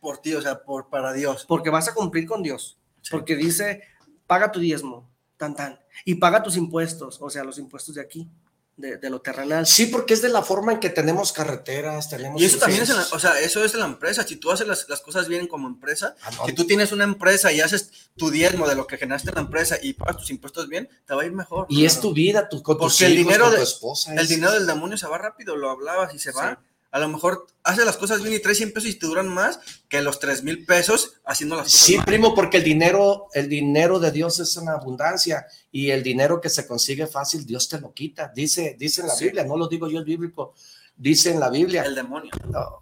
[0.05, 1.45] por ti, o sea, por, para Dios.
[1.47, 2.77] Porque vas a cumplir con Dios.
[3.09, 3.81] Porque dice,
[4.27, 8.29] paga tu diezmo, tan tan, y paga tus impuestos, o sea, los impuestos de aquí
[8.77, 9.65] de, lo terrenal.
[9.65, 12.39] Sí, porque es de la forma en que tenemos carreteras, tenemos...
[12.39, 14.23] Y eso también es, o sea, eso es de la empresa.
[14.23, 17.61] Si tú haces las, cosas bien como empresa, ah, si tú tienes una empresa y
[17.61, 20.87] haces tu diezmo de lo que generaste en la empresa y pagas tus impuestos bien,
[21.07, 21.65] te va a ir mejor.
[21.69, 24.13] Y es tu vida, tu, con Porque el dinero de, esposa.
[24.13, 26.59] El dinero del demonio se va rápido, lo hablabas y se va.
[26.95, 29.59] A lo mejor haces las cosas bien y traes 100 pesos y te duran más
[29.89, 32.05] que los 3 mil pesos haciendo las cosas Sí, mal.
[32.05, 36.47] primo, porque el dinero, el dinero de Dios es en abundancia y el dinero que
[36.47, 38.31] se consigue fácil, Dios te lo quita.
[38.33, 39.25] Dice, dice en la Sí.
[39.25, 40.53] Biblia, no lo digo yo, es bíblico.
[40.95, 41.83] Dice en la Biblia.
[41.83, 42.31] El demonio.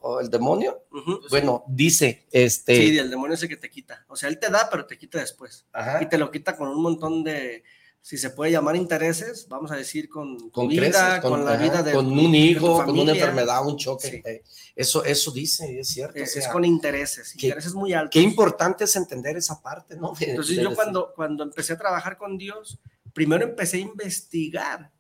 [0.02, 0.84] o- el demonio.
[1.32, 2.76] Bueno, dice, este.
[2.76, 4.06] Sí, el demonio es el que te quita.
[4.10, 5.66] O sea, él te da, pero te quita después.
[5.74, 6.04] Ajá.
[6.04, 7.64] Y te lo quita con un montón de,
[8.06, 11.64] si se puede llamar intereses, vamos a decir, con con vida, creces, con, la ajá,
[11.64, 14.10] vida de con un de hijo, tu con una enfermedad, un choque.
[14.10, 14.22] Sí.
[14.26, 14.44] eh,
[14.76, 16.20] eso, eso dice, es cierto.
[16.20, 18.12] o Es, es sea, con intereses, qué- intereses muy altos.
[18.12, 20.14] Qué importante es entender esa parte, ¿no?
[20.20, 22.78] De- Entonces de yo cuando, cuando empecé a trabajar con Dios,
[23.14, 24.92] primero empecé a investigar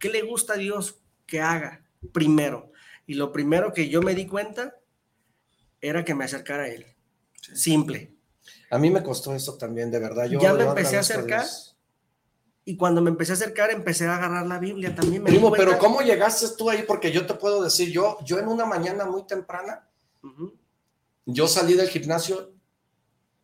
[0.00, 2.72] qué le gusta a Dios que haga primero.
[3.06, 4.74] Y lo primero que yo me di cuenta
[5.80, 6.84] era que me acercara a Él.
[7.54, 8.12] Simple.
[8.70, 10.26] A mí me costó eso también, de verdad.
[10.26, 11.42] Yo, Ya me yo empecé a acercar.
[11.42, 11.71] Dios.
[12.64, 15.22] Y cuando me empecé a acercar, empecé a agarrar la Biblia también.
[15.24, 16.84] Me Primo, pero ¿cómo llegaste tú ahí?
[16.86, 19.88] Porque yo te puedo decir, yo, yo en una mañana muy temprana,
[21.26, 22.52] yo salí del gimnasio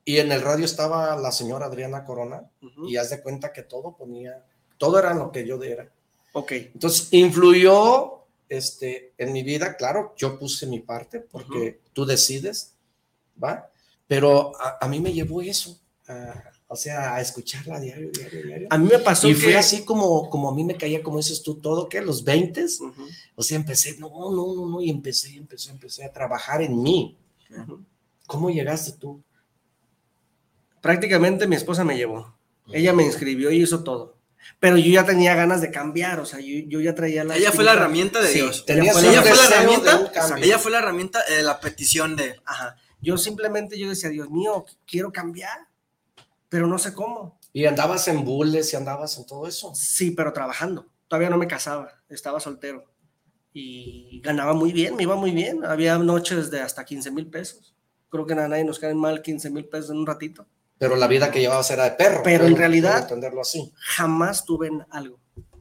[0.04, 2.48] y en el radio estaba la señora Adriana Corona
[2.86, 4.44] y haz de cuenta que todo ponía,
[4.76, 5.90] todo era lo que yo era.
[6.32, 6.52] Ok.
[6.52, 12.74] Entonces, influyó este, en mi vida, claro, yo puse mi parte porque tú decides,
[13.42, 13.68] ¿va?
[14.06, 18.66] Pero a, a mí me llevó eso, a- o sea, a escucharla diario, diario, diario.
[18.70, 19.40] A mí me pasó y que...
[19.40, 22.64] fue así como, como a mí me caía, como dices tú, todo, que los 20,
[22.80, 26.82] Ujú, o sea, empecé, no, no, no, no, y empecé, empecé, empecé a trabajar en
[26.82, 27.16] mí.
[28.26, 29.22] ¿Cómo llegaste tú?
[30.80, 32.36] Prácticamente mi esposa me llevó.
[32.70, 34.16] Ella me inscribió y hizo todo.
[34.60, 37.36] Pero yo ya tenía ganas de cambiar, o sea, yo, yo ya traía la...
[37.36, 38.64] Ella fue la herramienta de Sí, Dios.
[38.68, 42.76] ella Ella fue fue la- herramienta, ella fue la herramienta de la petición de Ajá.
[43.00, 45.67] Yo simplemente yo decía, Dios mío, quiero cambiar,
[46.48, 47.38] pero no sé cómo.
[47.52, 49.72] Y andabas en bulles y andabas en todo eso.
[49.74, 50.86] Sí, pero trabajando.
[51.08, 52.84] Todavía no me casaba, estaba soltero.
[53.52, 55.64] Y ganaba muy bien, me iba muy bien.
[55.64, 57.74] Había noches de hasta 15 mil pesos.
[58.10, 60.46] Creo que a nadie nos caen mal 15 mil pesos en un ratito.
[60.78, 62.20] Pero la vida que llevabas era de perro.
[62.22, 63.72] Pero en realidad- puedo entenderlo así.
[63.76, 65.18] Jamás tuve en algo.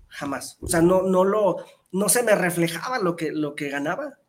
[0.09, 0.57] Jamás.
[0.61, 1.57] O sea, no, no lo,
[1.91, 4.19] no se me reflejaba lo que, lo que ganaba.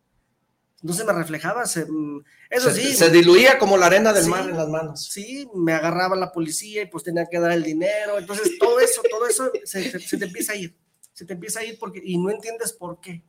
[0.80, 1.66] No se me reflejaba.
[1.66, 2.94] se- mm, eso se, sí.
[2.94, 4.30] se diluía como la arena del Sí.
[4.30, 5.06] mar en las manos.
[5.10, 8.16] Sí, me agarraba la policía y pues tenía que dar el dinero.
[8.18, 10.76] Entonces, todo eso, todo eso se, se- se te empieza a ir.
[11.12, 13.24] Se te empieza a ir porque, y no entiendes por qué.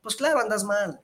[0.00, 1.00] Pues claro, andas mal.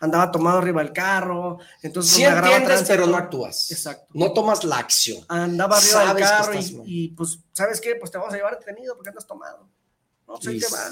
[0.00, 1.58] Andaba tomado arriba del carro.
[1.82, 3.70] Entonces, pues, Sí me entiendes, pero no actúas.
[3.70, 4.06] Exacto.
[4.12, 5.24] No tomas la acción.
[5.28, 7.94] Andaba arriba del Sabes que carro y, y, pues, ¿sabes qué?
[7.94, 9.70] Pues te vamos a llevar detenido porque andas tomado.
[10.26, 10.90] No, pues ahí Y te va.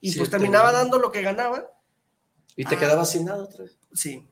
[0.00, 1.70] Y sí pues te terminaba dando lo que ganaba.
[2.56, 2.78] Y te Ah.
[2.78, 3.78] quedabas sin nada otra vez.
[3.92, 4.26] Sí.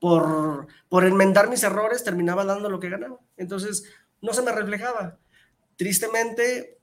[0.00, 3.20] Por, por enmendar mis errores, terminaba dando lo que ganaba.
[3.36, 3.84] Entonces,
[4.20, 5.18] no se me reflejaba.
[5.76, 6.78] Tristemente,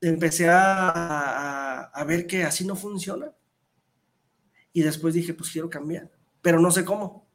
[0.00, 3.32] empecé a, a- a ver que así no funciona.
[4.72, 6.10] Y después dije, pues quiero cambiar,
[6.40, 7.26] pero no sé cómo.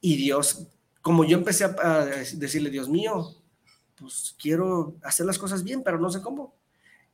[0.00, 0.68] Y Dios,
[1.02, 3.34] como yo empecé a, a decirle, Dios mío,
[3.96, 6.54] pues quiero hacer las cosas bien, pero no sé cómo.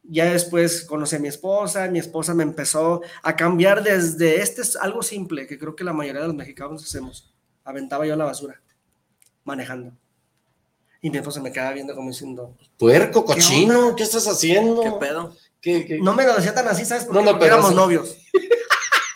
[0.07, 4.77] Ya después conocí a mi esposa, mi esposa me empezó a cambiar desde este es
[4.77, 7.33] algo simple que creo que la mayoría de los mexicanos hacemos.
[7.65, 8.61] Aventaba yo la basura,
[9.45, 9.93] manejando.
[11.01, 14.83] Y mi esposa me quedaba viendo como diciendo, Puerco, cochino, ¿qué, estás haciendo?
[14.83, 15.35] ¿Qué pedo?
[15.61, 17.05] ¿Qué- qué- no me lo decía tan así, ¿sabes?
[17.05, 18.17] Porque, No, no, Porque pero éramos novios.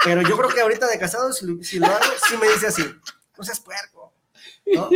[0.05, 2.69] Pero yo creo que ahorita de casado, si lo, si lo hago, sí me dice
[2.69, 2.83] así,
[3.37, 4.15] no seas puerco.
[4.75, 4.89] ¿no?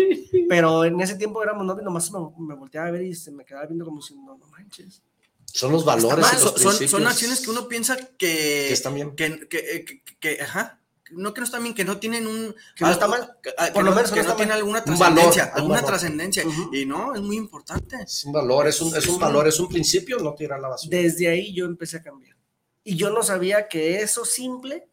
[0.49, 3.45] Pero en ese tiempo éramos novios, nomás me, me volteaba a ver y se me
[3.45, 5.03] quedaba viendo como diciendo, no manches.
[5.53, 6.91] Son los valores Mal, y los son, son- principios.
[6.91, 8.07] son acciones que uno piensa que,
[8.69, 9.15] Que están bien.
[9.15, 10.81] Que, que- que- que- ajá,
[11.11, 12.55] no que no están bien, que no tienen un...
[12.75, 13.37] Que no está mal.
[13.43, 14.59] que- ah, que Por lo no- menos que no no, está tiene mal.
[14.59, 16.45] alguna trascendencia, un alguna trascendencia.
[16.73, 17.97] Y no, es muy importante.
[18.03, 20.69] Es un valor, es un, es Es un valor, es un principio, no tirar la
[20.69, 20.97] basura.
[20.97, 22.35] Desde ahí yo empecé a cambiar.
[22.83, 24.89] Y yo no sabía que eso simple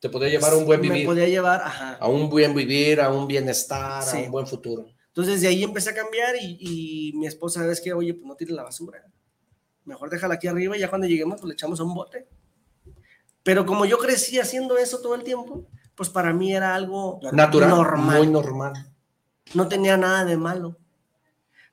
[0.00, 1.94] Te podría llevar a un buen me vivir, podía llevar, ajá.
[2.00, 4.16] a un buen vivir, a un bienestar, Sí.
[4.18, 4.86] a un buen futuro.
[5.08, 7.92] Entonces desde ahí empecé a cambiar y, y mi esposa, ¿sabes qué?
[7.92, 9.04] Oye, pues no tires la basura.
[9.84, 12.28] Mejor déjala aquí arriba y ya cuando lleguemos, pues le echamos a un bote.
[13.42, 17.70] Pero como yo crecí haciendo eso todo el tiempo, pues para mí era algo Natural,
[17.70, 18.18] normal.
[18.18, 18.92] muy normal.
[19.54, 20.76] No tenía nada de malo.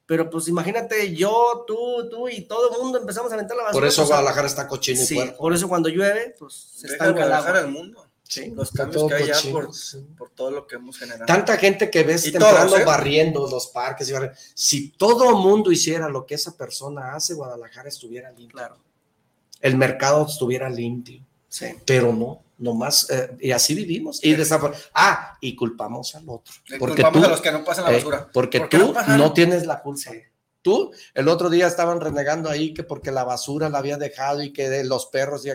[0.07, 1.75] Pero pues imagínate, yo, tú,
[2.09, 3.79] tú y todo el mundo empezamos a aventar la basura.
[3.81, 5.37] Por eso pues, Guadalajara está cochino y Sí, puerco.
[5.37, 8.04] por eso cuando llueve, pues se el Guadalajara al mundo.
[8.27, 9.35] Sí, Los cambios que hay ya
[10.17, 11.25] por, todo lo que hemos generado.
[11.25, 12.83] Tanta gente que ves Y temprano todos, ¿eh?
[12.83, 14.09] barriendo los parques.
[14.09, 14.13] y
[14.55, 18.57] Si todo mundo hiciera lo que esa persona hace, Guadalajara estuviera limpio.
[18.57, 18.77] Claro.
[19.61, 21.23] El mercado estuviera limpio.
[21.47, 21.67] Sí.
[21.85, 24.23] Pero no, nomás, eh, y así vivimos.
[24.23, 26.53] Y desafor- ah, y culpamos al otro.
[26.79, 28.29] Porque culpamos tú, a los que no pasan la eh, basura.
[28.33, 30.11] porque ¿Por qué tú no tienes la culpa.
[30.63, 34.51] Tú, el otro día estaban renegando ahí que porque la basura la había dejado y
[34.51, 35.51] que de los perros y,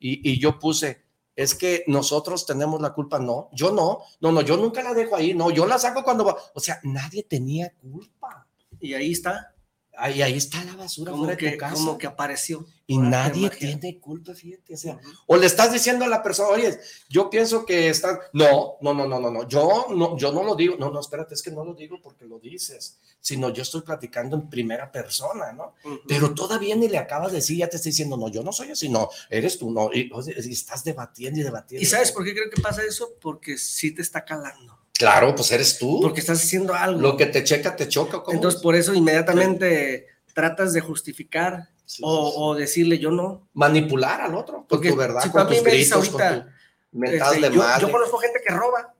[0.00, 1.00] y yo puse,
[1.34, 3.18] es que nosotros tenemos la culpa.
[3.18, 6.24] No, yo no, no, no, yo nunca la dejo ahí, no, yo la saco cuando
[6.24, 6.36] va.
[6.54, 8.46] O sea, nadie tenía culpa.
[8.80, 9.51] Y ahí está.
[9.94, 11.74] Ahí, ahí está la basura Como fuera de que, tu casa.
[11.74, 12.66] como que apareció.
[12.86, 14.74] Y nadie tiene culpa, fíjate.
[14.74, 16.78] O, sea, o le estás diciendo a la persona, oye,
[17.08, 18.18] yo pienso que están.
[18.32, 19.46] No, no, no, no, no, no.
[19.46, 20.76] Yo no, yo no lo digo.
[20.78, 24.36] No, no, espérate, es que no lo digo porque lo dices, sino yo estoy platicando
[24.36, 25.74] en primera persona, ¿no?
[25.84, 26.00] Ujú.
[26.08, 28.70] Pero todavía ni le acabas de decir, ya te estoy diciendo, no, yo no soy
[28.70, 29.90] así, no, eres tú, no.
[29.92, 31.82] Y, o sea, y estás debatiendo y debatiendo.
[31.82, 33.12] ¿Y sabes por qué creo que pasa eso?
[33.20, 34.81] Porque sí te está calando.
[35.02, 36.00] Claro, pues eres tú.
[36.00, 37.00] Porque estás haciendo algo.
[37.00, 38.22] Lo que te checa, te choca.
[38.22, 38.34] ¿cómo?
[38.34, 41.68] Entonces, por eso inmediatamente tratas de justificar
[42.02, 43.48] o, o decirle yo no.
[43.54, 46.44] Manipular al otro, con Porque tu verdad, si con tus gritos, con ahorita,
[46.92, 47.82] tu mental Este, de yo, madre.
[47.82, 48.94] yo conozco gente que roba.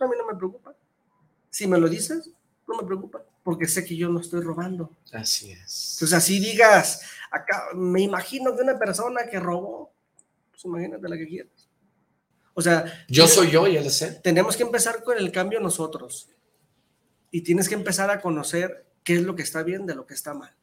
[0.00, 0.74] A mí no me preocupa.
[1.50, 2.28] Si me lo dices,
[2.66, 3.22] no me preocupa.
[3.44, 4.90] Porque sé que yo no estoy robando.
[5.12, 5.92] Así es.
[5.94, 9.92] Entonces, así digas, acá, me imagino de una persona que robó.
[10.50, 11.52] Pues imagínate la que quieras.
[12.54, 14.20] O sea, Yo soy yo y él es él.
[14.22, 16.28] tenemos que empezar con el cambio nosotros.
[17.30, 20.14] Y tienes que empezar a conocer qué es lo que está bien de lo que
[20.14, 20.54] está mal.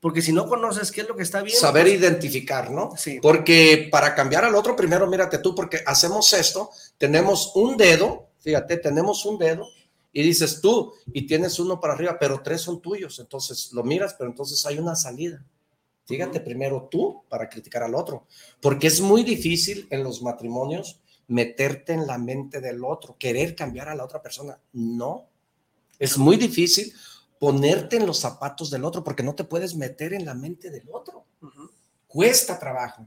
[0.00, 2.92] Porque si no conoces qué es lo que está bien, Saber pues, identificar, ¿no?
[2.94, 3.20] Sí.
[3.22, 6.68] Porque para cambiar al otro, primero mírate tú, porque hacemos esto,
[6.98, 9.66] tenemos un dedo, fíjate, tenemos un dedo
[10.12, 14.14] y dices tú y tienes uno para arriba, pero tres son tuyos, entonces lo miras,
[14.14, 15.42] pero entonces hay una salida.
[16.04, 18.26] Fíjate primero tú para criticar al otro,
[18.60, 23.88] porque es muy difícil en los matrimonios meterte en la mente del otro, querer cambiar
[23.88, 24.58] a la otra persona.
[24.72, 25.28] No,
[25.98, 26.92] es muy difícil
[27.38, 30.88] ponerte en los zapatos del otro porque no te puedes meter en la mente del
[30.90, 31.26] otro.
[32.06, 33.06] Cuesta trabajo.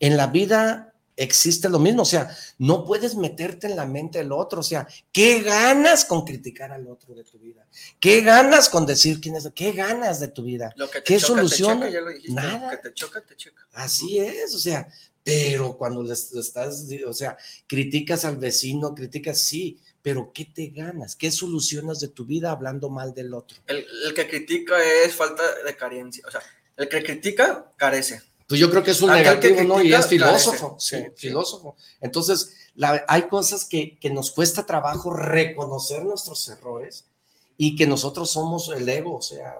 [0.00, 4.32] En la vida existe lo mismo, o sea, no puedes meterte en la mente del
[4.32, 7.66] otro, o sea, ¿qué ganas con criticar al otro de tu vida?
[7.98, 9.50] ¿Qué ganas con decir quién es?
[9.54, 10.72] ¿Qué ganas de tu vida?
[10.76, 11.78] Lo que te ¿Qué choca, te solución?
[11.80, 12.64] checa, ya lo dijiste, Nada.
[12.64, 13.66] Lo que te choca, te checa.
[13.72, 14.88] Así es, o sea,
[15.26, 17.36] pero cuando les estás, o sea,
[17.66, 21.16] criticas al vecino, criticas, sí, pero ¿qué te ganas?
[21.16, 23.58] ¿Qué solucionas de tu vida hablando mal del otro?
[23.66, 26.22] El, el que critica es falta de carencia.
[26.28, 26.40] O sea,
[26.76, 28.22] el que critica carece.
[28.46, 29.74] Pues yo creo que es un Aquel negativo, ¿no?
[29.82, 31.74] Y critica, es filósofo, sí, filósofo.
[32.00, 37.04] Entonces, la- hay cosas que, que nos cuesta trabajo reconocer nuestros errores
[37.56, 39.56] y que nosotros somos el ego, o sea,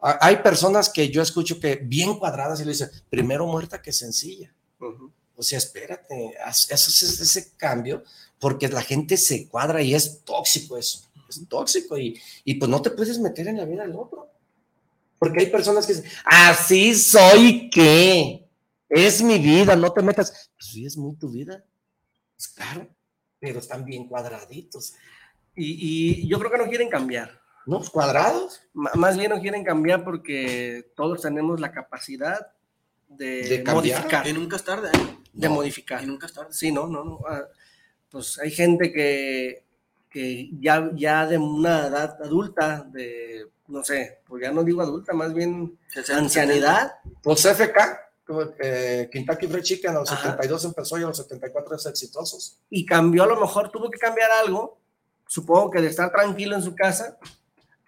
[0.00, 4.52] hay personas que yo escucho que bien cuadradas y le dicen, primero muerta que sencilla.
[5.36, 8.02] O sea, espérate, haz ese, ese cambio
[8.38, 12.80] porque la gente se cuadra y es tóxico eso, es tóxico y, y pues no
[12.82, 14.28] te puedes meter en la vida del otro.
[15.18, 18.48] Porque hay personas que dicen, así soy que
[18.88, 20.50] es mi vida, no te metas.
[20.56, 21.62] Pues sí, es muy tu vida.
[22.36, 22.88] Pues claro,
[23.38, 24.94] pero están bien cuadraditos.
[25.54, 27.38] Y, y yo creo que no quieren cambiar.
[27.66, 27.82] ¿No?
[27.82, 28.62] Cuadrados.
[28.74, 32.54] M- más bien no quieren cambiar porque todos tenemos la capacidad
[33.10, 34.26] de, De modificar.
[34.26, 34.88] Y nunca es tarde.
[34.88, 35.16] ¿eh?
[35.32, 35.54] De No.
[35.56, 36.02] modificar.
[36.02, 36.52] Y nunca es tarde.
[36.52, 37.18] Sí, no, no, no.
[37.28, 37.44] ah,
[38.10, 39.64] pues hay gente que,
[40.10, 45.12] que ya, ya de una edad adulta, de, no sé, pues ya no digo adulta,
[45.12, 46.92] más bien 60, ancianidad,
[47.22, 47.76] Pues FK,
[48.58, 50.22] eh, Kentucky Fried Chicken, a los Ajá.
[50.32, 52.58] 72 empezó y a los 74 es exitosos.
[52.68, 54.80] y cambió a lo mejor, tuvo que cambiar algo,
[55.28, 57.16] supongo que de estar tranquilo en su casa,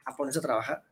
[0.05, 0.85] a ponerse a trabajar.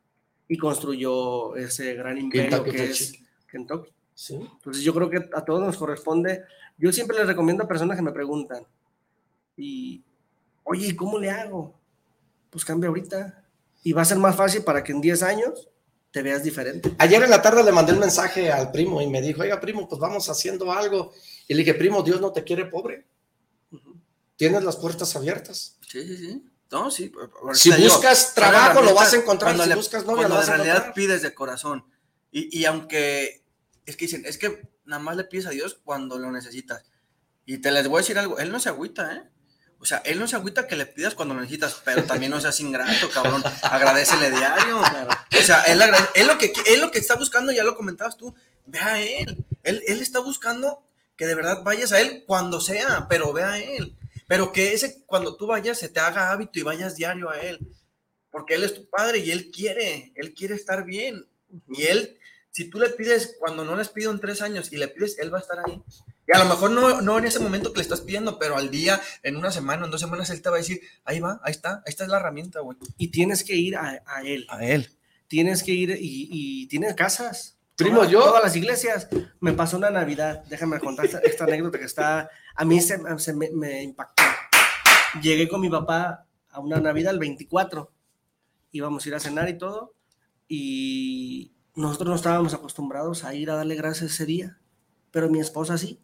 [0.49, 3.27] Y construyó ese gran imperio Kentucky que Fried es Chicken.
[3.49, 3.93] Kentucky.
[4.23, 4.35] Sí.
[4.35, 6.45] Entonces yo creo que a todos nos corresponde.
[6.77, 8.67] Yo siempre les recomiendo a personas que me preguntan,
[9.57, 10.03] y,
[10.65, 11.75] oye, ¿y cómo le hago?
[12.51, 13.45] Pues cambia ahorita.
[13.83, 15.71] Y va a ser más fácil para que en 10 años
[16.11, 16.95] te veas diferente.
[16.99, 19.89] Ayer en la tarde le mandé un mensaje al primo y me dijo, oiga, primo,
[19.89, 21.13] pues vamos haciendo algo.
[21.49, 23.07] Y le dije, primo, Dios no te quiere pobre.
[24.37, 25.79] Tienes las puertas abiertas.
[25.89, 26.45] Sí, sí, sí.
[26.71, 27.11] No, sí.
[27.55, 29.51] Si digo, buscas trabajo, lo vas a encontrar.
[29.53, 30.95] cuando Si le- buscas novia, cuando lo vas en a realidad encontrar.
[30.95, 31.85] pides de corazón.
[32.31, 33.40] Y, y aunque
[33.91, 36.85] es que dicen, es que nada más le pides a Dios cuando lo necesitas.
[37.45, 39.23] Y te les voy a decir algo, Él no se agüita, ¿eh?
[39.79, 42.41] O sea, Él no se agüita que le pidas cuando lo necesitas, pero también no
[42.41, 43.43] seas ingrato, cabrón.
[43.63, 44.79] Agradecele diario.
[44.81, 45.79] O sea, él,
[46.27, 48.35] lo que, él lo que está buscando, ya lo comentabas tú,
[48.67, 49.45] ve a Él.
[49.63, 50.85] Él, él está buscando
[51.17, 53.97] que de verdad vayas a Él cuando sea, pero ve a Él.
[54.27, 57.59] Pero que ese, cuando tú vayas, se te haga hábito y vayas diario a Él.
[58.31, 61.27] Porque Él es tu padre y Él quiere, Él quiere estar bien.
[61.69, 62.17] Y Él,
[62.53, 65.33] si tú le pides, cuando no les pido en tres años y le pides, Él
[65.33, 65.83] va a estar ahí.
[66.27, 68.71] Y a lo mejor no, no en ese momento que le estás pidiendo, pero al
[68.71, 71.51] día, en una semana, en dos semanas, Él te va a decir, ahí va, ahí
[71.53, 72.77] está, esta es la herramienta, güey.
[72.99, 74.47] Y tienes que ir a, a Él.
[74.49, 74.91] A Él.
[75.29, 77.57] Tienes que ir y, y tienes casas.
[77.77, 79.09] Primo, yo- Todas las iglesias.
[79.41, 80.45] Me pasó una Navidad.
[80.49, 82.29] Déjame contar esta, esta anécdota que está.
[82.55, 84.23] A mí se, se me, me impactó.
[85.23, 87.91] Llegué con mi papá a una Navidad el 24.
[88.73, 89.95] Íbamos a ir a cenar y todo.
[90.47, 94.59] Y nosotros no estábamos acostumbrados a ir a darle gracias ese día.
[95.11, 96.01] Pero mi esposa sí.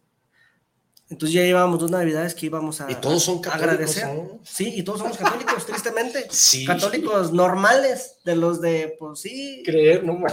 [1.09, 4.07] Entonces ya llevábamos dos navidades que íbamos a Y todos son católicos, agradecer.
[4.13, 4.39] ¿no?
[4.43, 6.27] Sí, y todos somos católicos, tristemente.
[6.29, 6.65] Sí.
[6.65, 10.27] Católicos normales, de los de, pues sí, Creer, no ma-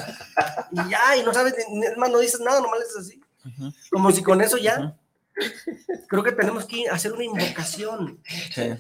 [0.73, 1.55] y ya, y no sabes,
[1.97, 3.21] más, no dices nada, nomás es así.
[3.91, 4.97] Como si con eso ya.
[6.09, 8.21] Creo que tenemos que hacer una invocación.
[8.53, 8.73] Sí.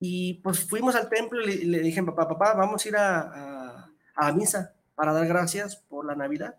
[0.00, 3.20] Y pues fuimos al templo y le, le dije, papá, papá, vamos a ir a,
[3.20, 6.58] a, a misa para dar gracias por la Navidad.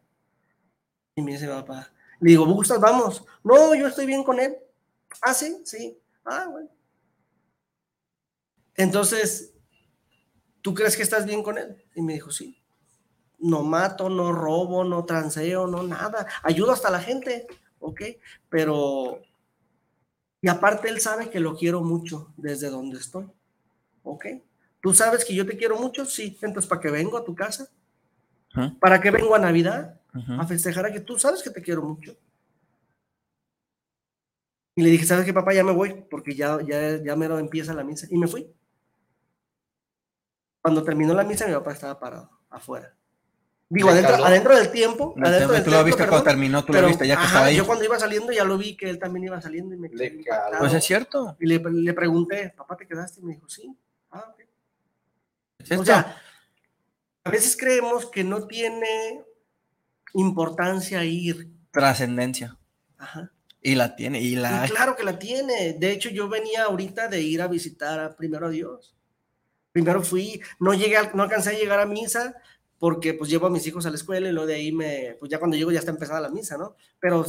[1.16, 1.92] Y me dice, papá,
[2.22, 2.80] le digo, ¿gustas?
[2.80, 3.26] Vamos.
[3.44, 4.56] No, yo estoy bien con él.
[5.22, 6.00] Ah, sí, sí.
[6.24, 6.70] Ah, bueno.
[8.76, 9.54] Entonces,
[10.62, 11.84] ¿tú crees que estás bien con él?
[11.96, 12.58] Y me dijo, sí.
[13.40, 16.26] No mato, no robo, no transeo, no nada.
[16.42, 17.46] Ayudo hasta la gente,
[17.80, 18.02] ¿ok?
[18.48, 19.22] Pero
[20.42, 23.28] y aparte él sabe que lo quiero mucho desde donde estoy.
[24.04, 24.26] ¿Ok?
[24.82, 26.06] ¿Tú sabes que yo te quiero mucho?
[26.06, 26.38] Sí.
[26.42, 27.70] Entonces, ¿para qué vengo a tu casa?
[28.80, 30.00] ¿Para qué vengo a Navidad?
[30.38, 32.16] A festejar a que tú sabes que te quiero mucho.
[34.76, 35.54] Y le dije, ¿sabes qué, papá?
[35.54, 38.08] Ya me voy, porque ya, ya, ya mero empieza la misa.
[38.10, 38.50] Y me fui.
[40.62, 42.96] Cuando terminó la misa, mi papá estaba parado afuera.
[43.72, 45.14] Digo, ¿Le adentro, del tiempo.
[45.16, 47.20] El adentro del tú lo templo, viste cuando terminó, tú lo pero, viste ya que
[47.20, 47.56] ajá, estaba ahí.
[47.56, 50.08] Yo cuando iba saliendo ya lo vi que él también iba saliendo y me quedé
[50.08, 50.58] impactado.
[50.58, 51.38] Pues es cierto.
[51.40, 53.20] Y le, le pregunté, papá, ¿te quedaste?
[53.20, 53.72] Y me dijo, sí.
[54.10, 54.40] Ah, ok.
[55.60, 55.82] Es esto.
[55.82, 56.20] O sea,
[57.24, 59.24] a veces creemos que no tiene
[60.14, 61.50] importancia ir.
[61.72, 62.58] trascendencia.
[62.98, 63.32] Ajá.
[63.62, 65.74] Y la tiene, y la Y claro que la tiene.
[65.74, 68.96] De hecho, yo venía ahorita de ir a visitar a- primero a Dios.
[69.72, 72.34] Primero fui, no llegué, no alcancé a llegar a misa
[72.80, 75.30] porque pues llevo a mis hijos a la escuela y luego de ahí me, pues
[75.30, 76.76] ya cuando llego ya está empezada la misa, ¿no?
[77.00, 77.26] Pero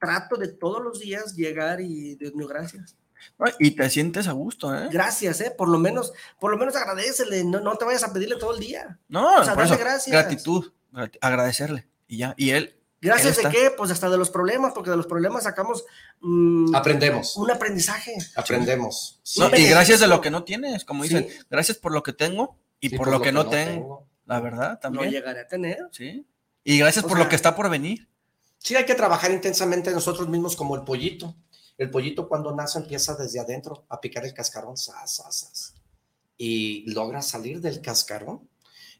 [0.00, 2.96] trato de todos los días llegar y Dios mío, gracias.
[3.38, 4.88] No, y te sientes a gusto, ¿eh?
[4.90, 5.50] Gracias, ¿eh?
[5.56, 8.60] Por lo menos, por lo menos agradecele, no, no te vayas a pedirle todo el
[8.60, 8.98] día.
[9.08, 10.12] No, O sea, por dale eso, gracias.
[10.12, 11.88] gratitud, grati- agradecerle.
[12.06, 13.70] Y ya, y él, ¿Gracias Él de qué?
[13.76, 15.84] Pues hasta de los problemas, porque de los problemas sacamos
[16.20, 18.16] mm, Aprendemos, un aprendizaje.
[18.34, 19.20] aprendemos.
[19.22, 19.40] Sí.
[19.40, 21.10] no, y gracias de lo que no tienes, como Sí.
[21.14, 24.70] dicen, gracias por lo que tengo y Sí, por, lo que, no tengo, la verdad,
[24.72, 25.10] No también.
[25.10, 25.78] llegaré a tener.
[25.92, 26.26] sí.
[26.64, 28.08] Y gracias O por sea- lo que está por venir.
[28.56, 31.34] Sí, hay que trabajar intensamente nosotros mismos como el pollito.
[31.76, 35.74] El pollito cuando nace empieza desde adentro a picar el cascarón, zas,
[36.38, 38.48] y logra salir del cascarón.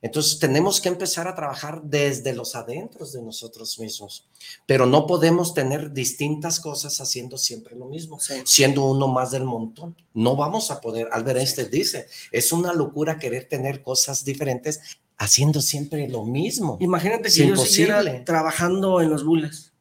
[0.02, 4.28] Entonces tenemos que empezar a trabajar desde los adentros de nosotros mismos,
[4.66, 8.34] pero no podemos tener distintas cosas haciendo siempre lo mismo, Sí.
[8.44, 9.96] siendo uno más del montón.
[10.12, 14.80] No vamos a poder, Albert Einstein dice, es una locura querer tener cosas diferentes
[15.16, 16.76] haciendo siempre lo mismo.
[16.80, 19.72] Imagínate Es yo siguiera trabajando en los bules.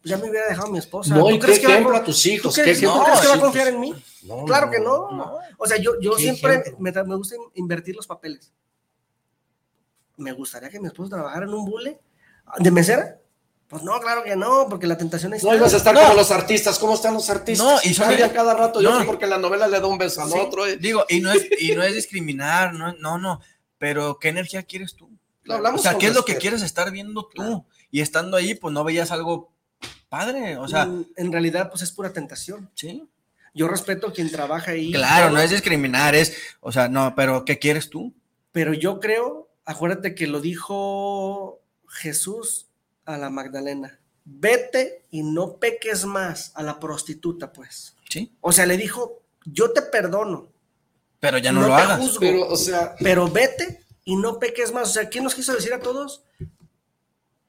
[0.00, 1.14] Pues ya me hubiera dejado mi esposa.
[1.14, 2.78] No, ¿Tú y qué crees que va a ejemplo con- a tus ¿Tú hijos, crees,
[2.78, 3.94] qué tú ejemplo crees que va a confiar en mí?
[4.22, 5.38] No, Claro que no, no.
[5.58, 8.52] O sea, yo, yo Qué siempre me, me gusta invertir los papeles.
[10.16, 12.00] Me gustaría que mi esposo trabajara en un bule
[12.58, 13.18] de mesera.
[13.68, 15.44] Pues no, claro que no, porque la tentación es.
[15.44, 16.78] No ibas a estar como los artistas.
[16.78, 17.66] ¿Cómo están los artistas?
[17.66, 18.80] No, y son- a cada rato.
[18.80, 19.00] Yo No.
[19.00, 20.38] sé porque la novela le da un beso al Sí.
[20.38, 20.66] otro.
[20.66, 20.76] eh.
[20.78, 23.40] Digo, y no es, y no es discriminar, no, no, no,
[23.76, 25.10] pero ¿qué energía quieres tú?
[25.44, 27.42] Lo hablamos O sea, ¿qué es lo que quieres estar viendo tú?
[27.42, 27.66] Claro.
[27.90, 29.52] Y estando ahí, pues no veías algo
[30.08, 32.70] padre, o sea, Mm, en realidad, pues es pura tentación.
[32.74, 33.06] sí.
[33.54, 34.92] Yo respeto a quien trabaja ahí.
[34.92, 38.14] Claro, no es discriminar, es, o sea, no, pero ¿qué quieres tú?
[38.52, 41.58] Pero yo creo, acuérdate que lo dijo
[41.88, 42.66] Jesús
[43.04, 43.98] a la Magdalena.
[44.24, 47.96] Vete y no peques más a la prostituta, pues.
[48.08, 50.48] Sí, O sea, le dijo, yo te perdono,
[51.18, 51.98] pero ya no, no lo te hagas.
[52.00, 54.90] juzgo, Pero, o sea, pero vete y no peques más.
[54.90, 56.22] O sea, ¿quién nos quiso decir a todos?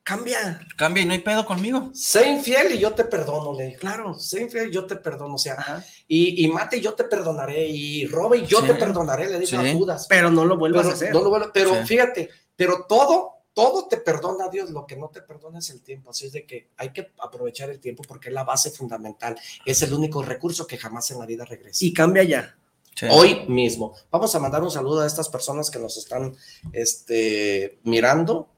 [0.10, 1.92] Cambia, Cambia y no hay pedo conmigo.
[1.94, 3.80] sé infiel y yo te perdono, le dijo.
[3.82, 4.16] claro.
[4.16, 5.36] Sé infiel y yo te perdono.
[5.36, 5.86] O sea, Ajá.
[6.08, 7.68] y, y mate y yo te perdonaré.
[7.68, 8.68] Y robe y yo Sí.
[8.68, 9.68] te perdonaré, le dijo Sí.
[9.70, 10.08] a Judas.
[10.10, 11.14] Pero no lo vuelvas Pero, a hacer.
[11.14, 11.86] no lo vuelvo- pero Sí.
[11.86, 16.10] fíjate, pero todo, todo te perdona Dios, lo que no te perdona es el tiempo.
[16.10, 19.38] Así es de que hay que aprovechar el tiempo porque es la base fundamental.
[19.66, 21.86] Es el único recurso que jamás en la vida regresa.
[21.86, 22.56] Y cambia ya.
[22.96, 23.06] Sí.
[23.12, 23.94] Hoy mismo.
[24.12, 26.36] Vamos a mandar un saludo a estas personas que nos están
[26.74, 28.50] este, mirando.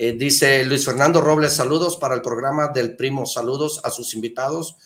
[0.00, 4.76] Eh, dice Luis Fernando Robles, saludos para el programa del primo, saludos a sus invitados.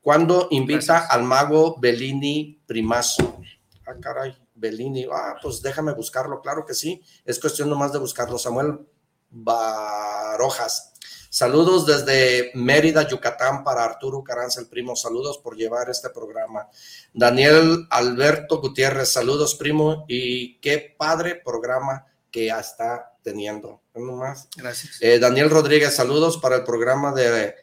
[0.00, 1.10] Cuando invita Gracias.
[1.10, 3.40] al mago Bellini Primazo.
[3.84, 5.08] Ah, caray, Bellini.
[5.12, 7.02] Ah, pues déjame buscarlo, claro que sí.
[7.24, 8.38] Es cuestión nomás de buscarlo.
[8.38, 8.86] Samuel
[9.28, 10.92] Barojas.
[11.30, 14.94] Saludos desde Mérida, Yucatán, para Arturo Caranza, el primo.
[14.94, 16.68] Saludos por llevar este programa.
[17.12, 20.04] Daniel Alberto Gutiérrez, saludos, primo.
[20.06, 23.82] Y qué padre programa que está teniendo.
[23.94, 24.48] Uno más.
[24.56, 24.98] Gracias.
[25.00, 27.54] Eh, Daniel Rodríguez, saludos para el programa de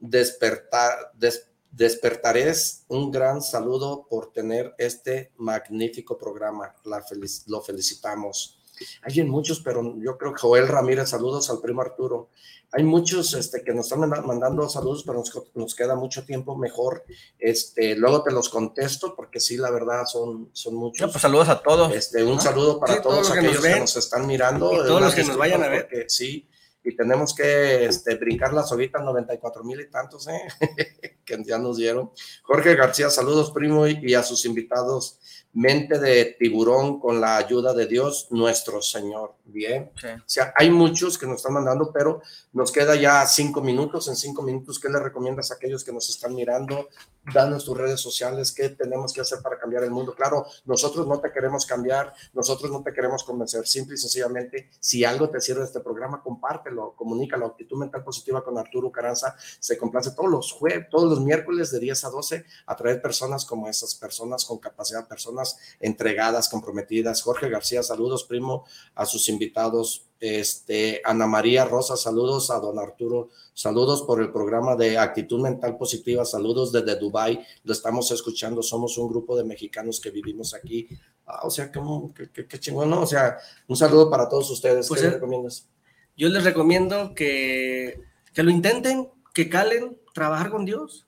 [0.00, 2.84] Despertar, Des- Despertarés.
[2.88, 6.74] Un gran saludo por tener este magnífico programa.
[6.84, 8.60] La felic- lo felicitamos.
[9.02, 12.28] Hay en muchos, pero yo creo que Joel Ramírez, saludos al primo Arturo.
[12.72, 16.56] Hay muchos este, que nos están manda- mandando saludos, pero nos, nos queda mucho tiempo
[16.56, 17.04] mejor.
[17.38, 21.06] Este, luego te los contesto, porque sí, la verdad, son, son muchos.
[21.06, 21.92] No, pues saludos a todos.
[21.94, 22.40] Este, un ¿no?
[22.40, 24.72] saludo para Sí, todos todos los que nos aquellos que nos están mirando.
[24.72, 25.82] Y todos los que nos vayan a ver.
[25.88, 26.48] porque sí,
[26.82, 30.40] y tenemos que este, brincar las ahorita 94 mil y tantos, ¿eh?
[31.24, 32.10] que ya nos dieron.
[32.42, 35.18] Jorge García, saludos, primo, y, y a sus invitados.
[35.54, 39.34] Mente de tiburón con la ayuda de Dios, nuestro Señor.
[39.44, 39.90] Bien.
[40.00, 40.08] Sí.
[40.08, 42.20] O sea, hay muchos que nos están mandando, pero
[42.52, 44.08] nos queda ya cinco minutos.
[44.08, 46.88] En cinco minutos, ¿qué le recomiendas a aquellos que nos están mirando?
[47.32, 50.14] Danos tus redes sociales, ¿qué tenemos que hacer para cambiar el mundo?
[50.14, 53.66] Claro, nosotros no te queremos cambiar, nosotros no te queremos convencer.
[53.66, 57.46] Simple y sencillamente, si algo te sirve de este programa, compártelo, comunícalo.
[57.46, 61.78] Actitud Mental Positiva con Arturo Caranza se complace todos los jueves, todos los miércoles de
[61.78, 65.43] 10 a 12 a traer personas como esas, personas con capacidad, personas
[65.80, 67.22] entregadas, comprometidas.
[67.22, 68.64] Jorge García, saludos, primo,
[68.94, 70.06] a sus invitados.
[70.20, 75.76] Este, Ana María Rosa, saludos a don Arturo, saludos por el programa de Actitud Mental
[75.76, 80.88] Positiva, saludos desde Dubai, lo estamos escuchando, somos un grupo de mexicanos que vivimos aquí.
[81.26, 82.14] Ah, o sea, ¿cómo?
[82.14, 83.02] qué, chingón, ¿no?
[83.02, 83.36] O sea,
[83.68, 84.88] un saludo para todos ustedes.
[84.88, 85.68] Pues, ¿Qué les recomiendas?
[86.16, 88.00] Yo les recomiendo que,
[88.32, 91.06] que lo intenten, que calen, trabajar con Dios.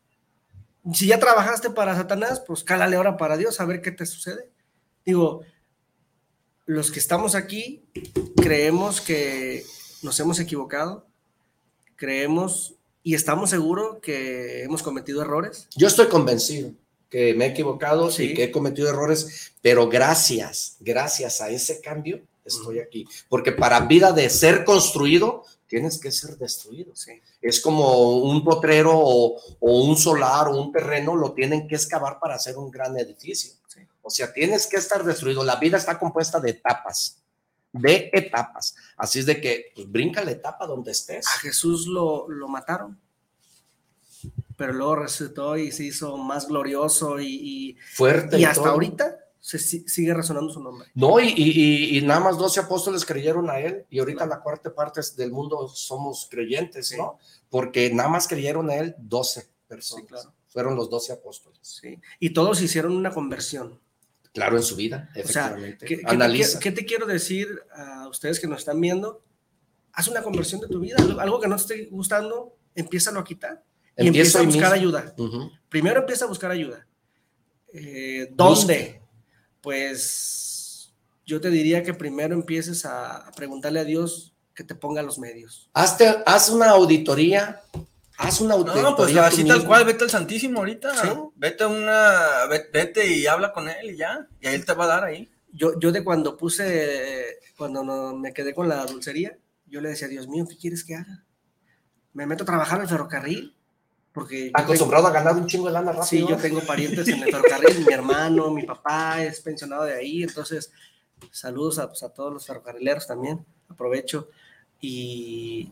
[0.93, 4.51] Si ya trabajaste para Satanás, pues cálale ahora para Dios a ver qué te sucede.
[5.05, 5.43] Digo,
[6.65, 7.85] los que estamos aquí
[8.37, 9.65] creemos que
[10.03, 11.07] nos hemos equivocado,
[11.97, 15.69] creemos y estamos seguros que hemos cometido errores.
[15.77, 16.73] Yo estoy convencido
[17.09, 18.25] que me he equivocado Sí.
[18.25, 23.07] y que he cometido errores, pero gracias, gracias a ese cambio estoy aquí.
[23.29, 26.95] Porque para vida de ser construido, tienes que ser destruido.
[26.95, 27.21] Sí.
[27.41, 32.19] Es como un potrero o, o un solar o un terreno, lo tienen que excavar
[32.21, 33.55] para hacer un gran edificio.
[33.67, 33.81] Sí.
[34.03, 35.43] O sea, tienes que estar destruido.
[35.45, 37.23] La vida está compuesta de etapas,
[37.73, 38.75] de etapas.
[38.97, 41.27] Así es de que, pues, brinca la etapa donde estés.
[41.27, 42.99] A Jesús lo, lo mataron,
[44.57, 48.39] pero luego resucitó y se hizo más glorioso y, y- Fuerte.
[48.39, 48.73] y hasta todo.
[48.73, 50.89] ahorita se si- sigue resonando su nombre.
[50.95, 54.75] No, y, y- y- nada más 12 apóstoles creyeron a él, y ahorita la cuarta
[54.75, 56.97] parte del mundo somos creyentes, Sí.
[56.97, 57.19] ¿no?
[57.49, 60.03] Porque nada más creyeron a él 12 personas.
[60.05, 60.33] Sí, claro.
[60.49, 61.61] Fueron los 12 apóstoles.
[61.63, 62.01] ¿sí?
[62.19, 63.79] Y todos hicieron una conversión.
[64.35, 65.87] Claro, en su vida, O sea, efectivamente.
[65.87, 66.59] ¿qué, qué te, Analiza.
[66.59, 69.23] qué te quiero decir a ustedes que nos están viendo?
[69.93, 70.97] Haz una conversión de tu vida.
[71.21, 73.63] Algo- que no te esté gustando, empiézalo a quitar.
[73.97, 74.99] Y empieza Empiezo a buscar mismo.
[74.99, 75.15] ayuda.
[75.17, 75.51] Ujú.
[75.69, 76.85] Primero empieza a buscar ayuda.
[77.73, 79.01] Eh, ¿Dónde?
[79.67, 80.95] Pues
[81.27, 85.19] yo te diría que primero empieces a, a preguntarle a Dios que te ponga los
[85.19, 85.69] medios.
[85.75, 87.63] Hazte- haz una auditoría.
[88.17, 88.83] Haz una auditoría.
[88.85, 89.67] No, pues así tal mismo.
[89.69, 90.95] cual, vete al Santísimo ahorita.
[91.03, 91.09] Sí.
[91.35, 94.29] Vete a una, ve- vete y habla con él y ya.
[94.41, 95.29] Y ahí él te va a dar ahí.
[95.53, 99.37] Yo, yo de cuando puse, cuando no- me quedé con la dulcería,
[99.67, 101.25] yo le decía, Dios mío, ¿qué quieres que haga?
[102.13, 103.56] Me meto a trabajar al ferrocarril,
[104.17, 104.51] porque...
[104.55, 106.37] Acostumbrado a ganar un chingo de lana tengo- Sí, rápido.
[106.39, 110.73] yo tengo parientes en el ferrocarril, mi hermano, mi papá es pensionado de ahí, entonces
[111.31, 114.29] saludos a, pues, a todos los ferrocarrileros también, aprovecho.
[114.81, 115.71] Y,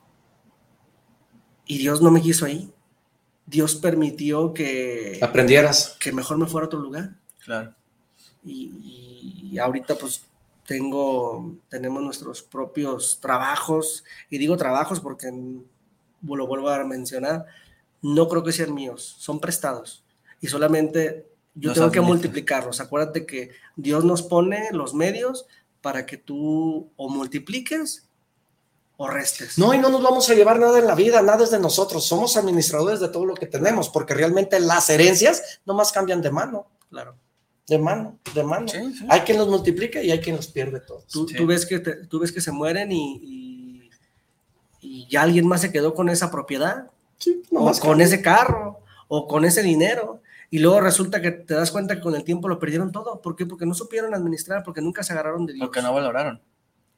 [1.67, 2.71] y Dios no me quiso ahí.
[3.47, 5.97] Dios permitió que, Aprendieras.
[5.99, 7.15] que mejor me fuera a otro lugar.
[7.45, 7.75] Claro.
[8.45, 10.25] y, y ahorita pues
[10.67, 17.45] tengo, tenemos nuestros propios trabajos, y digo trabajos porque lo vuelvo a mencionar,
[18.05, 20.05] no creo que sean míos, son prestados,
[20.41, 22.81] y solamente yo Los tengo que multiplicarlos.
[22.81, 25.47] Acuérdate que Dios nos pone los medios
[25.81, 28.09] para que tú o multipliques
[28.97, 29.57] o restes.
[29.59, 32.05] No, y no nos vamos a llevar nada en la vida, nada es de nosotros.
[32.07, 36.67] Somos administradores de todo lo que tenemos, porque realmente las herencias nomás cambian de mano,
[36.91, 37.17] Claro.
[37.67, 38.69] de mano, de mano.
[38.69, 39.07] Sí, sí.
[39.09, 41.07] Hay quien los multiplica y hay quien los pierde todos.
[41.07, 41.37] Tú, Sí.
[41.37, 43.91] tú ves, que te- tú ves que se mueren y, y,
[44.81, 46.91] y ya alguien más se quedó con esa propiedad.
[47.19, 50.21] Sí, o nomás con ese carro, o con ese dinero,
[50.51, 53.21] y luego resulta que te das cuenta que con el tiempo lo perdieron todo.
[53.21, 53.47] ¿Por qué?
[53.47, 55.67] Porque no supieron administrar, porque nunca se agarraron de Dios.
[55.67, 56.41] Porque no valoraron.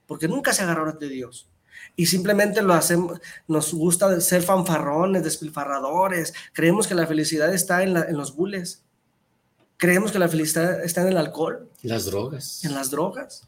[0.07, 1.49] Porque nunca se agarraron de Dios.
[1.95, 6.35] Y simplemente lo hacemos, nos gusta ser fanfarrones, despilfarradores.
[6.53, 8.83] Creemos que la felicidad está en, la- en los bules.
[9.79, 12.65] Creemos que la felicidad está en el alcohol, Las drogas.
[12.65, 13.47] en las drogas.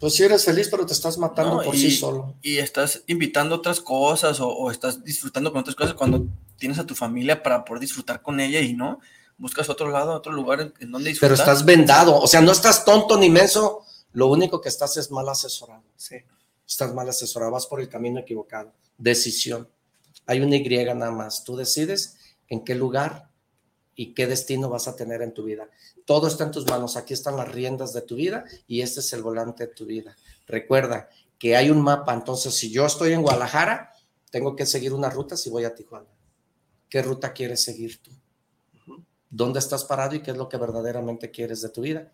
[0.00, 2.34] Pues si eres feliz, pero te estás matando No, por y, sí solo.
[2.42, 6.86] y estás invitando otras cosas o, o estás disfrutando con otras cosas cuando tienes a
[6.86, 8.98] tu familia para poder disfrutar con ella y no
[9.36, 11.38] buscas otro lado, otro lugar en, en donde Pero disfrutar.
[11.38, 13.82] estás vendado, o sea, no estás tonto ni menso,
[14.12, 15.82] lo único que estás es mal asesorado.
[15.96, 16.16] Sí.
[16.66, 18.72] Estás mal asesorado, vas por el camino equivocado.
[18.96, 19.68] Decisión.
[20.26, 21.44] Hay una Y nada más.
[21.44, 22.16] Tú decides
[22.48, 23.28] en qué lugar
[23.96, 25.68] y qué destino vas a tener en tu vida.
[26.04, 26.96] Todo está en tus manos.
[26.96, 30.16] Aquí están las riendas de tu vida y este es el volante de tu vida.
[30.46, 31.08] Recuerda
[31.38, 33.92] que hay un mapa, entonces si yo estoy en Guadalajara,
[34.30, 36.08] tengo que seguir una ruta si voy a Tijuana.
[36.88, 38.10] ¿Qué ruta quieres seguir tú?
[39.30, 42.12] ¿Dónde estás parado y qué es lo que verdaderamente quieres de tu vida?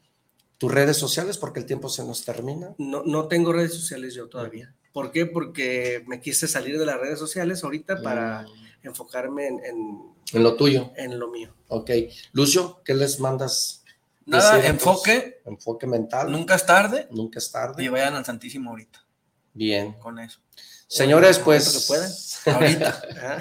[0.57, 2.74] ¿Tus redes sociales porque el tiempo se nos termina?
[2.78, 4.74] No, no tengo redes sociales yo todavía.
[4.93, 5.27] ¿Por qué?
[5.27, 8.69] Porque me quise salir de las redes sociales ahorita para Mm.
[8.82, 10.01] Enfocarme en, en,
[10.32, 10.93] En lo tuyo.
[10.97, 11.55] en lo mío.
[11.69, 11.90] Ok.
[12.32, 13.85] Lucio, ¿qué les mandas?
[14.27, 15.40] Nada, enfoque.
[15.44, 16.31] Enfoque mental.
[16.31, 17.09] Nunca es tarde.
[17.11, 17.82] Nunca es tarde.
[17.82, 19.05] Y vayan al Santísimo ahorita.
[19.52, 19.94] Bien.
[19.94, 20.40] Con eso.
[20.86, 22.16] Señores, pues que.
[22.51, 23.02] Ahorita.
[23.23, 23.39] Ah,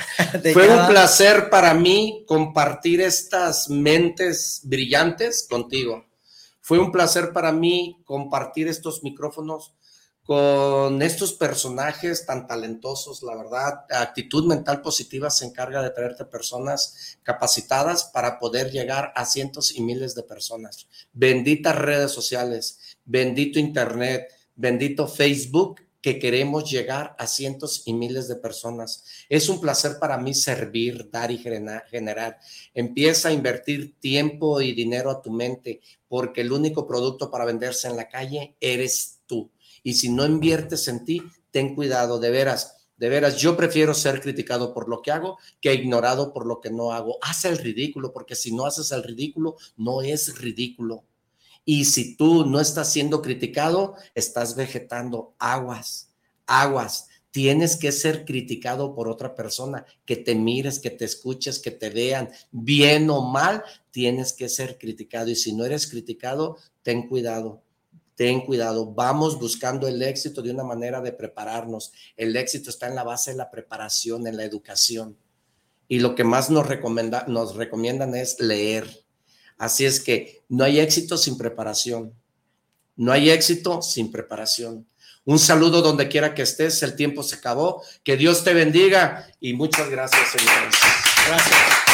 [0.54, 6.06] fue un placer para mí compartir estas mentes brillantes contigo.
[6.62, 9.74] Fue un placer para mí compartir estos micrófonos
[10.30, 13.86] con estos personajes tan talentosos, la verdad.
[13.90, 19.82] Actitud mental positiva se encarga de traerte personas capacitadas para poder llegar a cientos y
[19.82, 20.88] miles de personas.
[21.14, 28.36] Benditas redes sociales, bendito Internet, bendito Facebook, que queremos llegar a cientos y miles de
[28.36, 29.04] personas.
[29.30, 32.38] Es un placer para mí servir, dar y genera- generar.
[32.76, 37.88] Empieza a invertir tiempo y dinero a tu mente, porque el único producto para venderse
[37.88, 39.50] en la calle eres tú.
[39.84, 42.76] Y si no inviertes en ti, ten cuidado, de veras.
[42.98, 46.70] De veras, yo prefiero ser criticado por lo que hago que ignorado por lo que
[46.70, 47.18] no hago.
[47.22, 51.06] Haz el ridículo, porque si no haces el ridículo, no es ridículo.
[51.64, 56.10] Y si tú no estás siendo criticado, estás vegetando aguas,
[56.46, 57.08] aguas.
[57.32, 61.92] Tienes que ser criticado por otra persona, que te mires, que te escuches, que te
[61.92, 65.30] vean, bien o mal, tienes que ser criticado.
[65.30, 67.62] Y si no eres criticado, ten cuidado,
[68.20, 68.86] ten cuidado.
[68.86, 71.94] Vamos buscando el éxito de una manera de prepararnos.
[72.18, 75.16] El éxito está en la base de la preparación, en la educación.
[75.88, 79.06] Y lo que más nos, recomenda, nos recomiendan es leer.
[79.58, 82.14] Así es que no hay éxito sin preparación.
[82.98, 84.86] No hay éxito sin preparación.
[85.24, 86.84] Un saludo donde quiera que estés.
[86.84, 87.82] El tiempo se acabó.
[88.04, 90.76] Que Dios te bendiga y muchas gracias, señores.
[91.26, 91.89] Gracias.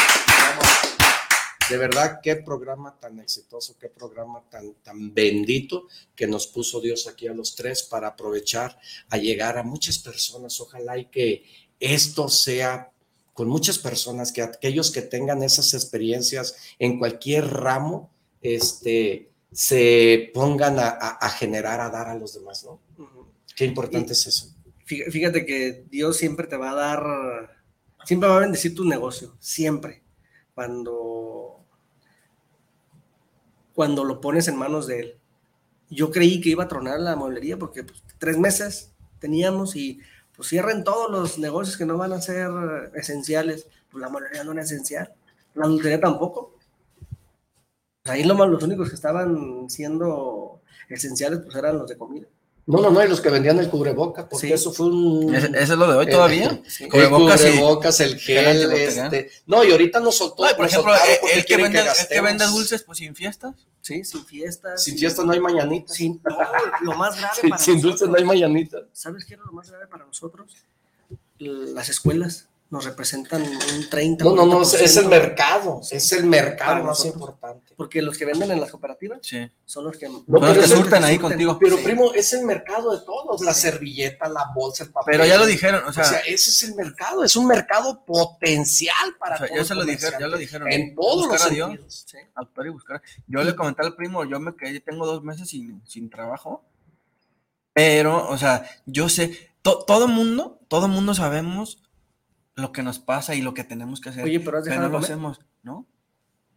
[1.70, 7.08] De verdad, qué programa tan exitoso, qué programa tan, tan bendito que nos puso Dios
[7.08, 8.78] aquí a los tres para aprovechar
[9.10, 10.60] a llegar a muchas personas.
[10.62, 11.44] Ojalá y que
[11.80, 12.92] esto sea
[13.34, 18.12] con muchas personas, que aquellos que tengan esas experiencias en cualquier ramo,
[18.42, 22.80] este, se pongan a, a- a generar, a dar a los demás, ¿no?
[23.56, 24.54] Qué importante es eso.
[24.86, 27.58] Fí- Fíjate que Dios siempre te va a dar,
[28.06, 30.04] siempre va a bendecir tu negocio, siempre.
[30.54, 31.55] Cuando,
[33.76, 35.18] cuando lo pones en manos de Él.
[35.90, 40.00] Yo creí que iba a tronar la mueblería porque pues, tres meses teníamos y
[40.36, 42.50] pues cierren todos los negocios que no van a ser
[42.96, 43.68] esenciales.
[43.92, 45.14] Pues la mueblería no era esencial,
[45.54, 46.56] la adultería tampoco.
[48.06, 52.28] Ahí lo más- los únicos que estaban siendo esenciales pues eran los de comida.
[52.68, 54.54] No, no, no, y los que vendían el cubreboca, porque Sí.
[54.54, 55.36] eso fue un...
[55.36, 56.62] ¿Ese, ese es lo de hoy Eh, todavía?
[56.80, 59.30] El Cubrebocas y- cubrebocas, el gel este...
[59.46, 60.44] No, y ahorita nos soltó.
[60.50, 62.26] No, por ejemplo, soltaron el, el que vende, el que gastemos.
[62.26, 63.54] vende dulces, pues sin fiestas.
[63.82, 64.84] Sí, sin fiestas.
[64.84, 65.94] Sin fiesta no hay mañanita.
[65.94, 66.38] Sin, no,
[66.92, 68.78] lo más grave Sin, para sin nosotros, dulce no hay mañanita.
[68.94, 70.56] ¿Sabes qué era lo más grave para nosotros?
[71.38, 74.24] Las escuelas nos representan un 30.
[74.26, 77.14] No, no, no, es, el 40%, mercado, es el mercado más nosotros.
[77.14, 77.74] importante.
[77.78, 79.50] Porque los que venden en las cooperativas Sí.
[79.66, 80.10] son los que...
[80.10, 81.58] No, Son los pero que surten ahí contigo.
[81.60, 81.84] Pero Sí.
[81.84, 85.12] primo, es el mercado de todos, la servilleta, la bolsa, el papel.
[85.14, 89.16] Pero ya lo dijeron, o O sea, ese es el mercado, es un mercado potencial
[89.20, 90.72] para o sea, todos ya se lo dijeron, ya lo dijeron.
[90.72, 91.70] En todos los Buscar a Dios.
[91.70, 92.06] sentidos.
[92.34, 93.02] Actuar y buscar.
[93.28, 96.64] Yo le comenté al primo, yo me quedé, tengo dos meses sin, sin trabajo,
[97.74, 101.82] pero, o sea, yo sé, to- todo mundo, todo mundo sabemos
[102.56, 104.88] lo que nos pasa y lo que tenemos que hacer, Oye, pero has pero no
[104.88, 105.04] lo comer.
[105.06, 105.86] hacemos, ¿no?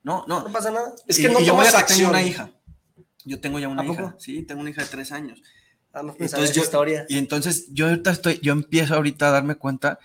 [0.04, 0.42] No, no.
[0.44, 0.94] No pasa nada.
[1.06, 2.50] Es Y- que no y yo voy tomas a tengo una hija.
[3.24, 4.00] Yo tengo ya una ¿A poco?
[4.02, 5.42] hija, sí, tengo una hija de tres años.
[5.92, 7.06] Vamos a Entonces pensar esa yo- historia.
[7.08, 9.98] Y entonces yo ahorita estoy, yo empiezo ahorita a darme cuenta,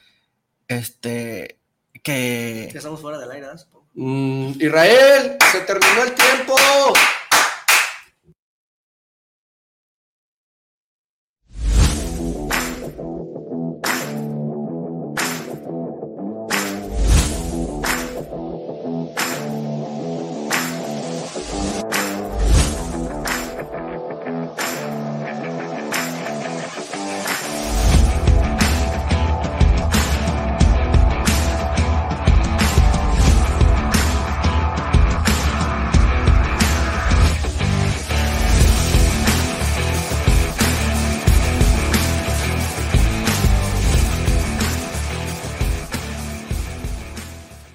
[0.68, 1.60] este,
[2.02, 3.56] que Ya estamos fuera del aire, ¿ah?
[3.94, 6.56] Mm, Israel, se terminó el tiempo.